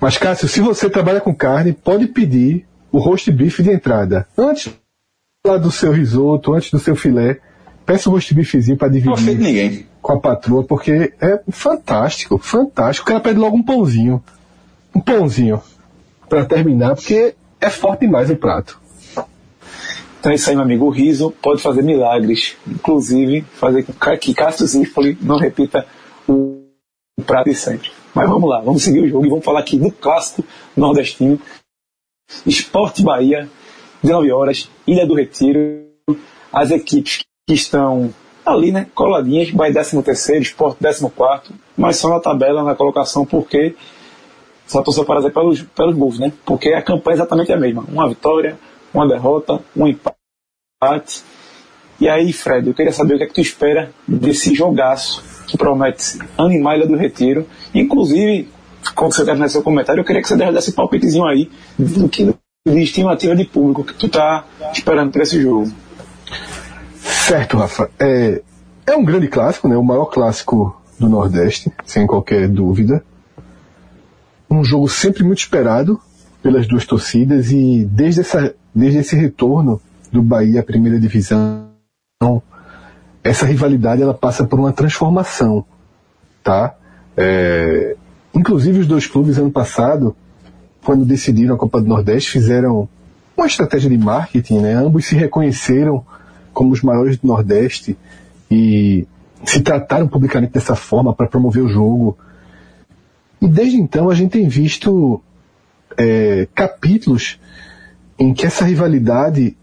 Mas 0.00 0.16
Cássio, 0.16 0.48
se 0.48 0.60
você 0.60 0.88
trabalha 0.88 1.20
com 1.20 1.34
carne, 1.34 1.72
pode 1.72 2.06
pedir 2.06 2.64
o 2.92 2.98
roast 2.98 3.30
beef 3.30 3.60
de 3.60 3.70
entrada. 3.70 4.26
Antes 4.36 4.72
lá 5.46 5.56
do 5.56 5.72
seu 5.72 5.92
risoto, 5.92 6.54
antes 6.54 6.70
do 6.70 6.78
seu 6.78 6.94
filé, 6.94 7.40
peça 7.84 8.08
o 8.08 8.12
roast 8.12 8.32
beefzinho 8.32 8.76
para 8.76 8.88
dividir 8.88 9.86
com 10.00 10.12
a 10.12 10.20
patroa, 10.20 10.62
porque 10.62 11.12
é 11.20 11.40
fantástico, 11.50 12.38
fantástico. 12.38 13.04
O 13.04 13.08
cara 13.08 13.20
pede 13.20 13.38
logo 13.38 13.56
um 13.56 13.62
pãozinho. 13.62 14.22
Um 14.94 15.00
pãozinho 15.00 15.60
para 16.28 16.44
terminar, 16.44 16.94
porque 16.94 17.34
é 17.60 17.70
forte 17.70 18.00
demais 18.00 18.30
o 18.30 18.36
prato. 18.36 18.80
Então 20.18 20.32
é 20.32 20.34
isso 20.34 20.50
aí, 20.50 20.56
meu 20.56 20.64
amigo. 20.64 20.86
O 20.86 20.90
riso 20.90 21.30
pode 21.42 21.62
fazer 21.62 21.82
milagres. 21.82 22.56
Inclusive, 22.66 23.42
fazer 23.52 23.84
que 24.20 24.34
Cássio 24.34 24.66
Zifoli 24.66 25.16
não 25.20 25.38
repita 25.38 25.86
o 26.26 26.64
prato 27.24 27.50
de 27.50 27.54
sempre. 27.54 27.90
Mas 28.14 28.28
vamos 28.28 28.48
lá, 28.48 28.60
vamos 28.60 28.82
seguir 28.82 29.00
o 29.00 29.08
jogo 29.08 29.26
e 29.26 29.28
vamos 29.28 29.44
falar 29.44 29.60
aqui 29.60 29.78
do 29.78 29.92
clássico 29.92 30.44
nordestino. 30.76 31.38
Esporte 32.44 33.02
Bahia, 33.02 33.48
19 34.02 34.32
horas, 34.32 34.70
Ilha 34.86 35.06
do 35.06 35.14
Retiro. 35.14 35.86
As 36.52 36.70
equipes 36.70 37.24
que 37.46 37.54
estão 37.54 38.12
ali, 38.44 38.72
né, 38.72 38.86
coladinhas, 38.94 39.50
vai 39.50 39.72
13 39.72 40.02
terceiro, 40.02 40.42
Sport 40.42 40.78
14 40.78 41.12
mas 41.76 41.96
só 41.96 42.08
na 42.08 42.18
tabela, 42.18 42.64
na 42.64 42.74
colocação, 42.74 43.24
porque 43.24 43.74
só 44.66 44.82
para 44.82 45.16
dizer 45.16 45.32
pelos, 45.32 45.62
pelos 45.62 45.96
gols, 45.96 46.18
né? 46.18 46.32
Porque 46.44 46.70
a 46.70 46.82
campanha 46.82 47.14
é 47.14 47.18
exatamente 47.18 47.52
a 47.52 47.56
mesma. 47.56 47.84
Uma 47.88 48.08
vitória, 48.08 48.58
uma 48.92 49.06
derrota, 49.08 49.60
um 49.76 49.86
empate. 49.86 51.22
E 52.00 52.08
aí, 52.08 52.32
Fred, 52.32 52.68
eu 52.68 52.74
queria 52.74 52.92
saber 52.92 53.14
o 53.14 53.18
que 53.18 53.24
é 53.24 53.26
que 53.26 53.34
tu 53.34 53.40
espera 53.40 53.90
desse 54.06 54.54
jogaço 54.54 55.22
que 55.46 55.58
promete 55.58 56.18
animar 56.36 56.74
a 56.74 56.76
Ilha 56.76 56.86
do 56.86 56.96
Retiro. 56.96 57.46
Inclusive, 57.74 58.48
quando 58.94 59.14
você 59.14 59.24
terminar 59.24 59.48
seu 59.48 59.62
comentário, 59.62 60.00
eu 60.00 60.04
queria 60.04 60.22
que 60.22 60.28
você 60.28 60.36
desse 60.36 60.72
palpitezinho 60.72 61.26
aí 61.26 61.50
do 61.78 62.08
que 62.08 62.32
de 62.66 62.82
estimativa 62.82 63.34
de 63.34 63.44
público 63.44 63.84
que 63.84 63.94
tu 63.94 64.08
tá 64.08 64.44
esperando 64.72 65.10
para 65.10 65.22
esse 65.22 65.40
jogo. 65.40 65.72
Certo, 67.00 67.56
Rafa. 67.56 67.90
É, 67.98 68.42
é 68.86 68.96
um 68.96 69.04
grande 69.04 69.28
clássico, 69.28 69.68
né? 69.68 69.76
O 69.76 69.82
maior 69.82 70.06
clássico 70.06 70.80
do 70.98 71.08
Nordeste, 71.08 71.72
sem 71.84 72.06
qualquer 72.06 72.48
dúvida. 72.48 73.02
Um 74.50 74.64
jogo 74.64 74.88
sempre 74.88 75.24
muito 75.24 75.38
esperado 75.38 76.00
pelas 76.42 76.66
duas 76.66 76.86
torcidas 76.86 77.50
e 77.50 77.84
desde, 77.84 78.20
essa, 78.20 78.54
desde 78.74 78.98
esse 78.98 79.16
retorno 79.16 79.80
do 80.12 80.22
Bahia 80.22 80.60
à 80.60 80.62
primeira 80.62 80.98
divisão, 80.98 81.68
essa 83.22 83.46
rivalidade 83.46 84.02
ela 84.02 84.14
passa 84.14 84.44
por 84.44 84.58
uma 84.58 84.72
transformação, 84.72 85.64
tá? 86.42 86.74
É, 87.16 87.96
inclusive 88.34 88.80
os 88.80 88.86
dois 88.86 89.06
clubes 89.06 89.38
ano 89.38 89.50
passado, 89.50 90.16
quando 90.84 91.04
decidiram 91.04 91.54
a 91.54 91.58
Copa 91.58 91.80
do 91.80 91.88
Nordeste, 91.88 92.30
fizeram 92.30 92.88
uma 93.36 93.46
estratégia 93.46 93.90
de 93.90 93.98
marketing, 93.98 94.60
né? 94.60 94.74
Ambos 94.74 95.06
se 95.06 95.14
reconheceram 95.14 96.04
como 96.52 96.72
os 96.72 96.82
maiores 96.82 97.18
do 97.18 97.26
Nordeste 97.26 97.96
e 98.50 99.06
se 99.44 99.60
trataram 99.60 100.08
publicamente 100.08 100.52
dessa 100.52 100.74
forma 100.74 101.14
para 101.14 101.28
promover 101.28 101.62
o 101.62 101.68
jogo. 101.68 102.18
E 103.40 103.46
desde 103.46 103.76
então 103.76 104.10
a 104.10 104.14
gente 104.14 104.32
tem 104.32 104.48
visto 104.48 105.22
é, 105.96 106.48
capítulos 106.54 107.38
em 108.18 108.34
que 108.34 108.46
essa 108.46 108.64
rivalidade 108.64 109.56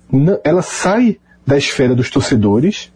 ela 0.43 0.61
sai 0.61 1.19
da 1.45 1.57
esfera 1.57 1.95
dos 1.95 2.09
torcedores 2.09 2.91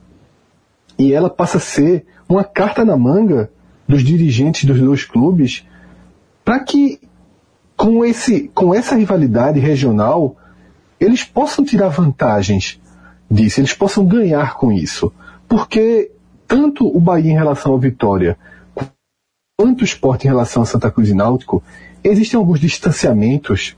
e 0.98 1.14
ela 1.14 1.30
passa 1.30 1.58
a 1.58 1.62
ser 1.62 2.06
uma 2.28 2.44
carta 2.44 2.86
na 2.86 2.98
manga 2.98 3.50
dos 3.88 4.04
dirigentes 4.04 4.66
dos 4.66 4.80
dois 4.80 5.04
clubes 5.04 5.66
para 6.44 6.60
que 6.60 7.00
com, 7.76 8.04
esse, 8.04 8.50
com 8.54 8.74
essa 8.74 8.96
rivalidade 8.96 9.60
regional 9.60 10.36
eles 11.00 11.24
possam 11.24 11.64
tirar 11.64 11.90
vantagens 11.90 12.80
disse, 13.30 13.62
eles 13.62 13.74
possam 13.74 14.06
ganhar 14.06 14.56
com 14.56 14.72
isso. 14.72 15.12
Porque 15.48 16.12
tanto 16.48 16.88
o 16.88 17.00
Bahia 17.00 17.32
em 17.32 17.36
relação 17.36 17.74
ao 17.74 17.80
Vitória, 17.80 18.38
quanto 19.58 19.82
o 19.82 19.86
esporte 19.86 20.26
em 20.26 20.30
relação 20.30 20.64
a 20.64 20.66
Santa 20.66 20.90
Cruz 20.90 21.10
e 21.10 21.14
Náutico, 21.14 21.62
existem 22.04 22.38
alguns 22.38 22.60
distanciamentos 22.60 23.78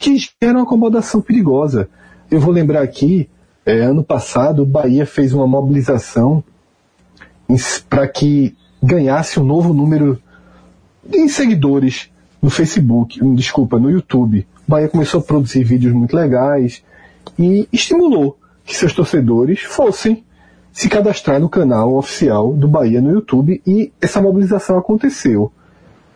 que 0.00 0.16
geram 0.42 0.62
acomodação 0.62 1.20
perigosa. 1.20 1.86
Eu 2.30 2.40
vou 2.40 2.52
lembrar 2.52 2.82
aqui, 2.82 3.28
é, 3.66 3.82
ano 3.82 4.02
passado, 4.02 4.62
o 4.62 4.66
Bahia 4.66 5.04
fez 5.04 5.34
uma 5.34 5.46
mobilização 5.46 6.42
para 7.88 8.08
que 8.08 8.56
ganhasse 8.82 9.38
um 9.38 9.44
novo 9.44 9.74
número 9.74 10.18
de 11.04 11.28
seguidores 11.28 12.10
no 12.40 12.48
Facebook, 12.48 13.20
desculpa, 13.34 13.78
no 13.78 13.90
YouTube. 13.90 14.46
O 14.66 14.70
Bahia 14.70 14.88
começou 14.88 15.20
a 15.20 15.22
produzir 15.22 15.64
vídeos 15.64 15.92
muito 15.92 16.16
legais 16.16 16.82
e 17.38 17.68
estimulou 17.70 18.38
que 18.64 18.74
seus 18.74 18.94
torcedores 18.94 19.60
fossem 19.60 20.24
se 20.72 20.88
cadastrar 20.88 21.38
no 21.38 21.48
canal 21.48 21.94
oficial 21.94 22.54
do 22.54 22.66
Bahia 22.66 23.02
no 23.02 23.10
YouTube 23.10 23.60
e 23.66 23.92
essa 24.00 24.22
mobilização 24.22 24.78
aconteceu. 24.78 25.52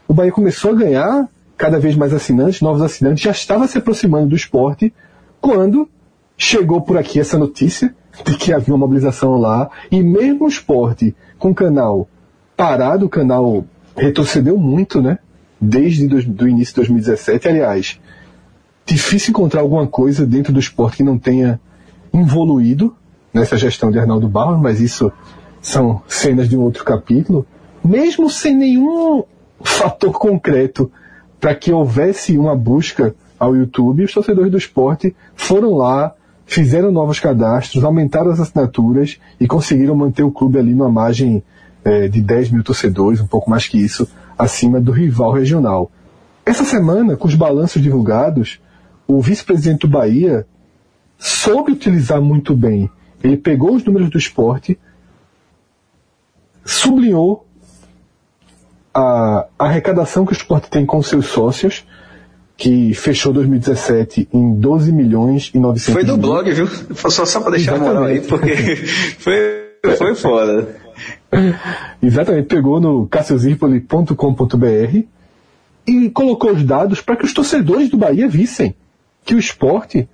O 0.09 0.15
Bahia 0.15 0.33
começou 0.33 0.71
a 0.71 0.75
ganhar 0.75 1.29
cada 1.57 1.79
vez 1.79 1.97
mais 1.97 2.13
assinantes, 2.13 2.61
novos 2.61 2.83
assinantes, 2.83 3.23
já 3.23 3.31
estava 3.31 3.67
se 3.67 3.79
aproximando 3.79 4.29
do 4.29 4.37
esporte 4.37 4.93
quando 5.41 5.89
chegou 6.37 6.81
por 6.81 6.97
aqui 6.97 7.21
essa 7.21 7.39
notícia 7.39 7.95
de 8.25 8.37
que 8.37 8.53
havia 8.53 8.75
uma 8.75 8.87
mobilização 8.87 9.39
lá. 9.39 9.71
E 9.91 10.03
mesmo 10.03 10.45
o 10.45 10.49
esporte 10.49 11.15
com 11.39 11.51
o 11.51 11.55
canal 11.55 12.09
parado, 12.57 13.07
o 13.07 13.09
canal 13.09 13.65
retrocedeu 13.97 14.57
muito, 14.59 15.01
né? 15.01 15.19
Desde 15.61 16.05
o 16.05 16.49
início 16.49 16.75
de 16.75 16.75
2017, 16.75 17.49
aliás, 17.49 18.01
difícil 18.85 19.31
encontrar 19.31 19.61
alguma 19.61 19.87
coisa 19.87 20.27
dentro 20.27 20.53
do 20.53 20.61
esporte 20.61 20.99
que 20.99 21.03
não 21.03 21.19
tenha 21.19 21.61
involuído 22.13 22.95
nessa 23.33 23.57
gestão 23.57 23.91
de 23.91 23.99
Arnaldo 23.99 24.29
Barros, 24.29 24.61
mas 24.61 24.81
isso 24.81 25.11
são 25.61 26.03
cenas 26.07 26.49
de 26.49 26.57
um 26.57 26.61
outro 26.61 26.85
capítulo, 26.85 27.47
mesmo 27.83 28.29
sem 28.29 28.55
nenhum 28.55 29.25
fator 29.63 30.13
concreto 30.13 30.91
para 31.45 31.55
que 31.55 31.71
houvesse 31.71 32.39
uma 32.39 32.57
busca 32.57 33.15
ao 33.39 33.55
YouTube, 33.55 34.03
os 34.03 34.15
torcedores 34.15 34.51
do 34.51 34.57
esporte 34.57 35.15
foram 35.35 35.75
lá, 35.75 36.15
fizeram 36.47 36.91
novos 36.91 37.21
cadastros, 37.21 37.85
aumentaram 37.85 38.31
as 38.31 38.41
assinaturas 38.41 39.21
e 39.39 39.47
conseguiram 39.47 39.95
manter 39.95 40.23
o 40.23 40.31
clube 40.31 40.59
ali 40.59 40.73
numa 40.73 40.91
margem 40.91 41.45
é, 41.85 42.09
de 42.09 42.23
10 42.23 42.51
mil 42.51 42.65
torcedores, 42.65 43.21
um 43.21 43.27
pouco 43.27 43.51
mais 43.51 43.69
que 43.69 43.77
isso, 43.77 44.09
acima 44.39 44.81
do 44.81 44.91
rival 44.91 45.33
regional. 45.33 45.93
Essa 46.47 46.65
semana, 46.65 47.15
com 47.15 47.29
os 47.29 47.35
balanços 47.35 47.83
divulgados, 47.83 48.59
o 49.07 49.21
vice-presidente 49.21 49.81
do 49.81 49.89
Bahia 49.89 50.47
soube 51.19 51.73
utilizar 51.73 52.23
muito 52.23 52.57
bem. 52.57 52.89
Ele 53.23 53.37
pegou 53.37 53.75
os 53.75 53.85
números 53.85 54.09
do 54.09 54.17
esporte, 54.17 54.79
sublinhou 56.65 57.47
a, 58.95 59.47
arrecadação 59.59 60.25
que 60.25 60.33
o 60.33 60.37
esporte 60.37 60.71
tem 60.71 60.87
com 60.87 61.03
seus 61.03 61.27
sócios, 61.27 61.85
que 62.57 62.95
fechou 62.95 63.33
2017 63.33 64.29
em 64.33 64.55
12 64.55 64.93
milhões 64.93 65.51
e 65.53 65.59
900 65.59 65.93
Foi 65.93 66.05
do 66.05 66.17
blog, 66.17 66.51
viu? 66.53 66.69
Só, 66.95 67.25
só 67.25 67.41
para 67.41 67.53
deixar 67.53 67.75
Exatamente. 67.75 67.91
a 67.91 68.01
moral 68.01 68.05
aí, 68.05 68.21
porque 68.21 68.77
foi, 69.19 69.97
foi 69.97 70.15
foda. 70.15 70.77
Exatamente, 72.01 72.47
pegou 72.47 72.81
no 72.81 73.07
cassiozirpoli.com.br 73.09 75.03
e 75.87 76.11
colocou 76.11 76.53
os 76.53 76.65
dados 76.65 77.01
para 77.01 77.17
que 77.17 77.25
os 77.25 77.35
torcedores 77.35 77.91
do 77.91 77.97
Bahia 77.97 78.29
vissem 78.29 78.75
que 79.25 79.35
o 79.35 79.39
esporte 79.39 80.09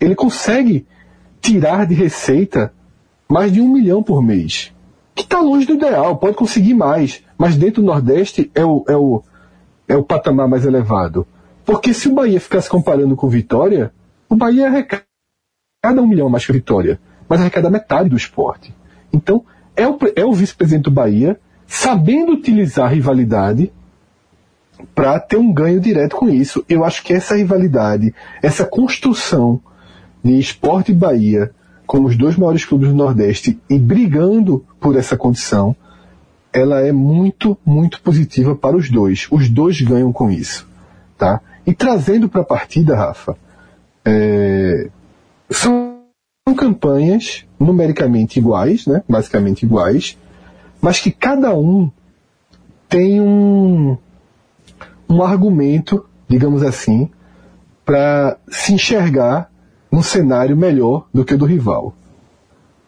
ele 0.00 0.14
consegue 0.14 0.86
tirar 1.40 1.86
de 1.86 1.94
receita 1.94 2.72
mais 3.28 3.52
de 3.52 3.60
um 3.60 3.68
milhão 3.68 4.02
por 4.02 4.22
mês. 4.22 4.72
Que 5.14 5.22
está 5.22 5.40
longe 5.40 5.66
do 5.66 5.74
ideal, 5.74 6.16
pode 6.16 6.36
conseguir 6.36 6.74
mais, 6.74 7.22
mas 7.38 7.56
dentro 7.56 7.82
do 7.82 7.86
Nordeste 7.86 8.50
é 8.54 8.64
o, 8.64 8.84
é 8.88 8.96
o, 8.96 9.22
é 9.88 9.96
o 9.96 10.02
patamar 10.02 10.48
mais 10.48 10.64
elevado. 10.64 11.26
Porque 11.64 11.92
se 11.92 12.08
o 12.08 12.14
Bahia 12.14 12.40
ficasse 12.40 12.68
comparando 12.68 13.16
com 13.16 13.28
Vitória, 13.28 13.92
o 14.28 14.36
Bahia 14.36 14.66
arrecada 14.66 15.04
um 16.00 16.06
milhão 16.06 16.28
mais 16.28 16.44
que 16.44 16.52
a 16.52 16.54
Vitória, 16.54 17.00
mas 17.28 17.40
arrecada 17.40 17.70
metade 17.70 18.08
do 18.08 18.16
esporte. 18.16 18.74
Então, 19.12 19.44
é 19.74 19.86
o, 19.86 19.98
é 20.14 20.24
o 20.24 20.32
vice-presidente 20.32 20.84
do 20.84 20.90
Bahia 20.90 21.38
sabendo 21.66 22.32
utilizar 22.32 22.86
a 22.86 22.94
rivalidade 22.94 23.72
para 24.94 25.18
ter 25.18 25.36
um 25.36 25.52
ganho 25.52 25.80
direto 25.80 26.16
com 26.16 26.28
isso. 26.28 26.64
Eu 26.68 26.84
acho 26.84 27.02
que 27.02 27.12
essa 27.12 27.36
rivalidade, 27.36 28.14
essa 28.42 28.64
construção 28.64 29.60
de 30.22 30.38
esporte 30.38 30.92
e 30.92 30.94
Bahia 30.94 31.50
como 31.86 32.08
os 32.08 32.16
dois 32.16 32.36
maiores 32.36 32.64
clubes 32.64 32.88
do 32.88 32.94
Nordeste 32.94 33.60
e 33.70 33.78
brigando 33.78 34.64
por 34.80 34.96
essa 34.96 35.16
condição, 35.16 35.74
ela 36.52 36.80
é 36.80 36.92
muito, 36.92 37.56
muito 37.64 38.00
positiva 38.00 38.54
para 38.54 38.76
os 38.76 38.90
dois. 38.90 39.26
Os 39.30 39.48
dois 39.48 39.80
ganham 39.80 40.12
com 40.12 40.30
isso. 40.30 40.66
Tá? 41.18 41.40
E 41.66 41.74
trazendo 41.74 42.28
para 42.28 42.42
a 42.42 42.44
partida, 42.44 42.96
Rafa, 42.96 43.36
é, 44.04 44.88
são 45.50 45.96
campanhas 46.56 47.44
numericamente 47.58 48.38
iguais, 48.38 48.86
né? 48.86 49.02
basicamente 49.08 49.64
iguais, 49.64 50.16
mas 50.80 51.00
que 51.00 51.10
cada 51.10 51.54
um 51.54 51.90
tem 52.88 53.20
um, 53.20 53.96
um 55.08 55.22
argumento, 55.22 56.06
digamos 56.28 56.62
assim, 56.62 57.10
para 57.84 58.38
se 58.48 58.72
enxergar 58.72 59.50
num 59.90 60.02
cenário 60.02 60.56
melhor 60.56 61.06
do 61.12 61.24
que 61.24 61.34
o 61.34 61.38
do 61.38 61.44
rival. 61.44 61.94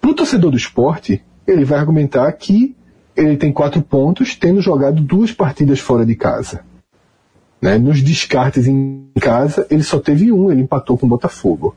Para 0.00 0.10
o 0.10 0.14
torcedor 0.14 0.50
do 0.50 0.56
esporte, 0.56 1.22
ele 1.46 1.64
vai 1.64 1.78
argumentar 1.78 2.30
que 2.32 2.76
ele 3.18 3.36
tem 3.36 3.52
quatro 3.52 3.82
pontos, 3.82 4.36
tendo 4.36 4.60
jogado 4.60 5.02
duas 5.02 5.32
partidas 5.32 5.80
fora 5.80 6.06
de 6.06 6.14
casa. 6.14 6.60
Né? 7.60 7.76
Nos 7.76 8.00
descartes 8.00 8.68
em 8.68 9.08
casa, 9.20 9.66
ele 9.68 9.82
só 9.82 9.98
teve 9.98 10.30
um, 10.30 10.52
ele 10.52 10.62
empatou 10.62 10.96
com 10.96 11.04
o 11.04 11.08
Botafogo. 11.08 11.74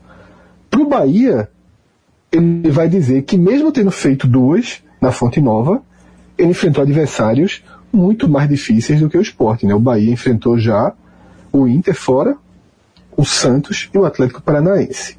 Para 0.70 0.80
o 0.80 0.88
Bahia, 0.88 1.50
ele 2.30 2.70
vai 2.70 2.88
dizer 2.88 3.22
que 3.22 3.36
mesmo 3.36 3.72
tendo 3.72 3.90
feito 3.90 4.28
duas 4.28 4.82
na 5.00 5.10
Fonte 5.10 5.40
Nova, 5.40 5.82
ele 6.38 6.50
enfrentou 6.50 6.82
adversários 6.82 7.64
muito 7.92 8.28
mais 8.28 8.48
difíceis 8.48 9.00
do 9.00 9.10
que 9.10 9.18
o 9.18 9.22
esporte. 9.22 9.66
Né? 9.66 9.74
O 9.74 9.80
Bahia 9.80 10.12
enfrentou 10.12 10.56
já 10.56 10.92
o 11.52 11.66
Inter 11.66 11.94
fora, 11.94 12.36
o 13.16 13.24
Santos 13.24 13.90
e 13.92 13.98
o 13.98 14.04
Atlético 14.04 14.40
Paranaense. 14.40 15.18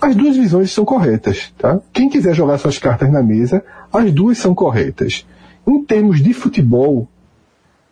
As 0.00 0.16
duas 0.16 0.34
visões 0.34 0.72
são 0.72 0.84
corretas, 0.84 1.52
tá? 1.56 1.80
Quem 1.92 2.08
quiser 2.08 2.34
jogar 2.34 2.58
suas 2.58 2.78
cartas 2.78 3.10
na 3.10 3.22
mesa, 3.22 3.64
as 3.96 4.12
duas 4.12 4.38
são 4.38 4.54
corretas. 4.54 5.26
Em 5.66 5.84
termos 5.84 6.22
de 6.22 6.32
futebol, 6.32 7.08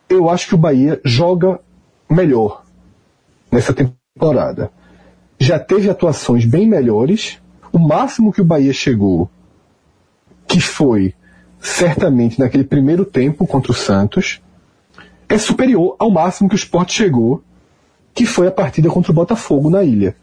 eu 0.09 0.29
acho 0.29 0.49
que 0.49 0.55
o 0.55 0.59
Bahia 0.59 1.01
joga 1.05 1.61
melhor 2.09 2.65
nessa 3.51 3.73
temporada. 3.73 4.71
Já 5.39 5.59
teve 5.59 5.91
atuações 5.91 6.45
bem 6.45 6.67
melhores. 6.67 7.39
O 7.73 7.79
máximo 7.79 8.33
que 8.33 8.41
o 8.41 8.45
Bahia 8.45 8.73
chegou, 8.73 9.29
que 10.47 10.61
foi 10.61 11.15
certamente 11.59 12.39
naquele 12.39 12.65
primeiro 12.65 13.05
tempo 13.05 13.47
contra 13.47 13.73
o 13.73 13.75
Santos, 13.75 14.41
é 15.29 15.39
superior 15.39 15.97
ao 15.99 16.11
máximo 16.11 16.49
que 16.49 16.55
o 16.55 16.57
Sport 16.57 16.93
chegou, 16.93 17.43
que 18.15 18.27
foi 18.27 18.47
a 18.47 18.53
partida 18.53 18.89
contra 18.89 19.11
o 19.11 19.15
Botafogo 19.15 19.71
na 19.71 19.83
ilha. 19.83 20.15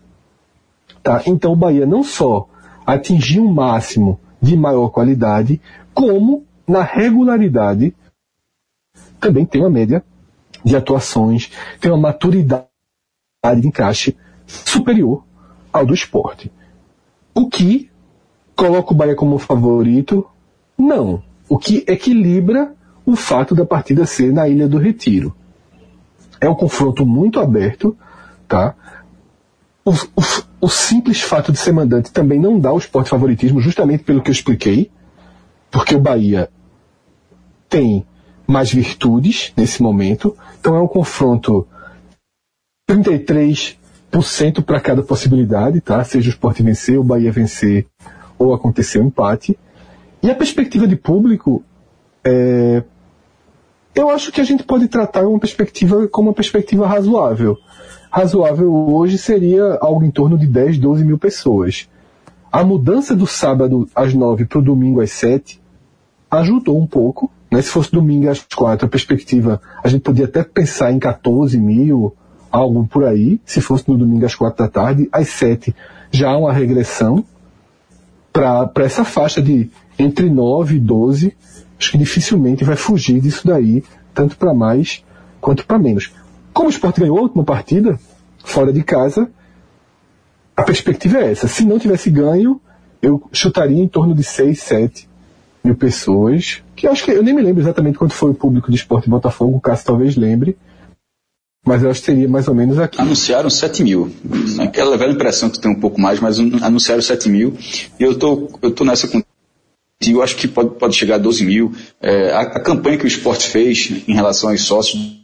Tá? 1.04 1.24
Então 1.26 1.52
o 1.52 1.56
Bahia 1.56 1.86
não 1.86 2.04
só 2.04 2.48
atingiu 2.86 3.44
um 3.44 3.52
máximo 3.54 4.20
de 4.42 4.56
maior 4.58 4.90
qualidade, 4.90 5.62
como 5.94 6.46
na 6.68 6.82
regularidade 6.82 7.96
também 9.20 9.46
tem 9.46 9.62
uma 9.62 9.70
média 9.70 10.04
de 10.64 10.76
atuações, 10.76 11.52
tem 11.80 11.92
uma 11.92 11.98
maturidade 11.98 12.66
de 13.60 13.68
encaixe 13.68 14.18
superior 14.46 15.24
ao 15.72 15.86
do 15.86 15.94
esporte. 15.94 16.52
O 17.34 17.48
que 17.48 17.90
coloca 18.56 18.94
o 18.94 18.96
Bahia 18.96 19.16
como 19.16 19.38
favorito? 19.38 20.28
Não 20.78 21.24
o 21.52 21.58
que 21.58 21.84
equilibra 21.86 22.74
o 23.06 23.14
fato 23.14 23.54
da 23.54 23.66
partida 23.66 24.06
ser 24.06 24.32
na 24.32 24.48
Ilha 24.48 24.70
do 24.70 24.78
Retiro. 24.78 25.36
É 26.40 26.50
um 26.50 26.56
confronto 26.56 27.06
muito 27.06 27.42
aberto, 27.42 27.94
tá? 28.48 28.74
O, 29.84 29.92
o, 29.92 30.22
o 30.62 30.70
simples 30.70 31.22
fato 31.22 31.52
de 31.52 31.58
ser 31.58 31.72
mandante 31.72 32.12
também 32.12 32.40
não 32.40 32.60
dá 32.60 32.72
o 32.72 32.78
esporte 32.78 33.10
favoritismo, 33.10 33.60
justamente 33.60 34.04
pelo 34.04 34.22
que 34.22 34.30
eu 34.30 34.34
expliquei, 34.34 34.92
porque 35.72 35.96
o 35.96 36.00
Bahia 36.00 36.50
tem 37.68 38.06
mais 38.46 38.72
virtudes 38.72 39.52
nesse 39.58 39.82
momento, 39.82 40.38
então 40.60 40.76
é 40.76 40.80
um 40.80 40.88
confronto 40.88 41.68
33% 42.90 44.64
para 44.64 44.80
cada 44.80 45.02
possibilidade, 45.02 45.82
tá? 45.82 46.04
Seja 46.04 46.30
o 46.30 46.34
esporte 46.34 46.62
vencer, 46.62 47.00
o 47.00 47.04
Bahia 47.04 47.32
vencer 47.32 47.88
ou 48.38 48.54
acontecer 48.54 49.00
um 49.00 49.08
empate. 49.08 49.58
E 50.22 50.30
a 50.30 50.36
perspectiva 50.36 50.86
de 50.86 50.96
público, 50.96 51.64
é, 52.24 52.84
eu 53.96 54.10
acho 54.10 54.32
que 54.32 54.42
a 54.42 54.44
gente 54.44 54.64
pode 54.64 54.88
tratar 54.88 55.26
uma 55.26 55.40
perspectiva 55.40 56.08
como 56.08 56.30
uma 56.30 56.36
perspectiva 56.36 56.86
razoável. 56.86 57.58
Razoável 58.12 58.70
hoje 58.74 59.18
seria 59.18 59.78
algo 59.80 60.04
em 60.04 60.12
torno 60.12 60.38
de 60.38 60.46
10, 60.46 60.80
12 60.80 61.06
mil 61.06 61.18
pessoas. 61.18 61.88
A 62.52 62.62
mudança 62.62 63.16
do 63.16 63.26
sábado 63.26 63.88
às 63.96 64.14
9 64.14 64.46
para 64.46 64.60
o 64.60 64.62
domingo 64.62 65.00
às 65.00 65.12
7 65.12 65.62
ajudou 66.30 66.78
um 66.78 66.86
pouco. 66.86 67.32
Né? 67.50 67.62
Se 67.62 67.70
fosse 67.70 67.90
domingo 67.90 68.30
às 68.30 68.42
4, 68.54 68.86
a 68.86 68.90
perspectiva, 68.90 69.62
a 69.82 69.88
gente 69.88 70.02
podia 70.02 70.26
até 70.26 70.44
pensar 70.44 70.92
em 70.92 71.00
14 71.00 71.58
mil, 71.58 72.14
algo 72.52 72.86
por 72.86 73.06
aí. 73.06 73.40
Se 73.46 73.62
fosse 73.62 73.88
no 73.88 73.98
domingo 73.98 74.26
às 74.26 74.36
4 74.36 74.66
da 74.66 74.70
tarde, 74.70 75.08
às 75.10 75.30
7 75.30 75.74
já 76.12 76.32
há 76.32 76.38
uma 76.38 76.52
regressão 76.52 77.24
para 78.34 78.70
essa 78.84 79.06
faixa 79.06 79.42
de 79.42 79.72
entre 79.98 80.30
9 80.30 80.76
e 80.76 80.80
12, 80.80 81.34
acho 81.80 81.92
que 81.92 81.98
dificilmente 81.98 82.66
vai 82.66 82.76
fugir 82.76 83.22
disso 83.22 83.48
daí, 83.48 83.82
tanto 84.14 84.36
para 84.36 84.54
mais 84.54 85.02
quanto 85.40 85.66
para 85.66 85.80
menos. 85.80 86.12
Como 86.54 86.68
o 86.68 86.72
esporte 86.72 87.00
ganhou 87.00 87.18
a 87.18 87.22
última 87.22 87.44
partida, 87.44 88.00
fora 88.44 88.72
de 88.72 88.84
casa, 88.84 89.30
a 90.56 90.64
perspectiva 90.64 91.20
é 91.20 91.32
essa. 91.32 91.48
Se 91.48 91.66
não 91.66 91.80
tivesse 91.80 92.10
ganho, 92.10 92.60
eu 93.02 93.22
chutaria 93.32 93.82
em 93.82 93.88
torno 93.88 94.14
de 94.14 94.24
6, 94.24 94.60
7 94.60 95.10
mil 95.64 95.76
pessoas, 95.76 96.64
que 96.76 96.88
acho 96.88 97.04
que 97.04 97.12
eu 97.12 97.24
nem 97.24 97.34
me 97.34 97.42
lembro 97.42 97.62
exatamente 97.62 97.98
quanto 97.98 98.14
foi 98.14 98.32
o 98.32 98.36
público 98.36 98.72
de 98.72 98.78
esporte 98.78 99.10
Botafogo, 99.10 99.58
o 99.58 99.62
Cássio 99.62 99.86
talvez 99.86 100.16
lembre, 100.16 100.58
mas 101.64 101.84
eu 101.84 101.92
acho 101.92 102.00
que 102.00 102.08
seria 102.08 102.28
mais 102.28 102.48
ou 102.48 102.56
menos 102.56 102.80
aqui. 102.80 103.00
Anunciaram 103.00 103.50
7 103.50 103.84
mil. 103.84 104.12
Aquela 104.60 104.98
velha 104.98 105.12
impressão 105.12 105.50
que 105.50 105.60
tem 105.60 105.72
um 105.72 105.80
pouco 105.80 106.02
mais, 106.02 106.20
mas 106.20 106.40
anunciaram 106.40 107.02
7 107.02 107.30
mil. 107.30 107.56
E 108.00 108.04
eu 108.04 108.18
tô, 108.18 108.50
eu 108.64 108.72
tô 108.72 108.84
nessa 108.84 109.08
eu 110.04 110.24
acho 110.24 110.36
que 110.36 110.48
pode, 110.48 110.72
pode 110.80 110.96
chegar 110.96 111.16
a 111.16 111.20
12 111.20 111.46
mil. 111.46 111.72
É, 112.02 112.32
a, 112.32 112.42
a, 112.42 112.60
campanha 112.60 112.98
que 112.98 113.06
o 113.06 113.08
esporte 113.08 113.48
fez 113.48 114.04
em 114.08 114.16
relação 114.16 114.50
aos 114.50 114.64
sócios 114.64 115.21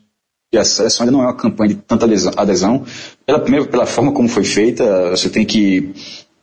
de 0.52 0.58
acesso 0.58 1.04
ainda 1.04 1.12
não 1.12 1.22
é 1.22 1.26
uma 1.26 1.36
campanha 1.36 1.70
de 1.70 1.76
tanta 1.76 2.06
adesão. 2.38 2.86
Pela, 3.26 3.40
primeiro, 3.40 3.68
pela 3.68 3.86
forma 3.86 4.14
como 4.14 4.30
foi 4.30 4.44
feita, 4.44 5.12
você 5.12 5.30
tem 5.30 5.46
que. 5.46 5.94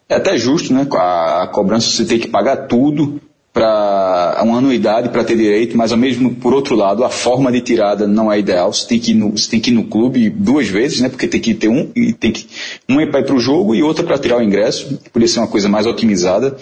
É 0.09 0.17
até 0.17 0.37
justo, 0.37 0.73
né? 0.75 0.87
A, 0.93 1.45
a 1.45 1.47
cobrança 1.49 1.91
você 1.91 2.05
tem 2.05 2.19
que 2.19 2.29
pagar 2.29 2.69
tudo 2.69 3.21
para 3.55 4.41
uma 4.43 4.59
anuidade 4.59 5.11
para 5.11 5.23
ter 5.23 5.37
direito, 5.37 5.77
mas 5.77 5.93
ao 5.93 5.97
mesmo 5.97 6.35
por 6.35 6.53
outro 6.53 6.75
lado 6.75 7.05
a 7.05 7.09
forma 7.09 7.53
de 7.53 7.61
tirada 7.61 8.07
não 8.07 8.31
é 8.31 8.39
ideal. 8.39 8.73
Você 8.73 8.87
tem 8.87 8.99
que 8.99 9.13
ir 9.13 9.15
no, 9.15 9.31
você 9.31 9.49
tem 9.49 9.61
que 9.61 9.71
no 9.71 9.85
clube 9.85 10.29
duas 10.29 10.67
vezes, 10.67 11.01
né? 11.01 11.09
Porque 11.09 11.29
tem 11.29 11.41
que 11.41 11.55
ter 11.55 11.69
um 11.69 11.91
e 11.97 12.13
tem 12.13 12.33
que 12.33 12.47
um 12.89 13.01
é 13.01 13.07
para 13.07 13.21
ir 13.21 13.27
para 13.27 13.35
o 13.37 13.39
jogo 13.39 13.75
e 13.75 13.83
outra 13.83 14.05
para 14.05 14.19
tirar 14.19 14.39
o 14.39 14.43
ingresso. 14.43 14.99
Podia 15.13 15.29
ser 15.29 15.39
uma 15.39 15.49
coisa 15.49 15.69
mais 15.69 15.87
otimizada. 15.87 16.57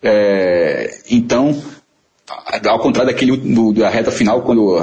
É, 0.00 1.00
então, 1.10 1.60
ao 2.66 2.78
contrário 2.78 3.12
daquele 3.12 3.36
do, 3.36 3.74
da 3.74 3.90
reta 3.90 4.12
final 4.12 4.42
quando 4.42 4.78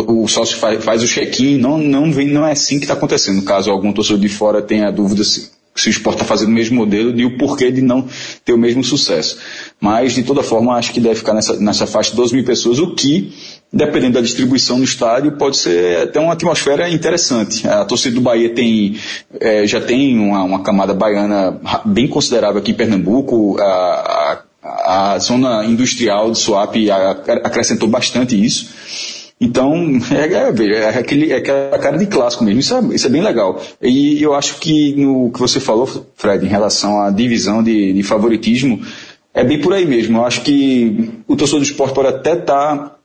o 0.00 0.28
sócio 0.28 0.56
faz, 0.58 0.84
faz 0.84 1.02
o 1.02 1.06
check-in, 1.06 1.58
não, 1.58 1.78
não, 1.78 2.12
vem, 2.12 2.28
não 2.28 2.46
é 2.46 2.52
assim 2.52 2.78
que 2.78 2.84
está 2.84 2.94
acontecendo. 2.94 3.42
Caso 3.42 3.70
algum 3.70 3.92
torcedor 3.92 4.20
de 4.20 4.28
fora 4.28 4.62
tenha 4.62 4.90
dúvida 4.90 5.24
se, 5.24 5.50
se 5.74 5.88
o 5.88 5.90
esporte 5.90 6.16
está 6.16 6.24
fazendo 6.24 6.48
o 6.48 6.52
mesmo 6.52 6.76
modelo 6.76 7.18
e 7.18 7.24
o 7.24 7.36
porquê 7.38 7.70
de 7.70 7.82
não 7.82 8.06
ter 8.44 8.52
o 8.52 8.58
mesmo 8.58 8.82
sucesso. 8.82 9.38
Mas, 9.80 10.14
de 10.14 10.22
toda 10.22 10.42
forma, 10.42 10.74
acho 10.74 10.92
que 10.92 11.00
deve 11.00 11.16
ficar 11.16 11.34
nessa, 11.34 11.56
nessa 11.60 11.86
faixa 11.86 12.10
de 12.10 12.16
12 12.16 12.34
mil 12.34 12.44
pessoas, 12.44 12.78
o 12.78 12.94
que 12.94 13.32
dependendo 13.72 14.14
da 14.14 14.20
distribuição 14.20 14.78
no 14.78 14.84
estádio, 14.84 15.32
pode 15.32 15.56
ser 15.56 16.02
até 16.02 16.20
uma 16.20 16.32
atmosfera 16.32 16.88
interessante. 16.88 17.66
A 17.68 17.84
torcida 17.84 18.14
do 18.14 18.20
Bahia 18.20 18.54
tem, 18.54 18.96
é, 19.38 19.66
já 19.66 19.80
tem 19.80 20.18
uma, 20.18 20.42
uma, 20.44 20.62
camada 20.62 20.94
baiana 20.94 21.60
bem 21.84 22.06
considerável 22.08 22.58
aqui 22.58 22.70
em 22.70 22.74
Pernambuco. 22.74 23.58
A, 23.60 24.42
a, 24.62 25.12
a 25.14 25.18
zona 25.18 25.64
industrial 25.64 26.30
do 26.30 26.36
Suape 26.36 26.90
acrescentou 26.90 27.88
bastante 27.88 28.42
isso. 28.42 28.68
Então, 29.40 29.74
é, 30.10 30.32
é, 30.32 30.72
é, 30.78 30.98
aquele, 30.98 31.32
é 31.32 31.36
aquela 31.36 31.78
cara 31.78 31.98
de 31.98 32.06
clássico 32.06 32.44
mesmo. 32.44 32.60
Isso 32.60 32.74
é, 32.74 32.94
isso 32.94 33.06
é 33.06 33.10
bem 33.10 33.22
legal. 33.22 33.60
E 33.80 34.22
eu 34.22 34.34
acho 34.34 34.58
que 34.58 34.94
no 34.96 35.30
que 35.30 35.38
você 35.38 35.60
falou, 35.60 35.86
Fred, 36.16 36.44
em 36.44 36.48
relação 36.48 37.00
à 37.00 37.10
divisão 37.10 37.62
de, 37.62 37.92
de 37.92 38.02
favoritismo, 38.02 38.80
é 39.34 39.44
bem 39.44 39.60
por 39.60 39.72
aí 39.74 39.84
mesmo. 39.84 40.18
Eu 40.18 40.24
acho 40.24 40.42
que 40.42 41.10
o 41.28 41.36
torcedor 41.36 41.60
do 41.60 41.66
esporte 41.66 41.94
pode 41.94 42.08
até 42.08 42.32
estar 42.32 42.76
tá, 42.76 42.96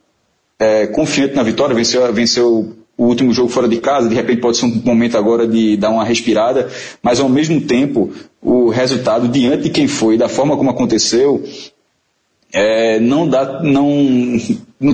é, 0.59 0.87
confiante 0.87 1.35
na 1.35 1.43
vitória, 1.43 1.75
venceu, 1.75 2.11
venceu 2.13 2.75
o 2.97 3.05
último 3.05 3.33
jogo 3.33 3.49
fora 3.49 3.67
de 3.67 3.77
casa, 3.77 4.07
de 4.07 4.15
repente 4.15 4.41
pode 4.41 4.57
ser 4.57 4.65
um 4.65 4.81
momento 4.85 5.17
agora 5.17 5.47
de 5.47 5.75
dar 5.75 5.89
uma 5.89 6.03
respirada, 6.03 6.69
mas 7.01 7.19
ao 7.19 7.27
mesmo 7.27 7.59
tempo 7.61 8.11
o 8.41 8.69
resultado 8.69 9.27
diante 9.27 9.63
de 9.63 9.69
quem 9.71 9.87
foi, 9.87 10.17
da 10.17 10.29
forma 10.29 10.55
como 10.55 10.69
aconteceu, 10.69 11.43
é, 12.53 12.99
não 12.99 13.27
dá, 13.27 13.61
não, 13.63 14.37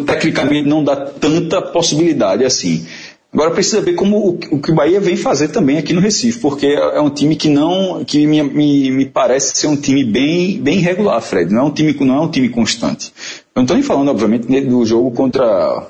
tecnicamente 0.06 0.68
não 0.68 0.84
dá 0.84 0.96
tanta 0.96 1.62
possibilidade 1.62 2.44
assim. 2.44 2.86
Agora 3.34 3.52
precisa 3.52 3.82
ver 3.82 3.94
como 3.94 4.18
o, 4.18 4.30
o, 4.52 4.60
que 4.60 4.72
o 4.72 4.76
Bahia 4.76 5.00
vem 5.00 5.18
fazer 5.18 5.50
também 5.50 5.78
aqui 5.78 5.94
no 5.94 6.00
Recife, 6.00 6.40
porque 6.40 6.66
é, 6.66 6.98
é 6.98 7.02
um 7.02 7.10
time 7.10 7.36
que 7.36 7.50
não, 7.50 8.04
que 8.06 8.26
me, 8.26 8.42
me, 8.42 8.90
me, 8.90 9.06
parece 9.06 9.56
ser 9.58 9.68
um 9.68 9.76
time 9.76 10.04
bem, 10.04 10.60
bem 10.60 10.80
regular, 10.80 11.22
Fred. 11.22 11.54
Não 11.54 11.62
é 11.62 11.64
um 11.66 11.72
time, 11.72 11.96
não 12.00 12.16
é 12.16 12.22
um 12.22 12.32
time 12.32 12.50
constante. 12.50 13.12
Eu 13.54 13.60
não 13.60 13.64
estou 13.64 13.76
nem 13.76 13.84
falando, 13.84 14.10
obviamente, 14.10 14.48
do 14.62 14.86
jogo 14.86 15.12
contra 15.12 15.88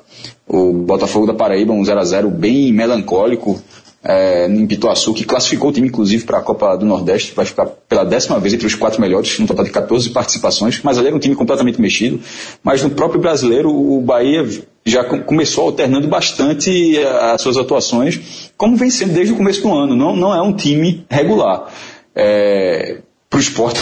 o 0.48 0.72
Botafogo 0.72 1.26
da 1.26 1.34
Paraíba, 1.34 1.72
um 1.72 1.84
0 1.84 2.00
a 2.00 2.04
0 2.04 2.30
bem 2.30 2.72
melancólico, 2.72 3.62
é, 4.02 4.46
em 4.46 4.66
Pituaçu, 4.66 5.12
que 5.12 5.24
classificou 5.24 5.70
o 5.70 5.72
time, 5.72 5.88
inclusive, 5.88 6.24
para 6.24 6.38
a 6.38 6.42
Copa 6.42 6.76
do 6.76 6.86
Nordeste, 6.86 7.32
vai 7.34 7.44
ficar 7.44 7.66
pela 7.66 8.04
décima 8.04 8.38
vez 8.38 8.54
entre 8.54 8.66
os 8.66 8.74
quatro 8.74 9.00
melhores, 9.00 9.38
no 9.38 9.46
total 9.46 9.64
de 9.64 9.70
14 9.70 10.10
participações, 10.10 10.80
mas 10.82 10.98
ali 10.98 11.08
era 11.08 11.16
um 11.16 11.18
time 11.18 11.34
completamente 11.34 11.80
mexido. 11.80 12.20
Mas 12.62 12.82
no 12.82 12.90
próprio 12.90 13.20
brasileiro, 13.20 13.70
o 13.70 14.00
Bahia 14.00 14.46
já 14.84 15.04
começou 15.04 15.66
alternando 15.66 16.08
bastante 16.08 16.96
é, 16.96 17.32
as 17.32 17.42
suas 17.42 17.56
atuações, 17.56 18.50
como 18.56 18.76
vem 18.76 18.90
sendo 18.90 19.12
desde 19.12 19.32
o 19.32 19.36
começo 19.36 19.62
do 19.62 19.74
ano. 19.74 19.96
Não, 19.96 20.14
não 20.14 20.34
é 20.34 20.40
um 20.40 20.52
time 20.52 21.04
regular. 21.10 21.68
É, 22.14 22.98
para 23.28 23.36
o 23.36 23.40
esporte, 23.40 23.80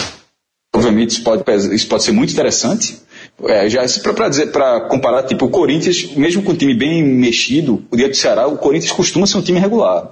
obviamente, 0.74 1.10
isso 1.10 1.22
pode, 1.22 1.42
isso 1.74 1.88
pode 1.88 2.02
ser 2.02 2.12
muito 2.12 2.32
interessante, 2.32 2.98
é, 3.44 3.68
já 3.68 3.84
para 4.14 4.28
dizer, 4.28 4.46
para 4.46 4.80
comparar, 4.82 5.22
tipo, 5.24 5.44
o 5.44 5.50
Corinthians, 5.50 6.14
mesmo 6.16 6.42
com 6.42 6.52
um 6.52 6.56
time 6.56 6.74
bem 6.74 7.02
mexido, 7.02 7.84
o 7.90 7.96
dia 7.96 8.08
do 8.08 8.16
Ceará, 8.16 8.46
o 8.46 8.56
Corinthians 8.56 8.92
costuma 8.92 9.26
ser 9.26 9.36
um 9.36 9.42
time 9.42 9.58
regular. 9.58 10.08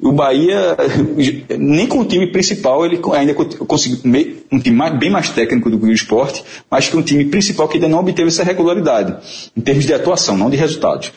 O 0.00 0.12
Bahia, 0.12 0.76
nem 1.58 1.86
com 1.86 2.00
o 2.00 2.04
time 2.04 2.26
principal, 2.26 2.84
ele 2.84 3.00
ainda 3.12 3.32
conseguiu 3.32 3.98
um 4.52 4.58
time 4.60 4.78
bem 4.98 5.08
mais 5.08 5.30
técnico 5.30 5.70
do 5.70 5.78
que 5.78 5.86
o 5.86 5.92
esporte, 5.92 6.44
mas 6.70 6.88
que 6.88 6.96
um 6.96 7.02
time 7.02 7.24
principal 7.24 7.66
que 7.66 7.76
ainda 7.76 7.88
não 7.88 8.00
obteve 8.00 8.28
essa 8.28 8.44
regularidade, 8.44 9.16
em 9.56 9.60
termos 9.62 9.86
de 9.86 9.94
atuação, 9.94 10.36
não 10.36 10.50
de 10.50 10.56
resultados. 10.56 11.12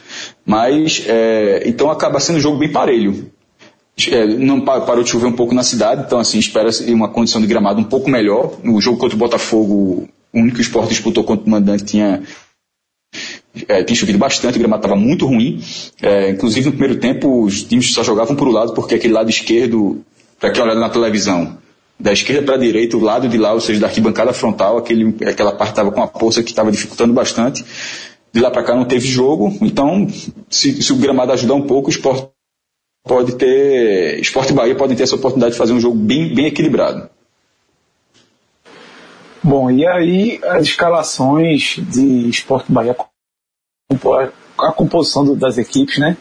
Mas, 0.46 1.04
é, 1.08 1.64
então 1.66 1.92
acaba 1.92 2.22
sendo 2.22 2.38
um 2.38 2.42
jogo 2.42 2.58
bem 2.58 2.72
parelho. 2.72 3.30
É, 4.10 4.26
não 4.28 4.62
parou 4.62 5.04
de 5.04 5.10
chover 5.10 5.26
um 5.26 5.34
pouco 5.34 5.56
na 5.56 5.64
cidade, 5.64 6.04
então 6.06 6.20
assim, 6.20 6.38
espera 6.38 6.70
uma 6.88 7.10
condição 7.10 7.42
de 7.42 7.48
gramado 7.48 7.82
um 7.82 7.84
pouco 7.84 8.10
melhor. 8.10 8.54
No 8.64 8.80
jogo 8.80 9.00
contra 9.00 9.16
o 9.16 9.20
Botafogo, 9.20 10.08
o 10.38 10.42
único 10.42 10.62
esporte 10.62 10.90
disputou 10.90 11.24
contra 11.24 11.46
o 11.46 11.50
mandante 11.50 11.84
tinha 11.84 12.22
é, 13.68 13.84
tinha 13.84 13.98
chovido 13.98 14.20
bastante, 14.20 14.56
o 14.56 14.60
gramado 14.60 14.82
estava 14.82 15.00
muito 15.00 15.26
ruim. 15.26 15.62
É, 16.02 16.30
inclusive 16.30 16.68
no 16.68 16.72
primeiro 16.74 17.00
tempo 17.00 17.44
os 17.44 17.64
times 17.64 17.94
só 17.94 18.04
jogavam 18.04 18.36
por 18.36 18.48
um 18.48 18.52
lado 18.52 18.74
porque 18.74 18.96
aquele 18.96 19.14
lado 19.14 19.30
esquerdo, 19.30 20.04
para 20.40 20.52
quem 20.52 20.62
olha 20.62 20.76
na 20.76 20.90
televisão, 20.90 21.58
da 22.00 22.14
esquerda 22.14 22.44
para 22.44 22.56
a 22.56 22.60
direita, 22.60 22.96
o 22.96 23.00
lado 23.00 23.28
de 23.28 23.38
lá, 23.38 23.54
ou 23.54 23.60
seja, 23.60 23.80
da 23.80 23.88
arquibancada 23.88 24.32
frontal, 24.32 24.78
aquele, 24.78 25.16
aquela 25.28 25.52
parte 25.54 25.72
estava 25.72 25.92
com 25.92 26.02
a 26.02 26.08
poça 26.08 26.44
que 26.44 26.52
estava 26.52 26.72
dificultando 26.72 27.14
bastante. 27.14 27.66
De 28.32 28.40
lá 28.40 28.52
para 28.52 28.64
cá 28.64 28.76
não 28.76 28.86
teve 28.86 29.08
jogo, 29.08 29.58
então 29.62 30.08
se, 30.50 30.84
se 30.84 30.94
o 30.94 30.98
gramado 30.98 31.32
ajudar 31.32 31.56
um 31.56 31.64
pouco, 31.64 31.88
o 31.88 31.92
esporte 31.92 32.30
pode 33.08 33.36
ter, 33.36 34.20
Esporte 34.20 34.54
Bahia 34.54 34.76
podem 34.76 34.96
ter 34.96 35.04
essa 35.04 35.16
oportunidade 35.16 35.54
de 35.54 35.58
fazer 35.58 35.74
um 35.74 35.80
jogo 35.80 35.96
bem, 35.96 36.36
bem 36.36 36.46
equilibrado. 36.46 37.10
Bom, 39.44 39.70
e 39.70 39.86
aí 39.86 40.40
as 40.44 40.64
escalações 40.64 41.78
de 41.80 42.30
Esporte 42.30 42.72
Bahia, 42.72 42.96
a 44.60 44.72
composição 44.72 45.36
das 45.36 45.58
equipes, 45.58 46.00
né? 46.00 46.18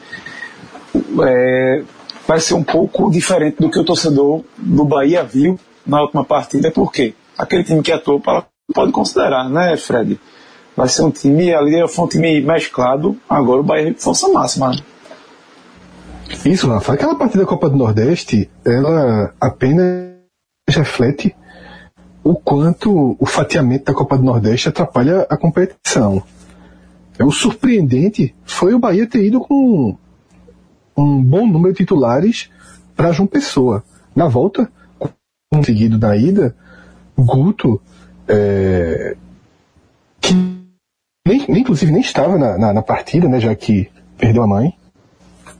É, 1.27 1.83
vai 2.27 2.41
ser 2.41 2.55
um 2.55 2.63
pouco 2.63 3.11
diferente 3.11 3.57
do 3.59 3.71
que 3.71 3.79
o 3.79 3.85
torcedor 3.85 4.45
do 4.57 4.85
Bahia 4.85 5.25
viu 5.25 5.59
na 5.87 6.03
última 6.03 6.25
partida, 6.25 6.71
porque 6.71 7.15
aquele 7.39 7.65
time 7.65 7.83
que 7.83 7.93
atuou 7.93 8.21
pode 8.21 8.93
considerar, 8.93 9.49
né, 9.49 9.77
Fred? 9.77 10.21
Vai 10.77 10.89
ser 10.89 11.03
um 11.03 11.11
time, 11.11 11.55
ali 11.55 11.87
foi 11.89 12.05
um 12.05 12.09
time 12.09 12.41
mesclado, 12.41 13.17
agora 13.29 13.61
o 13.61 13.65
Bahia 13.65 13.93
de 13.93 14.03
força 14.03 14.29
máxima. 14.29 14.71
Né? 14.71 14.79
Isso, 16.45 16.69
Rafa. 16.69 16.93
Aquela 16.93 17.15
partida 17.15 17.45
da 17.45 17.49
Copa 17.49 17.71
do 17.71 17.77
Nordeste, 17.77 18.51
ela 18.65 19.33
apenas 19.41 20.17
reflete 20.69 21.35
o 22.27 22.35
quanto 22.35 23.17
o 23.21 23.25
fatiamento 23.25 23.85
da 23.85 23.95
Copa 23.95 24.19
do 24.19 24.25
Nordeste 24.25 24.69
atrapalha 24.69 25.25
a 25.31 25.37
competição. 25.37 26.21
É, 27.17 27.25
o 27.25 27.31
surpreendente 27.31 28.35
foi 28.45 28.75
o 28.75 28.81
Bahia 28.81 29.07
ter 29.07 29.25
ido 29.25 29.39
com 29.39 29.97
um 30.97 31.23
bom 31.23 31.47
número 31.47 31.73
de 31.73 31.79
titulares 31.79 32.51
para 32.97 33.13
João 33.13 33.29
Pessoa. 33.29 33.85
Na 34.15 34.27
volta, 34.27 34.69
conseguido 35.53 35.99
na 35.99 36.17
ida, 36.17 36.57
Guto, 37.17 37.81
é, 38.27 39.17
que 40.21 40.35
nem, 41.25 41.47
nem, 41.49 41.61
inclusive 41.61 41.93
nem 41.93 42.01
estava 42.01 42.37
na, 42.37 42.59
na, 42.59 42.73
na, 42.73 42.83
partida, 42.83 43.29
né, 43.29 43.39
já 43.39 43.55
que 43.55 43.89
perdeu 44.19 44.43
a 44.43 44.49
mãe 44.49 44.75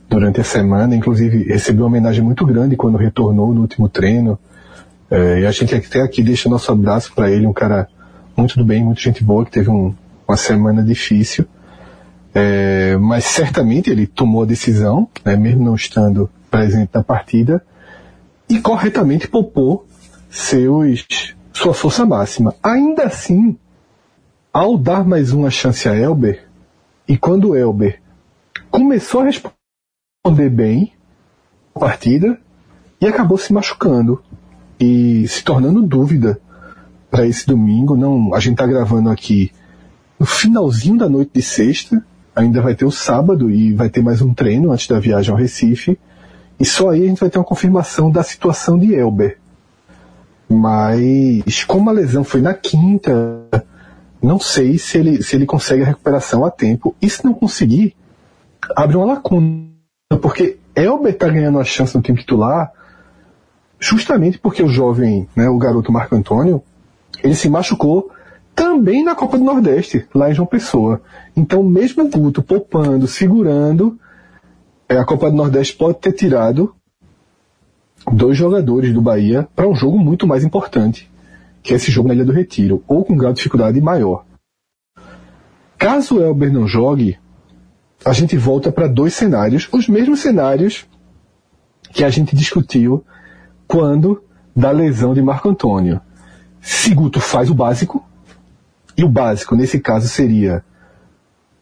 durante 0.09 0.41
a 0.41 0.43
semana, 0.43 0.93
inclusive 0.95 1.43
recebeu 1.43 1.83
uma 1.83 1.87
homenagem 1.87 2.21
muito 2.21 2.45
grande 2.45 2.75
quando 2.75 2.97
retornou 2.97 3.53
no 3.53 3.61
último 3.61 3.87
treino. 3.87 4.37
É, 5.09 5.41
e 5.41 5.45
a 5.45 5.51
gente 5.51 5.73
até 5.73 6.01
aqui 6.01 6.21
deixa 6.21 6.49
nosso 6.49 6.71
abraço 6.71 7.13
para 7.13 7.31
ele, 7.31 7.47
um 7.47 7.53
cara 7.53 7.87
muito 8.35 8.57
do 8.57 8.65
bem, 8.65 8.83
muito 8.83 9.01
gente 9.01 9.23
boa, 9.23 9.45
que 9.45 9.51
teve 9.51 9.69
um, 9.69 9.95
uma 10.27 10.37
semana 10.37 10.83
difícil. 10.83 11.45
É, 12.35 12.97
mas 12.97 13.23
certamente 13.25 13.89
ele 13.89 14.05
tomou 14.05 14.43
a 14.43 14.45
decisão, 14.45 15.09
né, 15.25 15.35
mesmo 15.35 15.63
não 15.63 15.75
estando 15.75 16.29
presente 16.51 16.91
na 16.93 17.03
partida, 17.03 17.65
e 18.49 18.59
corretamente 18.59 19.27
poupou 19.27 19.87
seus, 20.29 21.05
sua 21.53 21.73
força 21.73 22.05
máxima. 22.05 22.53
Ainda 22.61 23.03
assim, 23.03 23.57
ao 24.53 24.77
dar 24.77 25.05
mais 25.05 25.31
uma 25.31 25.49
chance 25.49 25.87
a 25.87 25.95
Elber, 25.95 26.45
e 27.07 27.17
quando 27.17 27.55
Elber 27.55 28.01
começou 28.69 29.21
a 29.21 29.25
responder 29.25 30.49
bem 30.49 30.93
a 31.73 31.79
partida, 31.79 32.39
e 32.99 33.07
acabou 33.07 33.37
se 33.37 33.53
machucando 33.53 34.21
e 34.79 35.27
se 35.27 35.43
tornando 35.43 35.81
dúvida 35.81 36.39
para 37.09 37.25
esse 37.25 37.47
domingo. 37.47 37.95
Não, 37.95 38.33
a 38.33 38.39
gente 38.39 38.53
está 38.53 38.65
gravando 38.65 39.09
aqui 39.09 39.51
no 40.19 40.25
finalzinho 40.25 40.97
da 40.97 41.09
noite 41.09 41.31
de 41.33 41.41
sexta, 41.41 42.03
ainda 42.35 42.61
vai 42.61 42.75
ter 42.75 42.85
o 42.85 42.91
sábado 42.91 43.49
e 43.49 43.73
vai 43.73 43.89
ter 43.89 44.01
mais 44.01 44.21
um 44.21 44.33
treino 44.33 44.71
antes 44.71 44.87
da 44.87 44.99
viagem 44.99 45.31
ao 45.31 45.37
Recife. 45.37 45.97
E 46.59 46.65
só 46.65 46.89
aí 46.89 47.03
a 47.03 47.07
gente 47.07 47.19
vai 47.19 47.29
ter 47.29 47.37
uma 47.37 47.45
confirmação 47.45 48.09
da 48.09 48.23
situação 48.23 48.77
de 48.77 48.93
Elber. 48.93 49.37
Mas 50.49 51.63
como 51.65 51.89
a 51.89 51.93
lesão 51.93 52.23
foi 52.23 52.41
na 52.41 52.53
quinta, 52.53 53.11
não 54.21 54.39
sei 54.39 54.77
se 54.77 54.97
ele, 54.97 55.21
se 55.21 55.35
ele 55.35 55.45
consegue 55.45 55.83
a 55.83 55.85
recuperação 55.85 56.45
a 56.45 56.49
tempo. 56.49 56.95
E 57.01 57.09
se 57.09 57.23
não 57.23 57.33
conseguir, 57.33 57.95
abre 58.75 58.97
uma 58.97 59.05
lacuna. 59.05 59.67
Porque 60.21 60.57
Elber 60.75 61.13
está 61.13 61.27
ganhando 61.27 61.59
a 61.59 61.63
chance 61.63 61.95
no 61.95 62.01
time 62.01 62.17
titular 62.17 62.71
justamente 63.79 64.39
porque 64.39 64.63
o 64.63 64.67
jovem, 64.67 65.27
né, 65.35 65.49
o 65.49 65.57
garoto 65.57 65.91
Marco 65.91 66.15
Antônio, 66.15 66.61
ele 67.23 67.35
se 67.35 67.49
machucou 67.49 68.11
também 68.55 69.03
na 69.03 69.13
Copa 69.13 69.37
do 69.37 69.43
Nordeste, 69.43 70.07
lá 70.13 70.31
em 70.31 70.33
João 70.33 70.47
Pessoa. 70.47 71.01
Então, 71.35 71.61
mesmo 71.61 72.03
o 72.03 72.09
Guto 72.09 72.41
poupando, 72.41 73.07
segurando, 73.07 73.99
é, 74.89 74.97
a 74.97 75.05
Copa 75.05 75.29
do 75.29 75.37
Nordeste 75.37 75.75
pode 75.75 75.99
ter 75.99 76.13
tirado 76.13 76.73
dois 78.11 78.37
jogadores 78.37 78.93
do 78.93 79.01
Bahia 79.01 79.47
para 79.55 79.67
um 79.67 79.75
jogo 79.75 79.99
muito 79.99 80.25
mais 80.25 80.43
importante, 80.43 81.09
que 81.61 81.73
é 81.73 81.75
esse 81.75 81.91
jogo 81.91 82.07
na 82.07 82.15
Ilha 82.15 82.25
do 82.25 82.31
Retiro, 82.31 82.83
ou 82.87 83.05
com 83.05 83.15
grau 83.15 83.31
de 83.31 83.37
dificuldade 83.37 83.79
maior. 83.79 84.25
Caso 85.77 86.15
o 86.15 86.21
Elber 86.23 86.51
não 86.51 86.67
jogue, 86.67 87.19
a 88.03 88.13
gente 88.13 88.35
volta 88.37 88.71
para 88.71 88.87
dois 88.87 89.13
cenários, 89.13 89.69
os 89.71 89.87
mesmos 89.87 90.21
cenários 90.21 90.87
que 91.93 92.03
a 92.03 92.09
gente 92.09 92.35
discutiu 92.35 93.05
quando 93.67 94.23
da 94.55 94.71
lesão 94.71 95.13
de 95.13 95.21
Marco 95.21 95.49
Antônio. 95.49 96.01
Siguto 96.61 97.19
faz 97.19 97.49
o 97.49 97.53
básico, 97.53 98.03
e 98.97 99.03
o 99.03 99.09
básico 99.09 99.55
nesse 99.55 99.79
caso 99.79 100.07
seria 100.07 100.63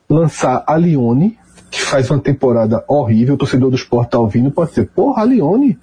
lançar 0.10 0.64
a 0.66 0.78
Lione, 0.78 1.38
que 1.70 1.82
faz 1.82 2.10
uma 2.10 2.20
temporada 2.20 2.84
horrível, 2.88 3.36
o 3.36 3.38
torcedor 3.38 3.70
do 3.70 3.76
esporte 3.76 4.12
tá 4.12 4.20
ouvindo, 4.20 4.52
pode 4.52 4.70
dizer, 4.70 4.90
porra, 4.96 5.24
a 5.24 5.26
Lione 5.26 5.78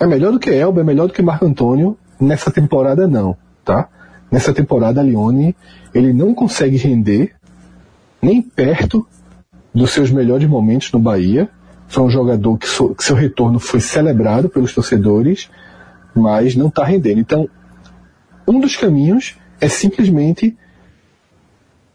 é 0.00 0.06
melhor 0.06 0.32
do 0.32 0.38
que 0.38 0.50
Elba, 0.50 0.80
é 0.80 0.84
melhor 0.84 1.06
do 1.06 1.12
que 1.12 1.22
Marco 1.22 1.46
Antônio. 1.46 1.96
Nessa 2.18 2.50
temporada 2.50 3.06
não, 3.06 3.36
tá? 3.64 3.88
Nessa 4.30 4.52
temporada 4.52 5.00
a 5.00 5.04
Lione, 5.04 5.54
ele 5.94 6.12
não 6.12 6.34
consegue 6.34 6.76
render 6.76 7.34
nem 8.20 8.42
perto 8.42 9.06
dos 9.72 9.90
seus 9.90 10.10
melhores 10.10 10.48
momentos 10.48 10.90
no 10.90 10.98
Bahia. 10.98 11.48
Foi 11.88 12.02
um 12.02 12.10
jogador 12.10 12.56
que, 12.58 12.68
so, 12.68 12.94
que 12.94 13.04
seu 13.04 13.14
retorno 13.14 13.58
foi 13.58 13.80
celebrado 13.80 14.48
pelos 14.48 14.74
torcedores, 14.74 15.50
mas 16.14 16.56
não 16.56 16.68
está 16.68 16.84
rendendo. 16.84 17.20
Então, 17.20 17.48
um 18.46 18.60
dos 18.60 18.76
caminhos 18.76 19.36
é 19.60 19.68
simplesmente 19.68 20.56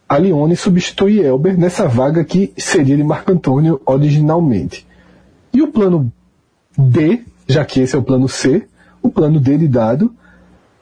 a 0.07 0.17
Lione 0.17 0.57
substituir 0.57 1.23
Elber 1.23 1.57
nessa 1.57 1.87
vaga 1.87 2.23
que 2.23 2.53
seria 2.57 2.97
de 2.97 3.03
Marco 3.03 3.31
Antônio 3.31 3.81
originalmente. 3.85 4.85
E 5.53 5.61
o 5.61 5.71
plano 5.71 6.11
D, 6.77 7.23
já 7.47 7.63
que 7.63 7.79
esse 7.79 7.95
é 7.95 7.97
o 7.99 8.03
plano 8.03 8.27
C, 8.27 8.67
o 9.01 9.09
plano 9.09 9.39
D 9.39 9.57
de 9.57 9.67
dado, 9.67 10.13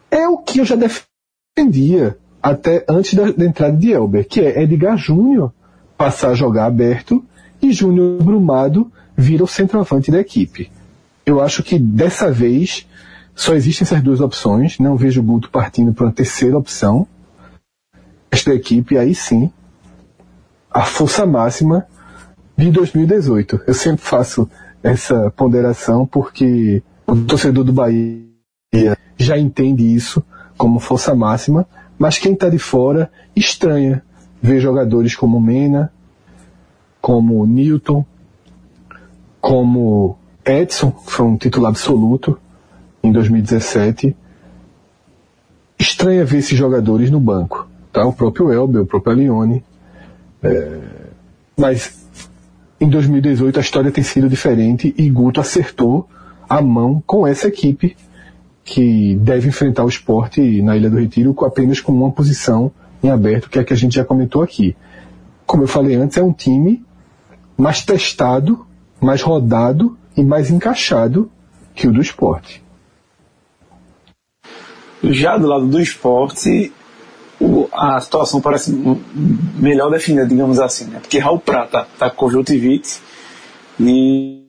é 0.09 0.27
o 0.27 0.37
que 0.37 0.59
eu 0.59 0.65
já 0.65 0.75
defendia 0.75 2.17
até 2.41 2.83
antes 2.89 3.13
da, 3.13 3.31
da 3.31 3.45
entrada 3.45 3.77
de 3.77 3.91
Elber, 3.91 4.27
que 4.27 4.41
é 4.41 4.63
Edgar 4.63 4.97
Júnior 4.97 5.53
passar 5.97 6.31
a 6.31 6.35
jogar 6.35 6.65
aberto 6.65 7.23
e 7.61 7.71
Júnior 7.71 8.23
Brumado 8.23 8.91
vira 9.15 9.43
o 9.43 9.47
centroavante 9.47 10.11
da 10.11 10.19
equipe. 10.19 10.71
Eu 11.25 11.41
acho 11.41 11.61
que 11.61 11.77
dessa 11.77 12.31
vez 12.31 12.87
só 13.35 13.53
existem 13.53 13.85
essas 13.85 14.01
duas 14.01 14.19
opções, 14.19 14.79
não 14.79 14.97
vejo 14.97 15.21
o 15.21 15.23
Guto 15.23 15.49
partindo 15.49 15.93
para 15.93 16.05
uma 16.05 16.11
terceira 16.11 16.57
opção. 16.57 17.07
Esta 18.31 18.53
equipe, 18.53 18.97
aí 18.97 19.15
sim, 19.15 19.51
a 20.69 20.83
força 20.83 21.25
máxima 21.25 21.87
de 22.57 22.69
2018. 22.71 23.61
Eu 23.65 23.73
sempre 23.73 24.03
faço 24.03 24.49
essa 24.83 25.31
ponderação 25.31 26.05
porque 26.05 26.83
o 27.07 27.15
torcedor 27.15 27.63
do 27.63 27.73
Bahia 27.73 28.97
já 29.17 29.37
entende 29.37 29.83
isso 29.83 30.23
como 30.57 30.79
força 30.79 31.15
máxima, 31.15 31.67
mas 31.97 32.17
quem 32.17 32.33
está 32.33 32.49
de 32.49 32.59
fora 32.59 33.11
estranha 33.35 34.03
ver 34.41 34.59
jogadores 34.59 35.15
como 35.15 35.39
Mena, 35.39 35.91
como 37.01 37.45
Newton, 37.45 38.05
como 39.39 40.17
Edson, 40.45 40.91
que 40.91 41.11
foi 41.11 41.25
um 41.25 41.37
titular 41.37 41.69
absoluto 41.69 42.37
em 43.03 43.11
2017. 43.11 44.15
Estranha 45.77 46.25
ver 46.25 46.39
esses 46.39 46.57
jogadores 46.57 47.09
no 47.09 47.19
banco. 47.19 47.67
Tá? 47.91 48.05
O 48.05 48.13
próprio 48.13 48.51
Elber, 48.51 48.81
o 48.81 48.85
próprio 48.85 49.13
Alione. 49.13 49.63
É... 50.43 50.79
Mas 51.57 52.07
em 52.79 52.89
2018 52.89 53.57
a 53.57 53.61
história 53.61 53.91
tem 53.91 54.03
sido 54.03 54.29
diferente 54.29 54.93
e 54.97 55.09
Guto 55.09 55.41
acertou 55.41 56.07
a 56.47 56.61
mão 56.61 57.03
com 57.05 57.27
essa 57.27 57.47
equipe 57.47 57.95
que 58.63 59.15
deve 59.15 59.49
enfrentar 59.49 59.83
o 59.83 59.89
esporte 59.89 60.61
na 60.61 60.77
Ilha 60.77 60.89
do 60.89 60.97
Retiro 60.97 61.35
apenas 61.43 61.81
com 61.81 61.91
uma 61.91 62.11
posição 62.11 62.71
em 63.03 63.09
aberto, 63.09 63.49
que 63.49 63.57
é 63.57 63.61
a 63.61 63.65
que 63.65 63.73
a 63.73 63.75
gente 63.75 63.95
já 63.95 64.05
comentou 64.05 64.41
aqui. 64.41 64.75
Como 65.45 65.63
eu 65.63 65.67
falei 65.67 65.95
antes, 65.95 66.17
é 66.17 66.23
um 66.23 66.31
time 66.31 66.83
mais 67.59 67.83
testado, 67.83 68.65
mais 69.01 69.21
rodado 69.21 69.97
e 70.15 70.23
mais 70.23 70.49
encaixado 70.49 71.29
que 71.75 71.87
o 71.87 71.91
do 71.91 72.01
esporte. 72.01 72.63
Já 75.03 75.37
do 75.37 75.45
lado 75.45 75.67
do 75.67 75.79
esporte, 75.79 76.71
a 77.73 77.99
situação 77.99 78.39
parece 78.39 78.71
melhor 79.55 79.91
definida, 79.91 80.25
digamos 80.25 80.59
assim, 80.59 80.85
né? 80.85 80.99
Porque 80.99 81.19
Raul 81.19 81.39
Prata 81.39 81.85
está 81.93 82.09
com 82.09 82.15
conjuntivite 82.15 83.01
e, 83.79 84.45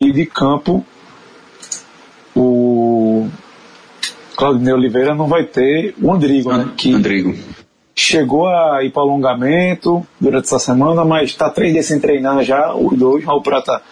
e 0.00 0.12
de 0.12 0.26
campo 0.26 0.84
o 2.34 3.28
Claudinei 4.36 4.74
Oliveira 4.74 5.14
não 5.14 5.26
vai 5.26 5.44
ter 5.44 5.94
o 6.00 6.12
Andrigo, 6.12 6.52
né? 6.52 6.72
Que 6.76 6.92
Andrigo. 6.92 7.36
Chegou 7.98 8.46
a 8.46 8.84
ir 8.84 8.92
para 8.92 9.02
alongamento 9.02 10.06
durante 10.20 10.44
essa 10.44 10.60
semana, 10.60 11.04
mas 11.04 11.30
está 11.30 11.50
três 11.50 11.72
dias 11.72 11.86
sem 11.86 11.98
treinar 11.98 12.44
já, 12.44 12.72
os 12.72 12.96
dois. 12.96 13.24
Raul 13.24 13.42
Prata 13.42 13.82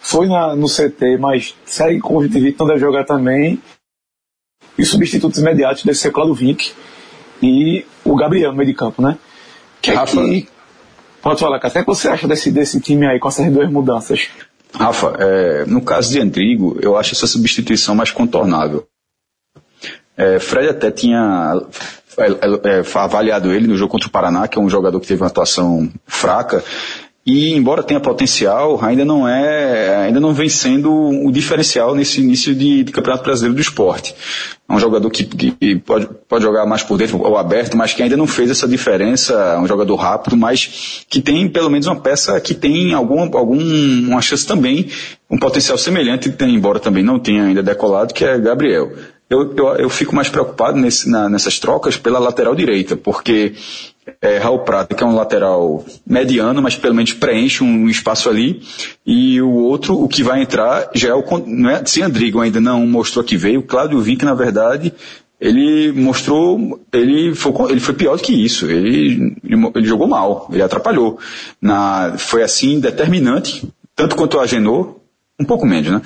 foi 0.00 0.26
na, 0.26 0.56
no 0.56 0.66
CT, 0.66 1.18
mas 1.18 1.54
segue 1.66 2.00
com 2.00 2.14
conjuntivite, 2.14 2.56
não 2.58 2.66
deve 2.66 2.80
jogar 2.80 3.04
também. 3.04 3.60
E 4.78 4.82
os 4.82 4.88
substitutos 4.88 5.38
imediatos 5.38 5.84
deve 5.84 5.98
ser 5.98 6.10
Claudio 6.10 6.34
Vinck 6.34 6.72
e 7.42 7.84
o 8.02 8.16
Gabriel 8.16 8.50
no 8.50 8.56
meio 8.56 8.70
de 8.70 8.74
campo, 8.74 9.02
né? 9.02 9.18
Que 9.82 9.90
é 9.90 9.94
Rafa, 9.94 10.22
que, 10.22 10.48
pode 11.20 11.38
falar, 11.38 11.60
Cássio, 11.60 11.82
o 11.82 11.84
que 11.84 11.90
você 11.90 12.08
acha 12.08 12.26
desse, 12.26 12.50
desse 12.50 12.80
time 12.80 13.06
aí 13.06 13.18
com 13.18 13.28
essas 13.28 13.52
duas 13.52 13.70
mudanças? 13.70 14.30
Rafa, 14.72 15.16
é, 15.18 15.66
no 15.66 15.82
caso 15.82 16.10
de 16.10 16.18
Andrigo, 16.18 16.78
eu 16.80 16.96
acho 16.96 17.12
essa 17.12 17.26
substituição 17.26 17.94
mais 17.94 18.10
contornável. 18.10 18.88
É, 20.16 20.38
Fred 20.38 20.70
até 20.70 20.90
tinha 20.90 21.60
é, 22.18 22.26
é, 22.26 22.80
é, 22.80 22.98
avaliado 22.98 23.52
ele 23.52 23.66
no 23.66 23.76
jogo 23.76 23.92
contra 23.92 24.08
o 24.08 24.12
Paraná, 24.12 24.48
que 24.48 24.58
é 24.58 24.60
um 24.60 24.68
jogador 24.68 25.00
que 25.00 25.06
teve 25.06 25.22
uma 25.22 25.28
atuação 25.28 25.90
fraca, 26.06 26.62
e 27.26 27.54
embora 27.54 27.82
tenha 27.82 28.00
potencial, 28.00 28.78
ainda 28.84 29.02
não 29.02 29.26
é, 29.26 30.04
ainda 30.04 30.20
não 30.20 30.34
vem 30.34 30.48
sendo 30.48 30.92
o 30.92 31.32
diferencial 31.32 31.94
nesse 31.94 32.20
início 32.20 32.54
de, 32.54 32.84
de 32.84 32.92
Campeonato 32.92 33.24
Brasileiro 33.24 33.54
do 33.54 33.62
Esporte. 33.62 34.14
É 34.68 34.72
um 34.72 34.78
jogador 34.78 35.08
que, 35.08 35.24
que, 35.24 35.76
pode, 35.76 36.06
pode 36.28 36.44
jogar 36.44 36.66
mais 36.66 36.82
por 36.82 36.98
dentro 36.98 37.22
ou 37.22 37.38
aberto, 37.38 37.78
mas 37.78 37.94
que 37.94 38.02
ainda 38.02 38.16
não 38.16 38.26
fez 38.26 38.50
essa 38.50 38.68
diferença, 38.68 39.32
é 39.32 39.58
um 39.58 39.66
jogador 39.66 39.96
rápido, 39.96 40.36
mas 40.36 41.04
que 41.08 41.22
tem 41.22 41.48
pelo 41.48 41.70
menos 41.70 41.86
uma 41.86 41.96
peça 41.96 42.38
que 42.42 42.52
tem 42.52 42.92
algum, 42.92 43.22
algum 43.22 43.58
uma 43.58 44.20
chance 44.20 44.46
também, 44.46 44.90
um 45.30 45.38
potencial 45.38 45.78
semelhante, 45.78 46.34
embora 46.42 46.78
também 46.78 47.02
não 47.02 47.18
tenha 47.18 47.44
ainda 47.44 47.62
decolado, 47.62 48.12
que 48.12 48.22
é 48.22 48.38
Gabriel. 48.38 48.92
Eu, 49.28 49.54
eu, 49.56 49.66
eu 49.76 49.90
fico 49.90 50.14
mais 50.14 50.28
preocupado 50.28 50.78
nesse, 50.78 51.08
na, 51.08 51.28
nessas 51.28 51.58
trocas 51.58 51.96
pela 51.96 52.18
lateral 52.18 52.54
direita, 52.54 52.94
porque 52.96 53.54
é, 54.20 54.38
Raul 54.38 54.60
Prata, 54.60 54.94
que 54.94 55.02
é 55.02 55.06
um 55.06 55.14
lateral 55.14 55.84
mediano, 56.06 56.60
mas 56.60 56.76
pelo 56.76 56.94
menos 56.94 57.12
preenche 57.12 57.64
um 57.64 57.88
espaço 57.88 58.28
ali, 58.28 58.62
e 59.06 59.40
o 59.40 59.50
outro, 59.50 60.00
o 60.00 60.08
que 60.08 60.22
vai 60.22 60.42
entrar, 60.42 60.90
já 60.94 61.10
é 61.10 61.14
o. 61.14 61.24
Não 61.46 61.70
é, 61.70 61.84
se 61.84 62.02
Andrigo 62.02 62.40
ainda 62.40 62.60
não 62.60 62.86
mostrou 62.86 63.24
que 63.24 63.36
veio, 63.36 63.62
Cláudio 63.62 64.00
Vinck, 64.00 64.24
na 64.24 64.34
verdade, 64.34 64.92
ele 65.40 65.92
mostrou, 65.92 66.80
ele 66.92 67.34
foi, 67.34 67.52
ele 67.70 67.80
foi 67.80 67.94
pior 67.94 68.16
do 68.16 68.22
que 68.22 68.32
isso, 68.32 68.70
ele, 68.70 69.36
ele, 69.42 69.86
jogou 69.86 70.06
mal, 70.06 70.48
ele 70.52 70.62
atrapalhou. 70.62 71.18
Na, 71.60 72.14
foi 72.18 72.42
assim 72.42 72.80
determinante, 72.80 73.66
tanto 73.96 74.16
quanto 74.16 74.36
o 74.36 74.40
Agenor, 74.40 74.96
um 75.40 75.44
pouco 75.44 75.66
menos, 75.66 75.90
né? 75.90 76.02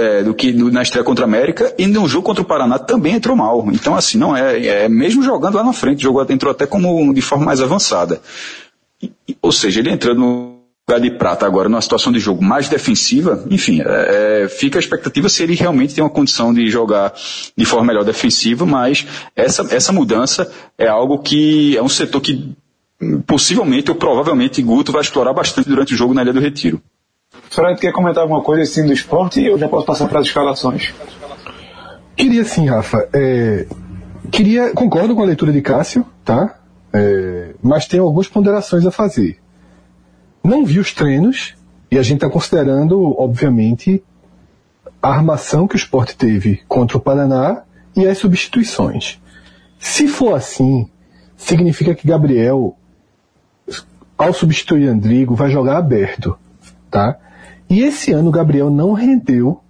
É, 0.00 0.22
do 0.22 0.34
que 0.34 0.52
na 0.52 0.82
estreia 0.82 1.04
contra 1.04 1.24
a 1.24 1.28
América 1.28 1.72
e 1.78 1.86
no 1.86 2.08
jogo 2.08 2.26
contra 2.26 2.42
o 2.42 2.46
Paraná 2.46 2.78
também 2.78 3.14
entrou 3.14 3.36
mal. 3.36 3.64
Então, 3.72 3.94
assim, 3.94 4.18
não 4.18 4.36
é, 4.36 4.66
é 4.66 4.88
mesmo 4.88 5.22
jogando 5.22 5.54
lá 5.54 5.62
na 5.62 5.72
frente, 5.72 6.02
jogou, 6.02 6.24
entrou 6.28 6.50
até 6.50 6.66
como 6.66 7.12
de 7.14 7.22
forma 7.22 7.44
mais 7.44 7.60
avançada. 7.60 8.20
E, 9.00 9.12
ou 9.40 9.52
seja, 9.52 9.80
ele 9.80 9.90
entrando 9.90 10.18
no 10.18 10.54
lugar 10.88 11.00
de 11.00 11.10
prata 11.12 11.46
agora 11.46 11.68
numa 11.68 11.80
situação 11.80 12.12
de 12.12 12.18
jogo 12.18 12.44
mais 12.44 12.68
defensiva, 12.68 13.44
enfim, 13.48 13.80
é, 13.80 14.42
é, 14.44 14.48
fica 14.48 14.78
a 14.78 14.80
expectativa 14.80 15.28
se 15.28 15.42
ele 15.42 15.54
realmente 15.54 15.94
tem 15.94 16.02
uma 16.02 16.10
condição 16.10 16.52
de 16.52 16.68
jogar 16.68 17.14
de 17.56 17.64
forma 17.64 17.86
melhor 17.86 18.04
defensiva, 18.04 18.66
mas 18.66 19.06
essa, 19.36 19.66
essa 19.74 19.92
mudança 19.92 20.50
é 20.76 20.88
algo 20.88 21.18
que 21.18 21.76
é 21.76 21.82
um 21.82 21.88
setor 21.88 22.20
que 22.20 22.54
possivelmente 23.26 23.90
ou 23.90 23.96
provavelmente 23.96 24.62
Guto 24.62 24.92
vai 24.92 25.00
explorar 25.00 25.32
bastante 25.32 25.68
durante 25.68 25.94
o 25.94 25.96
jogo 25.96 26.12
na 26.12 26.22
Ilha 26.22 26.32
do 26.32 26.40
Retiro. 26.40 26.80
Fred, 27.50 27.80
quer 27.80 27.92
comentar 27.92 28.22
alguma 28.22 28.42
coisa 28.42 28.62
assim 28.62 28.84
do 28.84 28.92
esporte 28.92 29.40
e 29.40 29.46
eu 29.46 29.58
já 29.58 29.68
posso 29.68 29.86
passar 29.86 30.08
para 30.08 30.20
as 30.20 30.26
escalações? 30.26 30.92
Queria 32.16 32.44
sim, 32.44 32.66
Rafa. 32.66 33.08
É, 33.12 33.66
queria, 34.30 34.72
concordo 34.72 35.14
com 35.14 35.22
a 35.22 35.26
leitura 35.26 35.52
de 35.52 35.62
Cássio, 35.62 36.04
tá? 36.24 36.58
É, 36.92 37.54
mas 37.62 37.86
tem 37.86 38.00
algumas 38.00 38.28
ponderações 38.28 38.86
a 38.86 38.90
fazer. 38.90 39.38
Não 40.42 40.64
vi 40.64 40.78
os 40.78 40.92
treinos 40.92 41.54
e 41.90 41.98
a 41.98 42.02
gente 42.02 42.16
está 42.16 42.30
considerando, 42.30 43.14
obviamente, 43.18 44.02
a 45.02 45.10
armação 45.10 45.68
que 45.68 45.74
o 45.74 45.76
esporte 45.76 46.16
teve 46.16 46.62
contra 46.66 46.96
o 46.96 47.00
Paraná 47.00 47.62
e 47.96 48.06
as 48.06 48.18
substituições. 48.18 49.20
Se 49.78 50.08
for 50.08 50.34
assim, 50.34 50.88
significa 51.36 51.94
que 51.94 52.08
Gabriel, 52.08 52.76
ao 54.16 54.32
substituir 54.32 54.88
Andrigo, 54.88 55.34
vai 55.34 55.50
jogar 55.50 55.76
aberto, 55.76 56.38
tá? 56.94 57.18
E 57.68 57.82
esse 57.82 58.12
ano 58.12 58.28
o 58.28 58.32
Gabriel 58.32 58.70
não 58.70 58.92
rendeu. 58.92 59.60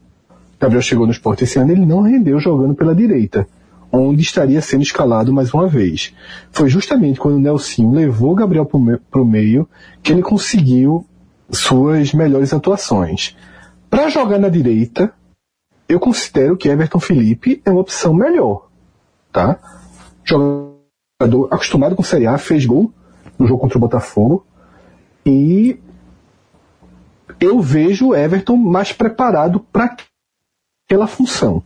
Gabriel 0.61 0.83
chegou 0.83 1.07
no 1.07 1.13
esporte 1.13 1.45
esse 1.45 1.59
ano, 1.59 1.73
ele 1.73 1.87
não 1.87 2.03
rendeu 2.03 2.39
jogando 2.39 2.75
pela 2.75 2.95
direita, 2.95 3.49
onde 3.91 4.21
estaria 4.21 4.61
sendo 4.61 4.83
escalado 4.83 5.33
mais 5.33 5.55
uma 5.55 5.67
vez. 5.67 6.15
Foi 6.53 6.69
justamente 6.69 7.19
quando 7.19 7.37
o 7.37 7.41
Nelson 7.41 7.93
levou 7.93 8.33
o 8.33 8.35
Gabriel 8.35 8.67
para 8.67 9.23
o 9.23 9.25
meio 9.25 9.67
que 10.03 10.13
ele 10.13 10.21
conseguiu 10.21 11.07
suas 11.51 12.13
melhores 12.13 12.53
atuações. 12.53 13.35
Para 13.89 14.11
jogar 14.11 14.39
na 14.39 14.51
direita, 14.51 15.11
eu 15.89 15.99
considero 15.99 16.59
que 16.59 16.69
Everton 16.69 17.01
Felipe 17.01 17.63
é 17.65 17.71
uma 17.71 17.81
opção 17.81 18.13
melhor. 18.13 18.69
Tá? 19.33 19.59
Jogador 20.23 21.49
acostumado 21.51 21.97
com 21.97 22.03
Série 22.03 22.27
A, 22.27 22.37
fez 22.37 22.67
gol 22.67 22.93
no 23.39 23.47
jogo 23.47 23.63
contra 23.63 23.79
o 23.79 23.81
Botafogo, 23.81 24.45
E 25.25 25.79
eu 27.45 27.61
vejo 27.61 28.09
o 28.09 28.15
Everton 28.15 28.57
mais 28.57 28.93
preparado 28.93 29.61
para 29.61 29.97
aquela 30.87 31.07
função. 31.07 31.63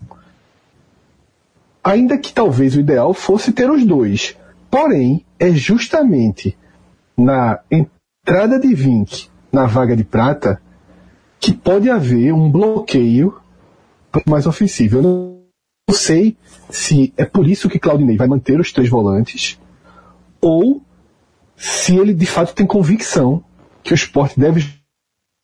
Ainda 1.82 2.18
que 2.18 2.32
talvez 2.32 2.74
o 2.74 2.80
ideal 2.80 3.14
fosse 3.14 3.52
ter 3.52 3.70
os 3.70 3.84
dois. 3.84 4.36
Porém, 4.70 5.24
é 5.38 5.50
justamente 5.50 6.56
na 7.16 7.60
entrada 7.70 8.58
de 8.58 8.74
Vink 8.74 9.28
na 9.50 9.66
vaga 9.66 9.96
de 9.96 10.04
prata 10.04 10.60
que 11.40 11.54
pode 11.54 11.88
haver 11.88 12.32
um 12.32 12.50
bloqueio 12.50 13.40
mais 14.26 14.46
ofensivo. 14.46 14.98
Eu 14.98 15.02
não 15.02 15.94
sei 15.94 16.36
se 16.68 17.14
é 17.16 17.24
por 17.24 17.46
isso 17.46 17.68
que 17.68 17.78
Claudinei 17.78 18.16
vai 18.16 18.26
manter 18.26 18.60
os 18.60 18.72
três 18.72 18.88
volantes 18.90 19.58
ou 20.40 20.82
se 21.56 21.96
ele 21.96 22.12
de 22.12 22.26
fato 22.26 22.54
tem 22.54 22.66
convicção 22.66 23.42
que 23.82 23.92
o 23.92 23.94
esporte 23.94 24.38
deve 24.38 24.77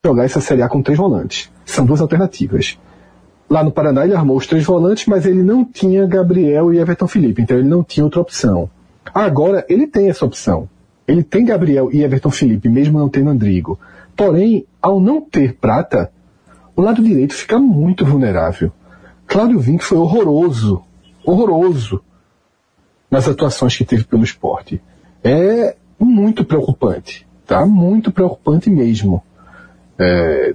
jogar 0.05 0.25
essa 0.25 0.39
Série 0.39 0.61
A 0.61 0.69
com 0.69 0.81
três 0.81 0.97
volantes. 0.97 1.51
São 1.65 1.85
duas 1.85 1.99
alternativas. 1.99 2.77
Lá 3.49 3.63
no 3.63 3.71
Paraná 3.71 4.03
ele 4.03 4.15
armou 4.15 4.37
os 4.37 4.47
três 4.47 4.63
volantes, 4.63 5.05
mas 5.07 5.25
ele 5.25 5.41
não 5.41 5.65
tinha 5.65 6.05
Gabriel 6.05 6.73
e 6.73 6.79
Everton 6.79 7.07
Felipe, 7.07 7.41
então 7.41 7.57
ele 7.57 7.67
não 7.67 7.83
tinha 7.83 8.03
outra 8.03 8.21
opção. 8.21 8.69
Agora 9.13 9.65
ele 9.67 9.87
tem 9.87 10.09
essa 10.09 10.25
opção. 10.25 10.69
Ele 11.07 11.23
tem 11.23 11.45
Gabriel 11.45 11.89
e 11.91 12.03
Everton 12.03 12.31
Felipe, 12.31 12.69
mesmo 12.69 12.99
não 12.99 13.09
tendo 13.09 13.29
Andrigo. 13.29 13.79
Porém, 14.15 14.65
ao 14.81 14.99
não 14.99 15.21
ter 15.21 15.55
prata, 15.55 16.11
o 16.75 16.81
lado 16.81 17.03
direito 17.03 17.33
fica 17.33 17.59
muito 17.59 18.05
vulnerável. 18.05 18.71
Cláudio 19.27 19.59
Vinck 19.59 19.83
foi 19.83 19.97
horroroso, 19.97 20.83
horroroso 21.23 22.01
nas 23.09 23.27
atuações 23.27 23.75
que 23.77 23.85
teve 23.85 24.03
pelo 24.03 24.23
esporte. 24.23 24.81
É 25.23 25.75
muito 25.99 26.43
preocupante, 26.43 27.27
tá? 27.45 27.65
Muito 27.65 28.11
preocupante 28.11 28.69
mesmo. 28.69 29.23
É, 29.97 30.53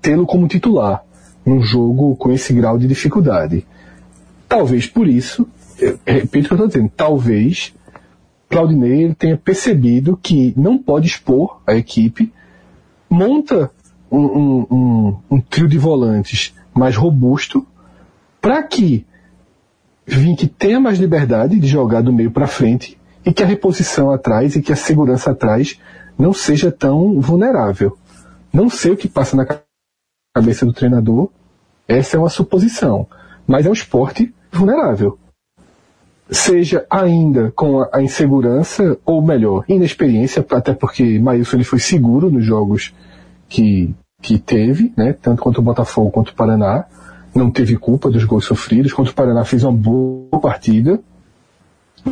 tê-lo 0.00 0.26
como 0.26 0.48
titular 0.48 1.04
num 1.44 1.62
jogo 1.62 2.16
com 2.16 2.32
esse 2.32 2.52
grau 2.52 2.78
de 2.78 2.86
dificuldade. 2.86 3.66
Talvez 4.48 4.86
por 4.86 5.08
isso, 5.08 5.48
repito 6.06 6.46
o 6.46 6.48
que 6.48 6.52
eu 6.54 6.66
estou 6.66 6.68
dizendo, 6.68 6.92
talvez 6.96 7.74
Claudinei 8.48 9.14
tenha 9.14 9.36
percebido 9.36 10.18
que 10.20 10.52
não 10.56 10.76
pode 10.76 11.06
expor 11.06 11.60
a 11.66 11.74
equipe, 11.74 12.32
monta 13.08 13.70
um, 14.10 14.18
um, 14.18 14.66
um, 14.70 15.16
um 15.30 15.40
trio 15.40 15.66
de 15.66 15.78
volantes 15.78 16.54
mais 16.74 16.96
robusto 16.96 17.66
para 18.40 18.62
que 18.62 19.06
Vink 20.06 20.46
tenha 20.48 20.80
mais 20.80 20.98
liberdade 20.98 21.58
de 21.58 21.66
jogar 21.66 22.02
do 22.02 22.12
meio 22.12 22.30
para 22.30 22.46
frente 22.46 22.98
e 23.24 23.32
que 23.32 23.42
a 23.42 23.46
reposição 23.46 24.10
atrás 24.10 24.56
e 24.56 24.60
que 24.60 24.72
a 24.72 24.76
segurança 24.76 25.30
atrás 25.30 25.78
não 26.18 26.32
seja 26.32 26.70
tão 26.70 27.20
vulnerável. 27.20 27.96
Não 28.52 28.68
sei 28.68 28.92
o 28.92 28.96
que 28.96 29.08
passa 29.08 29.36
na 29.36 29.46
cabeça 30.34 30.66
do 30.66 30.72
treinador, 30.72 31.30
essa 31.88 32.16
é 32.16 32.20
uma 32.20 32.28
suposição, 32.28 33.06
mas 33.46 33.66
é 33.66 33.70
um 33.70 33.72
esporte 33.72 34.34
vulnerável. 34.50 35.18
Seja 36.30 36.86
ainda 36.88 37.50
com 37.52 37.86
a 37.92 38.02
insegurança, 38.02 38.98
ou 39.04 39.22
melhor, 39.22 39.64
inexperiência, 39.68 40.44
até 40.50 40.72
porque 40.72 41.18
Maílson 41.18 41.56
ele 41.56 41.64
foi 41.64 41.78
seguro 41.78 42.30
nos 42.30 42.44
jogos 42.44 42.94
que, 43.48 43.94
que 44.20 44.38
teve, 44.38 44.92
né, 44.96 45.12
tanto 45.12 45.42
contra 45.42 45.60
o 45.60 45.64
Botafogo 45.64 46.10
quanto 46.10 46.30
o 46.30 46.34
Paraná, 46.34 46.86
não 47.34 47.50
teve 47.50 47.76
culpa 47.76 48.10
dos 48.10 48.24
gols 48.24 48.44
sofridos, 48.44 48.92
contra 48.92 49.12
o 49.12 49.14
Paraná 49.14 49.44
fez 49.44 49.62
uma 49.64 49.72
boa 49.72 50.40
partida, 50.40 51.00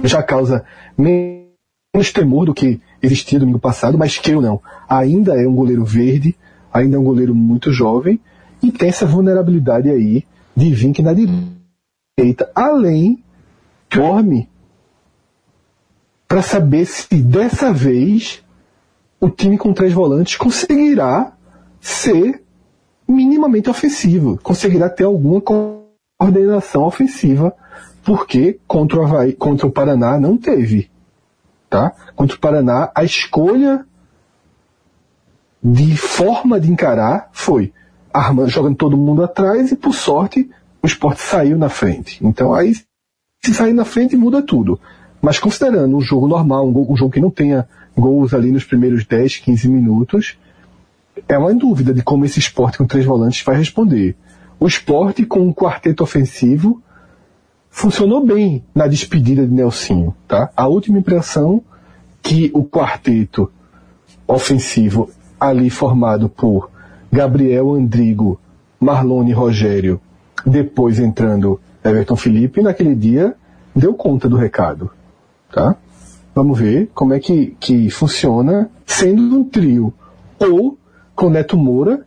já 0.04 0.22
causa 0.22 0.64
menos 0.96 2.12
temor 2.12 2.46
do 2.46 2.54
que 2.54 2.80
existia 3.02 3.38
domingo 3.38 3.58
passado, 3.58 3.96
mas 3.96 4.18
que 4.18 4.30
eu 4.30 4.40
não. 4.40 4.60
Ainda 4.88 5.40
é 5.40 5.46
um 5.46 5.54
goleiro 5.54 5.84
verde, 5.84 6.36
ainda 6.72 6.96
é 6.96 6.98
um 6.98 7.04
goleiro 7.04 7.34
muito 7.34 7.72
jovem, 7.72 8.20
e 8.62 8.70
tem 8.70 8.88
essa 8.88 9.06
vulnerabilidade 9.06 9.88
aí 9.88 10.24
de 10.56 10.72
Vink 10.74 11.02
na 11.02 11.14
direita, 11.14 12.50
além 12.54 13.22
dorme 13.90 14.48
para 16.28 16.42
saber 16.42 16.84
se 16.84 17.16
dessa 17.16 17.72
vez 17.72 18.42
o 19.20 19.28
time 19.28 19.58
com 19.58 19.72
três 19.72 19.92
volantes 19.92 20.36
conseguirá 20.36 21.32
ser 21.80 22.42
minimamente 23.08 23.68
ofensivo, 23.68 24.38
conseguirá 24.42 24.88
ter 24.88 25.04
alguma 25.04 25.40
coordenação 25.40 26.84
ofensiva, 26.84 27.52
porque 28.04 28.60
contra 28.66 29.00
o, 29.00 29.04
Havaí, 29.04 29.32
contra 29.32 29.66
o 29.66 29.72
Paraná 29.72 30.18
não 30.20 30.36
teve. 30.36 30.90
Tá? 31.70 31.92
Contra 32.16 32.36
o 32.36 32.40
Paraná, 32.40 32.90
a 32.92 33.04
escolha 33.04 33.86
de 35.62 35.96
forma 35.96 36.58
de 36.58 36.70
encarar 36.70 37.28
foi 37.32 37.72
jogando 38.48 38.74
todo 38.74 38.96
mundo 38.96 39.22
atrás 39.22 39.70
e, 39.70 39.76
por 39.76 39.94
sorte, 39.94 40.50
o 40.82 40.86
esporte 40.86 41.22
saiu 41.22 41.56
na 41.56 41.68
frente. 41.68 42.18
Então 42.26 42.52
aí, 42.52 42.74
se 43.44 43.54
sair 43.54 43.72
na 43.72 43.84
frente, 43.84 44.16
muda 44.16 44.42
tudo. 44.42 44.80
Mas 45.22 45.38
considerando 45.38 45.96
um 45.96 46.00
jogo 46.00 46.26
normal, 46.26 46.66
um, 46.66 46.92
um 46.92 46.96
jogo 46.96 47.12
que 47.12 47.20
não 47.20 47.30
tenha 47.30 47.68
gols 47.96 48.34
ali 48.34 48.50
nos 48.50 48.64
primeiros 48.64 49.04
10, 49.04 49.36
15 49.36 49.68
minutos, 49.68 50.38
é 51.28 51.38
uma 51.38 51.54
dúvida 51.54 51.94
de 51.94 52.02
como 52.02 52.24
esse 52.24 52.38
esporte 52.38 52.78
com 52.78 52.86
três 52.86 53.04
volantes 53.04 53.44
vai 53.44 53.56
responder. 53.56 54.16
O 54.58 54.66
esporte 54.66 55.24
com 55.24 55.40
um 55.40 55.52
quarteto 55.52 56.02
ofensivo 56.02 56.82
funcionou 57.70 58.24
bem 58.24 58.64
na 58.74 58.86
despedida 58.86 59.46
de 59.46 59.52
Nelsinho, 59.52 60.14
tá? 60.26 60.50
A 60.56 60.66
última 60.66 60.98
impressão 60.98 61.62
que 62.22 62.50
o 62.52 62.64
quarteto 62.64 63.50
ofensivo 64.26 65.08
ali 65.38 65.70
formado 65.70 66.28
por 66.28 66.70
Gabriel 67.10 67.72
Andrigo, 67.72 68.38
Marlone 68.78 69.32
Rogério, 69.32 70.00
depois 70.44 70.98
entrando 70.98 71.60
Everton 71.82 72.16
Felipe, 72.16 72.62
naquele 72.62 72.94
dia 72.94 73.34
deu 73.74 73.94
conta 73.94 74.28
do 74.28 74.36
recado, 74.36 74.90
tá? 75.50 75.76
Vamos 76.34 76.58
ver 76.58 76.90
como 76.94 77.12
é 77.14 77.20
que, 77.20 77.56
que 77.58 77.90
funciona 77.90 78.70
sendo 78.86 79.38
um 79.38 79.44
trio. 79.44 79.92
Ou 80.38 80.78
com 81.14 81.28
Neto 81.28 81.56
Moura 81.56 82.06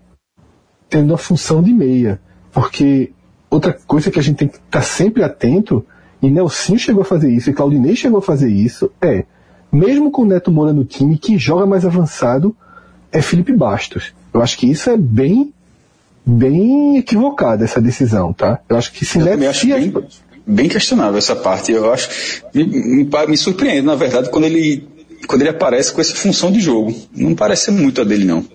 tendo 0.90 1.14
a 1.14 1.18
função 1.18 1.62
de 1.62 1.74
meia. 1.74 2.20
Porque 2.52 3.12
outra 3.54 3.78
coisa 3.86 4.10
que 4.10 4.20
a 4.20 4.24
gente 4.24 4.38
tem 4.38 4.48
que 4.48 4.56
estar 4.56 4.80
tá 4.80 4.82
sempre 4.82 5.24
atento, 5.24 5.86
e 6.22 6.30
Nelson 6.30 6.78
chegou 6.78 7.02
a 7.02 7.06
fazer 7.06 7.32
isso, 7.32 7.50
e 7.50 7.54
Claudinei 7.54 7.96
chegou 7.96 8.20
a 8.20 8.22
fazer 8.22 8.50
isso, 8.50 8.92
é, 9.02 9.26
mesmo 9.72 10.12
com 10.12 10.24
o 10.24 10.26
Neto 10.26 10.52
Moura 10.52 10.74
no 10.74 10.86
time, 10.86 11.18
quem 11.18 11.38
joga 11.38 11.66
mais 11.66 11.86
avançado 11.86 12.56
é 13.12 13.22
Felipe 13.22 13.54
Bastos. 13.54 14.14
Eu 14.34 14.42
acho 14.42 14.58
que 14.58 14.70
isso 14.70 14.90
é 14.90 14.98
bem 14.98 15.54
bem 16.26 16.98
equivocada 16.98 17.66
essa 17.66 17.82
decisão, 17.82 18.32
tá? 18.32 18.60
Eu 18.70 18.78
acho 18.78 18.94
que 18.94 19.06
se 19.06 19.20
Eu 19.20 19.26
Neto 19.26 19.46
acho 19.46 19.68
bem, 19.68 19.94
bem 20.48 20.70
questionável 20.70 21.18
essa 21.18 21.36
parte. 21.36 21.72
Eu 21.72 21.92
acho. 21.92 22.10
Me, 22.54 22.66
me, 22.66 23.10
me, 23.28 23.38
surpreende, 23.38 23.82
na 23.82 23.96
verdade, 23.96 24.30
quando 24.30 24.46
ele, 24.46 24.88
quando 25.28 25.42
ele 25.42 25.50
aparece 25.50 25.92
com 25.92 26.00
essa 26.00 26.16
função 26.16 26.52
de 26.52 26.60
jogo. 26.60 26.96
Não 27.14 27.36
parece 27.36 27.72
muito 27.72 28.02
a 28.02 28.04
dele, 28.04 28.26
não. 28.26 28.46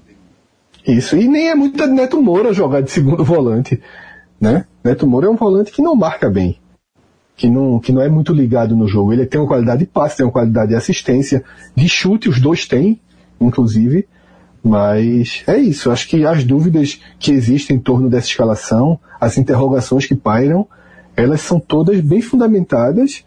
Isso, 0.86 1.16
e 1.16 1.28
nem 1.28 1.50
é 1.50 1.54
muito 1.54 1.82
a 1.82 1.86
Neto 1.86 2.20
Moura 2.20 2.52
jogar 2.54 2.80
de 2.80 2.90
segundo 2.90 3.22
volante. 3.22 3.78
Né? 4.40 4.66
Neto 4.84 5.06
Moura 5.06 5.26
é 5.26 5.30
um 5.30 5.36
volante 5.36 5.72
que 5.72 5.82
não 5.82 5.94
marca 5.94 6.30
bem. 6.30 6.58
Que 7.36 7.48
não, 7.48 7.78
que 7.78 7.92
não 7.92 8.02
é 8.02 8.08
muito 8.08 8.32
ligado 8.32 8.76
no 8.76 8.86
jogo. 8.86 9.12
Ele 9.12 9.26
tem 9.26 9.40
uma 9.40 9.46
qualidade 9.46 9.80
de 9.80 9.86
passe, 9.86 10.16
tem 10.16 10.26
uma 10.26 10.32
qualidade 10.32 10.70
de 10.70 10.76
assistência, 10.76 11.44
de 11.74 11.88
chute, 11.88 12.28
os 12.28 12.40
dois 12.40 12.66
têm, 12.66 13.00
inclusive. 13.40 14.06
Mas 14.62 15.42
é 15.46 15.56
isso. 15.56 15.90
Acho 15.90 16.08
que 16.08 16.26
as 16.26 16.44
dúvidas 16.44 17.00
que 17.18 17.32
existem 17.32 17.76
em 17.76 17.80
torno 17.80 18.08
dessa 18.08 18.26
escalação, 18.26 18.98
as 19.20 19.38
interrogações 19.38 20.06
que 20.06 20.16
pairam, 20.16 20.66
elas 21.16 21.40
são 21.40 21.58
todas 21.58 22.00
bem 22.00 22.20
fundamentadas 22.20 23.24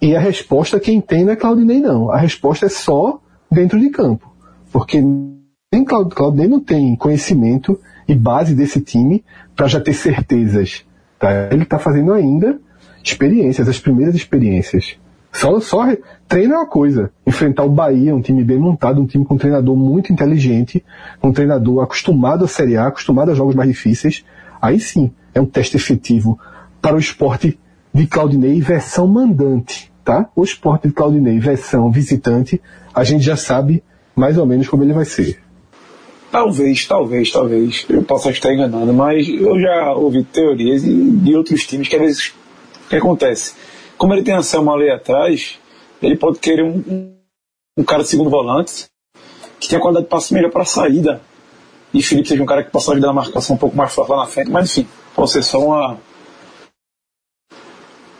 e 0.00 0.16
a 0.16 0.20
resposta 0.20 0.80
quem 0.80 1.00
tem 1.00 1.24
não 1.24 1.32
é 1.32 1.36
Claudinei 1.36 1.80
não. 1.80 2.10
A 2.10 2.16
resposta 2.16 2.66
é 2.66 2.68
só 2.68 3.20
dentro 3.50 3.78
de 3.78 3.88
campo. 3.88 4.30
Porque 4.72 5.00
nem 5.00 5.84
Claudinei 5.84 6.48
não 6.48 6.60
tem 6.60 6.96
conhecimento 6.96 7.78
e 8.08 8.14
base 8.14 8.54
desse 8.54 8.80
time 8.80 9.24
para 9.54 9.66
já 9.66 9.80
ter 9.80 9.92
certezas. 9.92 10.84
Tá? 11.18 11.48
Ele 11.50 11.62
está 11.62 11.78
fazendo 11.78 12.12
ainda 12.12 12.58
experiências, 13.02 13.68
as 13.68 13.78
primeiras 13.78 14.14
experiências. 14.14 14.96
Só, 15.32 15.58
só 15.60 15.90
é 15.90 15.98
uma 16.46 16.66
coisa. 16.66 17.10
Enfrentar 17.26 17.64
o 17.64 17.70
Bahia, 17.70 18.14
um 18.14 18.20
time 18.20 18.44
bem 18.44 18.58
montado, 18.58 19.00
um 19.00 19.06
time 19.06 19.24
com 19.24 19.34
um 19.34 19.38
treinador 19.38 19.74
muito 19.76 20.12
inteligente, 20.12 20.84
um 21.22 21.32
treinador 21.32 21.82
acostumado 21.82 22.44
à 22.44 22.48
Série 22.48 22.76
A, 22.76 22.86
acostumado 22.86 23.30
a 23.30 23.34
jogos 23.34 23.54
mais 23.54 23.68
difíceis. 23.68 24.24
Aí 24.60 24.78
sim, 24.78 25.10
é 25.34 25.40
um 25.40 25.46
teste 25.46 25.76
efetivo 25.76 26.38
para 26.80 26.96
o 26.96 26.98
esporte 26.98 27.58
de 27.92 28.06
Claudinei 28.06 28.60
versão 28.60 29.06
mandante, 29.06 29.92
tá? 30.04 30.28
O 30.36 30.44
esporte 30.44 30.88
de 30.88 30.94
Claudinei 30.94 31.38
versão 31.38 31.90
visitante, 31.90 32.60
a 32.94 33.04
gente 33.04 33.24
já 33.24 33.36
sabe 33.36 33.82
mais 34.14 34.36
ou 34.38 34.46
menos 34.46 34.68
como 34.68 34.82
ele 34.82 34.92
vai 34.92 35.04
ser. 35.04 35.38
Talvez, 36.32 36.86
talvez, 36.86 37.30
talvez. 37.30 37.86
Eu 37.88 38.02
possa 38.02 38.30
estar 38.30 38.52
enganado, 38.52 38.92
mas 38.92 39.28
eu 39.28 39.60
já 39.60 39.92
ouvi 39.92 40.24
teorias 40.24 40.82
de 40.82 41.36
outros 41.36 41.64
times 41.66 41.86
que 41.86 41.94
às 41.94 42.02
vezes 42.02 42.34
que 42.92 42.96
acontece? 42.96 43.54
Como 43.96 44.12
ele 44.12 44.22
tem 44.22 44.34
a 44.34 44.42
Selma 44.42 44.74
ali 44.74 44.90
atrás, 44.90 45.58
ele 46.02 46.16
pode 46.16 46.38
querer 46.38 46.62
um, 46.62 46.76
um, 46.76 47.16
um 47.78 47.84
cara 47.84 48.02
de 48.02 48.08
segundo 48.08 48.30
volante 48.30 48.86
que 49.58 49.68
tem 49.68 49.78
a 49.78 49.80
qualidade 49.80 50.06
de 50.06 50.10
passe 50.10 50.34
melhor 50.34 50.50
para 50.50 50.62
a 50.62 50.66
saída. 50.66 51.20
E 51.94 52.02
Felipe 52.02 52.28
seja 52.28 52.42
um 52.42 52.46
cara 52.46 52.64
que 52.64 52.70
possa 52.70 52.92
ajudar 52.92 53.10
a 53.10 53.14
marcação 53.14 53.56
um 53.56 53.58
pouco 53.58 53.76
mais 53.76 53.92
forte 53.92 54.10
lá 54.10 54.16
na 54.18 54.26
frente, 54.26 54.50
mas 54.50 54.70
enfim, 54.70 54.88
pode 55.14 55.30
ser 55.30 55.42
só 55.42 55.58
uma. 55.58 55.98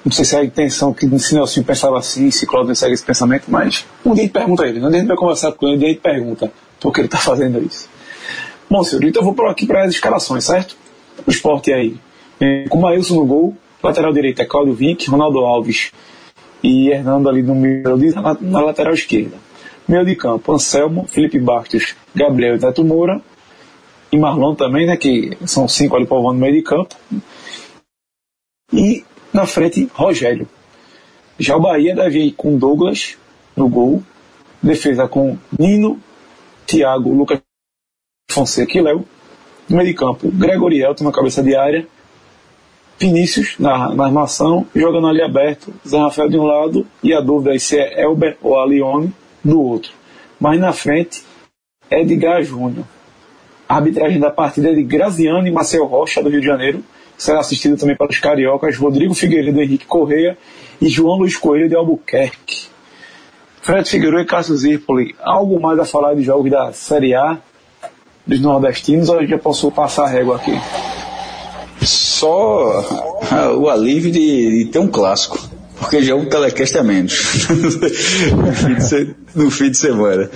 Não 0.04 0.12
sei 0.12 0.24
se 0.24 0.36
é 0.36 0.40
a 0.40 0.44
intenção 0.44 0.92
que 0.92 1.06
se 1.18 1.34
Nelson 1.34 1.62
pensava 1.62 1.98
assim, 1.98 2.30
se 2.30 2.46
Claudio 2.46 2.74
segue 2.74 2.94
esse 2.94 3.04
pensamento, 3.04 3.44
mas 3.48 3.86
um 4.04 4.14
dia 4.14 4.28
pergunta 4.28 4.64
a 4.64 4.68
ele, 4.68 4.84
a 4.84 4.90
gente 4.90 5.06
vai 5.06 5.16
conversar 5.16 5.52
com 5.52 5.66
ele, 5.66 5.76
um 5.76 5.78
dia 5.78 6.00
pergunta 6.00 6.52
por 6.80 6.92
que 6.92 7.00
ele 7.00 7.06
está 7.06 7.18
fazendo 7.18 7.62
isso. 7.64 7.88
Bom, 8.72 8.82
senhor, 8.82 9.04
então 9.04 9.22
eu 9.22 9.34
vou 9.34 9.46
aqui 9.48 9.66
para 9.66 9.84
as 9.84 9.90
escalações, 9.90 10.44
certo? 10.44 10.78
O 11.26 11.30
esporte 11.30 11.70
aí. 11.70 11.94
Com 12.70 12.78
o 12.78 12.80
Maílson 12.80 13.16
no 13.16 13.26
gol, 13.26 13.54
lateral 13.82 14.14
direito 14.14 14.40
é 14.40 14.46
Claudio 14.46 14.72
Vinck, 14.72 15.10
Ronaldo 15.10 15.40
Alves 15.40 15.92
e 16.62 16.88
Hernando 16.88 17.28
ali 17.28 17.42
no 17.42 17.54
meio, 17.54 17.82
na, 18.14 18.32
na 18.40 18.60
lateral 18.62 18.94
esquerda. 18.94 19.36
Meio 19.86 20.06
de 20.06 20.16
campo, 20.16 20.54
Anselmo, 20.54 21.06
Felipe 21.06 21.38
Bastos, 21.38 21.94
Gabriel 22.14 22.56
e 22.56 22.60
Neto 22.60 22.82
Moura. 22.82 23.20
E 24.10 24.16
Marlon 24.16 24.54
também, 24.54 24.86
né? 24.86 24.96
Que 24.96 25.36
são 25.44 25.68
cinco 25.68 25.94
ali 25.94 26.06
povoando 26.06 26.38
no 26.38 26.40
meio 26.40 26.54
de 26.54 26.62
campo. 26.62 26.96
E 28.72 29.04
na 29.34 29.44
frente, 29.44 29.86
Rogério. 29.92 30.48
Já 31.38 31.56
o 31.56 31.60
Bahia 31.60 31.94
deve 31.94 32.20
ir 32.20 32.32
com 32.32 32.56
Douglas 32.56 33.18
no 33.54 33.68
gol. 33.68 34.02
Defesa 34.62 35.06
com 35.06 35.36
Nino, 35.58 36.00
Thiago, 36.66 37.12
Lucas 37.12 37.38
Fonseca 38.32 38.78
e 38.78 38.82
Léo. 38.82 39.04
No 39.68 39.76
meio 39.76 39.88
de 39.88 39.94
campo, 39.94 40.30
Gregorielto 40.30 41.04
na 41.04 41.12
cabeça 41.12 41.42
de 41.42 41.54
área. 41.54 41.86
Vinícius 42.98 43.56
na, 43.58 43.94
na 43.94 44.04
armação, 44.04 44.66
jogando 44.74 45.08
ali 45.08 45.22
aberto, 45.22 45.72
Zé 45.86 45.98
Rafael 45.98 46.28
de 46.28 46.38
um 46.38 46.44
lado, 46.44 46.86
e 47.02 47.12
a 47.12 47.20
dúvida 47.20 47.54
é 47.54 47.58
se 47.58 47.76
é 47.76 48.02
Elber 48.02 48.36
ou 48.40 48.60
Alione 48.60 49.12
do 49.42 49.60
outro. 49.60 49.90
Mas 50.38 50.60
na 50.60 50.72
frente, 50.72 51.24
Edgar 51.90 52.42
Júnior. 52.42 52.84
A 53.68 53.76
arbitragem 53.76 54.20
da 54.20 54.30
partida 54.30 54.70
é 54.70 54.74
de 54.74 54.82
Graziano 54.82 55.46
e 55.46 55.50
Marcel 55.50 55.84
Rocha, 55.86 56.22
do 56.22 56.28
Rio 56.28 56.40
de 56.40 56.46
Janeiro. 56.46 56.84
Será 57.16 57.40
assistida 57.40 57.76
também 57.76 57.96
pelos 57.96 58.18
cariocas 58.18 58.76
Rodrigo 58.76 59.14
Figueiredo, 59.14 59.60
Henrique 59.60 59.86
Correia 59.86 60.36
e 60.80 60.88
João 60.88 61.18
Luiz 61.18 61.36
Coelho 61.36 61.68
de 61.68 61.74
Albuquerque. 61.74 62.66
Fred 63.60 63.88
Figueiredo 63.88 64.22
e 64.22 64.26
Cássio 64.26 64.56
Zirpoli, 64.56 65.14
algo 65.20 65.60
mais 65.60 65.78
a 65.78 65.84
falar 65.84 66.14
de 66.14 66.22
jogos 66.22 66.50
da 66.50 66.72
Série 66.72 67.14
A 67.14 67.38
dos 68.26 68.40
nordestinos 68.40 69.08
ou 69.08 69.20
eu 69.20 69.26
já 69.26 69.38
posso 69.38 69.70
passar 69.70 70.04
a 70.04 70.08
régua 70.08 70.36
aqui? 70.36 70.52
Só 71.80 73.18
o 73.58 73.68
alívio 73.68 74.10
de, 74.12 74.64
de 74.64 74.70
ter 74.70 74.78
um 74.78 74.88
clássico 74.88 75.38
porque 75.82 76.00
já 76.02 76.14
um 76.14 76.24
telecast 76.26 76.78
é 76.78 76.82
menos 76.82 77.48
no, 77.50 78.52
fim 78.52 78.74
de, 78.74 79.16
no 79.34 79.50
fim 79.50 79.70
de 79.70 79.76
semana. 79.76 80.30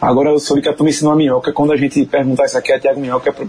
Agora 0.00 0.30
eu 0.30 0.38
soube 0.38 0.62
que 0.62 0.68
a 0.68 0.72
turma 0.72 0.90
ensinou 0.90 1.12
a 1.12 1.16
minhoca. 1.16 1.52
Quando 1.52 1.72
a 1.72 1.76
gente 1.76 2.04
perguntar 2.06 2.44
isso 2.44 2.56
aqui 2.56 2.72
a 2.72 2.78
Tiago 2.78 3.00
Minhoca, 3.00 3.30
é 3.30 3.32
pra, 3.32 3.46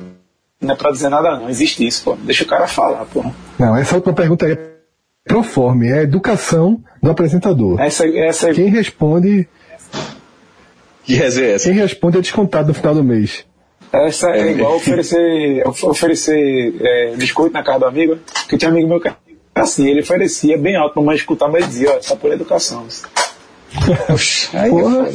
não 0.62 0.74
é 0.74 0.78
pra 0.78 0.92
dizer 0.92 1.10
nada, 1.10 1.38
não. 1.38 1.50
Existe 1.50 1.86
isso, 1.86 2.04
pô. 2.04 2.16
Deixa 2.16 2.44
o 2.44 2.48
cara 2.48 2.68
falar, 2.68 3.06
pô. 3.06 3.24
Não, 3.60 3.76
essa 3.76 3.96
outra 3.96 4.14
pergunta 4.14 4.50
é 4.50 4.58
proforme, 5.26 5.90
é 5.90 6.00
a 6.00 6.04
educação 6.04 6.82
do 7.04 7.12
apresentador. 7.12 7.80
Essa, 7.80 8.08
essa... 8.08 8.54
Quem 8.54 8.70
responde. 8.70 9.48
Que 11.06 11.22
essa? 11.22 11.70
Quem 11.70 11.74
responde 11.74 12.18
é 12.18 12.22
descontado 12.22 12.70
no 12.70 12.74
final 12.74 12.96
do 12.96 13.04
mês. 13.04 13.46
Essa 13.94 14.32
é 14.32 14.52
igual 14.52 14.76
oferecer, 14.76 15.64
oferecer 15.68 16.76
é, 16.82 17.16
biscoito 17.16 17.54
na 17.54 17.64
casa 17.64 17.80
do 17.80 17.86
amigo, 17.86 18.18
que 18.50 18.58
tinha 18.58 18.70
um 18.70 18.74
amigo 18.74 18.90
meu 18.90 19.00
que 19.00 19.10
assim, 19.54 19.88
ele 19.90 20.02
oferecia 20.02 20.58
bem 20.58 20.76
alto 20.76 20.96
pra 20.96 21.04
mãe 21.04 21.16
escutar, 21.16 21.48
mas 21.48 21.66
dizia, 21.68 21.92
ó, 21.92 22.00
tá 22.00 22.16
por 22.16 22.32
educação. 22.32 22.86
Aí 24.54 24.70
Porra. 24.70 25.08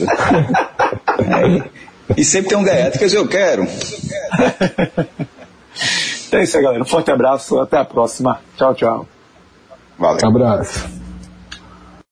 É 1.18 2.16
e 2.16 2.24
sempre 2.24 2.48
tem 2.48 2.58
um 2.58 2.64
gaiato 2.64 2.98
que 2.98 3.04
diz, 3.04 3.14
eu 3.14 3.28
quero. 3.28 3.66
Então 6.30 6.38
é 6.38 6.44
isso 6.44 6.56
aí, 6.56 6.62
galera. 6.62 6.82
Um 6.82 6.86
forte 6.86 7.10
abraço, 7.10 7.58
até 7.58 7.76
a 7.76 7.84
próxima. 7.84 8.40
Tchau, 8.56 8.72
tchau. 8.72 9.08
Valeu. 9.98 10.28
Abraço. 10.28 10.99